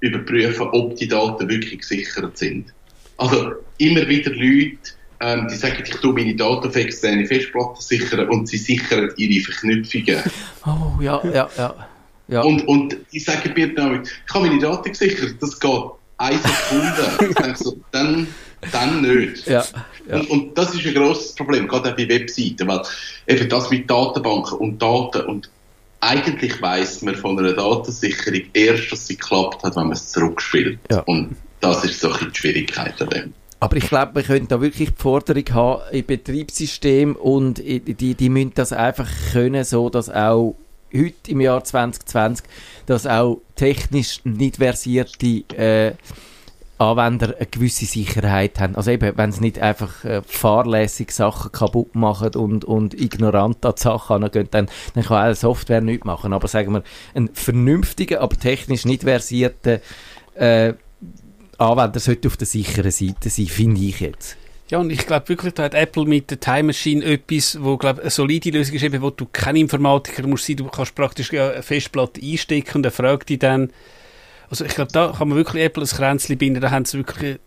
überprüfen, 0.00 0.68
ob 0.70 0.94
die 0.94 1.08
Daten 1.08 1.48
wirklich 1.48 1.80
gesichert 1.80 2.38
sind. 2.38 2.72
Also 3.16 3.52
immer 3.78 4.08
wieder 4.08 4.30
Leute, 4.30 4.78
ähm, 5.20 5.48
die 5.50 5.56
sagen, 5.56 5.82
ich 5.84 5.90
tue 5.96 6.12
meine 6.12 6.36
Daten 6.36 6.68
auf 6.68 6.76
externe 6.76 7.26
Festplatten 7.26 7.80
sichern 7.80 8.28
und 8.28 8.48
sie 8.48 8.58
sichern 8.58 9.10
ihre 9.16 9.42
Verknüpfungen. 9.44 10.22
Oh, 10.64 11.02
ja, 11.02 11.20
ja, 11.24 11.48
ja. 11.58 11.88
ja. 12.28 12.40
Und, 12.42 12.68
und 12.68 12.96
ich 13.10 13.24
sage 13.24 13.50
mir 13.50 13.74
damit, 13.74 14.06
ich 14.06 14.34
habe 14.34 14.46
meine 14.46 14.60
Daten 14.60 14.88
gesichert, 14.88 15.34
das 15.40 15.58
geht 15.58 15.80
eine 16.18 16.38
Sekunde. 16.38 17.18
ich 17.30 17.34
denke 17.34 17.58
so, 17.58 17.76
dann, 17.90 18.28
dann 18.70 19.02
nicht. 19.02 19.48
Ja, 19.48 19.64
ja. 20.08 20.20
Und, 20.20 20.30
und 20.30 20.58
das 20.58 20.76
ist 20.76 20.86
ein 20.86 20.94
grosses 20.94 21.34
Problem, 21.34 21.66
gerade 21.66 21.90
auch 21.90 21.96
bei 21.96 22.08
Webseiten, 22.08 22.68
weil 22.68 22.82
eben 23.26 23.48
das 23.48 23.68
mit 23.70 23.90
Datenbanken 23.90 24.58
und 24.58 24.80
Daten 24.80 25.22
und 25.22 25.50
eigentlich 26.00 26.60
weiß 26.60 27.02
man 27.02 27.16
von 27.16 27.38
einer 27.38 27.52
Datensicherung 27.52 28.42
erst, 28.52 28.92
dass 28.92 29.06
sie 29.06 29.16
geklappt 29.16 29.62
hat, 29.64 29.76
wenn 29.76 29.84
man 29.84 29.92
es 29.92 30.10
zurückspielt. 30.10 30.78
Ja. 30.90 31.00
Und 31.00 31.36
das 31.60 31.84
ist 31.84 32.00
so 32.00 32.12
ein 32.12 32.30
die 32.32 32.38
Schwierigkeit 32.38 33.00
an 33.02 33.08
dem. 33.10 33.34
Aber 33.60 33.76
ich 33.76 33.88
glaube, 33.88 34.14
wir 34.16 34.22
können 34.22 34.46
da 34.46 34.60
wirklich 34.60 34.90
die 34.90 35.02
Forderung 35.02 35.44
haben 35.52 35.82
im 35.90 36.06
Betriebssystem 36.06 37.16
und 37.16 37.58
die, 37.58 38.14
die 38.14 38.28
müssen 38.28 38.52
das 38.54 38.72
einfach 38.72 39.08
können, 39.32 39.64
so 39.64 39.90
dass 39.90 40.08
auch 40.08 40.54
heute 40.94 41.30
im 41.30 41.40
Jahr 41.40 41.64
2020, 41.64 42.46
dass 42.86 43.06
auch 43.06 43.40
technisch 43.56 44.20
nicht 44.24 44.56
versierte 44.56 45.26
äh, 45.56 45.94
Anwender 46.78 47.34
eine 47.36 47.46
gewisse 47.46 47.86
Sicherheit 47.86 48.60
haben. 48.60 48.76
Also 48.76 48.90
eben, 48.90 49.16
wenn 49.16 49.32
sie 49.32 49.40
nicht 49.40 49.58
einfach 49.58 50.04
äh, 50.04 50.22
fahrlässig 50.22 51.10
Sachen 51.10 51.52
kaputt 51.52 51.94
machen 51.94 52.34
und, 52.36 52.64
und 52.64 52.94
ignorant 52.94 53.64
an 53.66 53.74
die 53.76 53.82
Sachen 53.82 54.22
angehen, 54.22 54.48
dann, 54.50 54.68
dann 54.94 55.04
kann 55.04 55.30
auch 55.30 55.36
Software 55.36 55.80
nichts 55.80 56.04
machen. 56.04 56.32
Aber 56.32 56.46
sagen 56.48 56.72
wir, 56.72 56.82
ein 57.14 57.30
vernünftiger, 57.32 58.20
aber 58.20 58.36
technisch 58.36 58.84
nicht 58.84 59.02
versierter 59.02 59.80
äh, 60.34 60.74
Anwender 61.58 61.98
sollte 61.98 62.28
auf 62.28 62.36
der 62.36 62.46
sicheren 62.46 62.92
Seite 62.92 63.28
sein, 63.28 63.46
finde 63.46 63.80
ich 63.80 63.98
jetzt. 64.00 64.36
Ja, 64.70 64.78
und 64.78 64.90
ich 64.90 65.06
glaube 65.06 65.30
wirklich, 65.30 65.54
da 65.54 65.64
hat 65.64 65.74
Apple 65.74 66.04
mit 66.04 66.30
der 66.30 66.38
Time 66.38 66.64
Machine 66.64 67.04
etwas, 67.04 67.58
wo, 67.60 67.78
glaube 67.78 68.02
eine 68.02 68.10
solide 68.10 68.50
Lösung 68.50 68.76
ist, 68.76 68.82
eben, 68.82 69.00
wo 69.00 69.10
du 69.10 69.26
kein 69.32 69.56
Informatiker 69.56 70.26
musst 70.26 70.46
sein, 70.46 70.56
du 70.56 70.66
kannst 70.66 70.94
praktisch 70.94 71.32
eine 71.32 71.62
Festplatte 71.62 72.20
einstecken 72.22 72.76
und 72.76 72.84
er 72.84 72.90
fragt 72.90 73.30
dich 73.30 73.38
dann, 73.38 73.70
also 74.50 74.64
ich 74.64 74.74
glaube, 74.74 74.92
da 74.92 75.12
kann 75.16 75.28
man 75.28 75.36
wirklich 75.36 75.64
Apple 75.64 75.84
ein 75.84 75.88
Kränzchen 75.88 76.38
binden, 76.38 76.60
da 76.60 76.70
haben 76.70 76.84
sie 76.84 76.98
wirklich 76.98 77.18
eine 77.22 77.38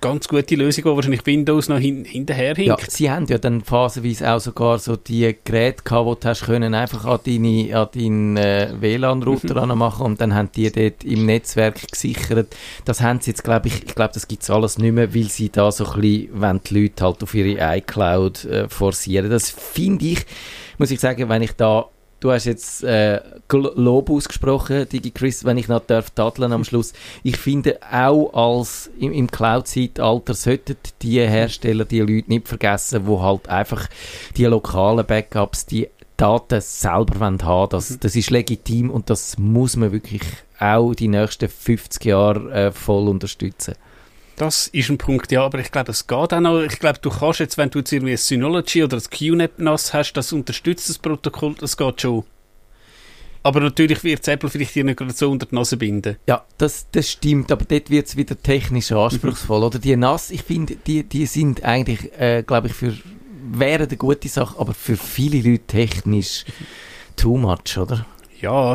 ganz 0.00 0.28
gute 0.28 0.54
Lösung, 0.54 0.84
wo 0.84 0.94
wahrscheinlich 0.94 1.24
Windows 1.26 1.68
noch 1.68 1.78
hin, 1.78 2.04
hinterher 2.04 2.58
Ja, 2.58 2.76
sie 2.86 3.10
haben 3.10 3.26
ja 3.26 3.38
dann 3.38 3.62
phasenweise 3.62 4.30
auch 4.30 4.40
sogar 4.40 4.78
so 4.78 4.96
die 4.96 5.34
Geräte 5.44 5.82
gehabt, 5.82 6.06
wo 6.06 6.14
du 6.14 6.28
hast 6.28 6.44
können 6.44 6.74
einfach 6.74 7.04
an, 7.06 7.20
deine, 7.26 7.76
an 7.76 7.88
deinen 7.94 8.36
äh, 8.36 8.74
WLAN-Router 8.78 9.66
mhm. 9.66 9.78
machen 9.78 10.06
und 10.06 10.20
dann 10.20 10.34
haben 10.34 10.50
die 10.54 10.70
dort 10.70 11.02
im 11.04 11.26
Netzwerk 11.26 11.90
gesichert. 11.90 12.54
Das 12.84 13.00
haben 13.00 13.20
sie 13.20 13.30
jetzt, 13.30 13.42
glaube 13.42 13.68
ich, 13.68 13.84
ich 13.84 13.94
glaube, 13.94 14.14
das 14.14 14.28
gibt 14.28 14.42
es 14.42 14.50
alles 14.50 14.78
nicht 14.78 14.92
mehr, 14.92 15.14
weil 15.14 15.24
sie 15.24 15.50
da 15.50 15.72
so 15.72 15.86
ein 15.86 16.00
bisschen, 16.00 16.28
wenn 16.40 16.60
die 16.62 16.82
Leute 16.82 17.04
halt 17.04 17.22
auf 17.22 17.34
ihre 17.34 17.76
iCloud 17.78 18.44
äh, 18.44 18.68
forcieren. 18.68 19.30
Das 19.30 19.50
finde 19.50 20.06
ich, 20.06 20.26
muss 20.78 20.90
ich 20.90 21.00
sagen, 21.00 21.28
wenn 21.28 21.42
ich 21.42 21.52
da 21.52 21.86
Du 22.18 22.32
hast 22.32 22.46
jetzt 22.46 22.82
äh, 22.82 23.20
Lob 23.50 24.08
ausgesprochen, 24.08 24.88
Digi 24.88 25.10
Chris, 25.10 25.44
wenn 25.44 25.58
ich 25.58 25.68
noch 25.68 25.84
darf 25.84 26.10
tadeln 26.10 26.52
am 26.52 26.64
Schluss. 26.64 26.94
Ich 27.22 27.36
finde 27.36 27.78
auch 27.90 28.32
als 28.32 28.90
im, 28.98 29.12
im 29.12 29.30
Cloud-Zeitalter 29.30 30.32
sollten 30.32 30.76
die 31.02 31.20
Hersteller 31.20 31.84
die 31.84 32.00
Leute 32.00 32.30
nicht 32.30 32.48
vergessen, 32.48 33.06
wo 33.06 33.20
halt 33.20 33.48
einfach 33.48 33.86
die 34.36 34.46
lokalen 34.46 35.04
Backups, 35.04 35.66
die 35.66 35.88
Daten 36.16 36.62
selber 36.62 37.20
haben 37.20 37.42
haben. 37.42 37.70
Das, 37.70 37.90
mhm. 37.90 38.00
das 38.00 38.16
ist 38.16 38.30
legitim 38.30 38.90
und 38.90 39.10
das 39.10 39.36
muss 39.36 39.76
man 39.76 39.92
wirklich 39.92 40.22
auch 40.58 40.94
die 40.94 41.08
nächsten 41.08 41.48
50 41.48 42.04
Jahre 42.06 42.50
äh, 42.52 42.72
voll 42.72 43.08
unterstützen. 43.08 43.74
Das 44.36 44.66
ist 44.68 44.90
ein 44.90 44.98
Punkt, 44.98 45.32
ja, 45.32 45.44
aber 45.44 45.58
ich 45.60 45.72
glaube, 45.72 45.90
es 45.92 46.06
geht 46.06 46.34
auch 46.34 46.40
noch. 46.40 46.60
Ich 46.60 46.78
glaube, 46.78 46.98
du 47.00 47.10
kannst 47.10 47.40
jetzt, 47.40 47.56
wenn 47.56 47.70
du 47.70 47.78
jetzt 47.78 47.92
irgendwie 47.92 48.12
ein 48.12 48.18
Synology 48.18 48.84
oder 48.84 48.98
ein 48.98 49.02
QNAP 49.02 49.58
NAS 49.58 49.94
hast, 49.94 50.12
das 50.12 50.32
unterstützt 50.32 50.90
das 50.90 50.98
Protokoll, 50.98 51.54
das 51.58 51.76
geht 51.76 52.02
schon. 52.02 52.24
Aber 53.42 53.60
natürlich 53.60 54.02
wird 54.04 54.26
Apple 54.28 54.50
vielleicht 54.50 54.72
hier 54.72 54.84
nicht 54.84 54.98
gerade 54.98 55.12
so 55.12 55.30
unter 55.30 55.46
die 55.46 55.54
Nase 55.54 55.76
binden. 55.76 56.16
Ja, 56.26 56.44
das, 56.58 56.86
das 56.90 57.10
stimmt, 57.10 57.50
aber 57.52 57.64
dort 57.64 57.88
wird 57.90 58.08
es 58.08 58.16
wieder 58.16 58.40
technisch 58.40 58.92
anspruchsvoll. 58.92 59.62
Oder 59.62 59.78
die 59.78 59.96
NAS, 59.96 60.30
ich 60.30 60.42
finde, 60.42 60.76
die, 60.76 61.04
die 61.04 61.26
sind 61.26 61.64
eigentlich, 61.64 62.12
äh, 62.18 62.42
glaube 62.42 62.66
ich, 62.66 62.74
für 62.74 62.92
wäre 63.52 63.84
eine 63.84 63.96
gute 63.96 64.28
Sache, 64.28 64.58
aber 64.58 64.74
für 64.74 64.96
viele 64.96 65.48
Leute 65.48 65.64
technisch 65.66 66.44
too 67.14 67.36
much, 67.36 67.78
oder? 67.78 68.04
Ja, 68.40 68.74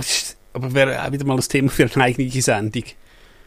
aber 0.53 0.73
wäre 0.73 1.05
auch 1.05 1.11
wieder 1.11 1.25
mal 1.25 1.35
ein 1.35 1.41
Thema 1.41 1.69
für 1.69 1.89
eine 1.93 2.03
eigene 2.03 2.41
Sendung. 2.41 2.83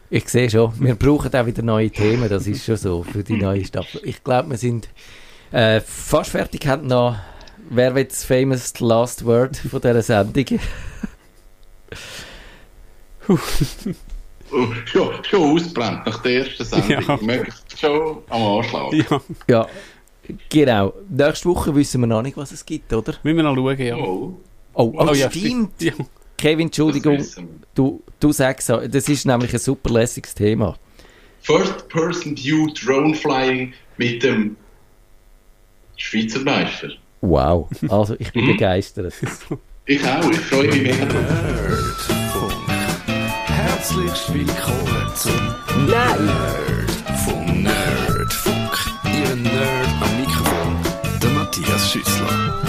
Ich 0.09 0.29
sehe 0.29 0.49
schon, 0.49 0.71
wir 0.79 0.95
brauchen 0.95 1.33
auch 1.33 1.45
wieder 1.45 1.63
neue 1.63 1.89
Themen, 1.89 2.29
das 2.29 2.45
ist 2.47 2.63
schon 2.65 2.77
so 2.77 3.03
für 3.03 3.23
die 3.23 3.37
neue 3.37 3.65
Staffel. 3.65 4.01
Ich 4.03 4.23
glaube, 4.23 4.51
wir 4.51 4.57
sind 4.57 4.87
äh, 5.51 5.81
fast 5.81 6.31
fertig, 6.31 6.67
haben 6.67 6.87
noch, 6.87 7.15
wer 7.69 7.95
wird 7.95 8.11
das 8.11 8.23
famous 8.23 8.79
last 8.79 9.25
word 9.25 9.57
von 9.57 9.81
dieser 9.81 10.01
Sendung? 10.01 10.59
Oh, 13.27 14.67
schon, 14.85 15.23
schon 15.23 15.41
ausbrennt 15.55 16.05
nach 16.05 16.21
der 16.21 16.45
ersten 16.45 16.63
Sendung. 16.63 16.89
Ja. 17.07 17.17
Möglichst 17.21 17.79
schon 17.79 18.17
am 18.29 18.43
Anschlag. 18.43 18.93
Ja, 18.93 19.21
Ja, 19.47 19.67
genau. 20.49 20.93
Nächste 21.09 21.49
Woche 21.49 21.75
wissen 21.75 22.01
wir 22.01 22.07
noch 22.07 22.21
nicht, 22.21 22.37
was 22.37 22.51
es 22.51 22.63
gibt, 22.65 22.93
oder? 22.93 23.15
müssen 23.23 23.37
wir 23.37 23.43
noch 23.43 23.55
schauen, 23.55 23.79
ja. 23.79 23.95
Oh, 23.97 24.37
Oh, 24.77 24.93
oh, 24.97 25.13
ja, 25.13 25.31
stimmt. 25.31 25.81
Ja. 25.81 25.93
Kevin, 26.37 26.67
Entschuldigung, 26.67 27.23
du, 27.73 28.03
du 28.19 28.31
sagst 28.31 28.67
so, 28.67 28.77
das 28.87 29.07
ist 29.09 29.25
nämlich 29.25 29.53
ein 29.53 29.59
super 29.59 29.89
lässiges 29.91 30.33
Thema. 30.35 30.75
First-Person-View 31.41 32.67
Drone 32.73 33.13
Flying 33.15 33.73
mit 33.97 34.21
dem 34.23 34.55
Schweizer 35.97 36.39
Meister. 36.41 36.89
Wow, 37.21 37.69
also 37.89 38.15
ich 38.19 38.31
bin 38.33 38.43
Mhm. 38.45 38.51
begeistert. 38.53 39.13
Ich 39.85 40.03
auch, 40.03 40.29
ich 40.31 40.37
freue 40.39 40.67
mich 40.67 40.81
mega. 40.81 41.05
Nerdfunk. 41.05 42.53
Herzlich 43.45 44.33
willkommen 44.33 45.11
zum 45.15 45.85
Nerdfunk. 45.87 47.63
Nerdfunk. 47.63 48.77
Ihr 49.05 49.35
Nerd 49.35 49.87
am 50.01 50.19
Mikrofon, 50.19 51.19
der 51.21 51.29
Matthias 51.29 51.91
Schüssler. 51.91 52.59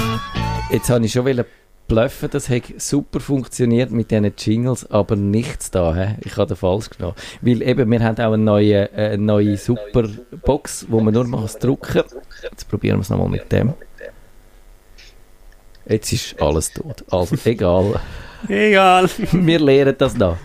Jetzt 0.71 0.89
habe 0.91 1.05
ich 1.07 1.13
schon 1.13 1.25
wollen 1.25 1.45
bluffen, 1.89 2.29
das 2.31 2.49
hat 2.49 2.65
super 2.79 3.21
funktioniert 3.21 3.91
mit 3.91 4.11
diesen 4.11 4.33
Jingles, 4.37 4.91
aber 4.91 5.17
nichts 5.17 5.71
da. 5.71 5.95
He? 5.95 6.15
Ich 6.25 6.37
habe 6.37 6.47
den 6.47 6.57
falsch 6.57 6.91
genommen. 6.91 7.17
Weil 7.41 7.63
eben, 7.63 7.91
wir 7.91 8.03
haben 8.03 8.19
auch 8.19 8.33
eine 8.33 8.39
neue, 8.39 8.91
äh, 8.93 9.17
neue 9.17 9.57
super 9.57 10.09
Box, 10.45 10.87
wo 10.89 11.01
man 11.01 11.15
nur 11.15 11.25
mal 11.25 11.47
drücken. 11.61 12.03
Jetzt 12.43 12.69
probieren 12.69 12.99
wir 12.99 13.03
es 13.03 13.11
nochmal 13.11 13.29
mit 13.29 13.51
dem. 13.53 13.75
Jetzt 15.89 16.13
ist 16.13 16.43
alles 16.43 16.73
tot. 16.73 17.05
Also 17.11 17.37
egal. 17.45 18.01
Egal. 18.49 19.09
Wir 19.33 19.61
lernen 19.61 19.95
das 19.97 20.17
noch. 20.17 20.37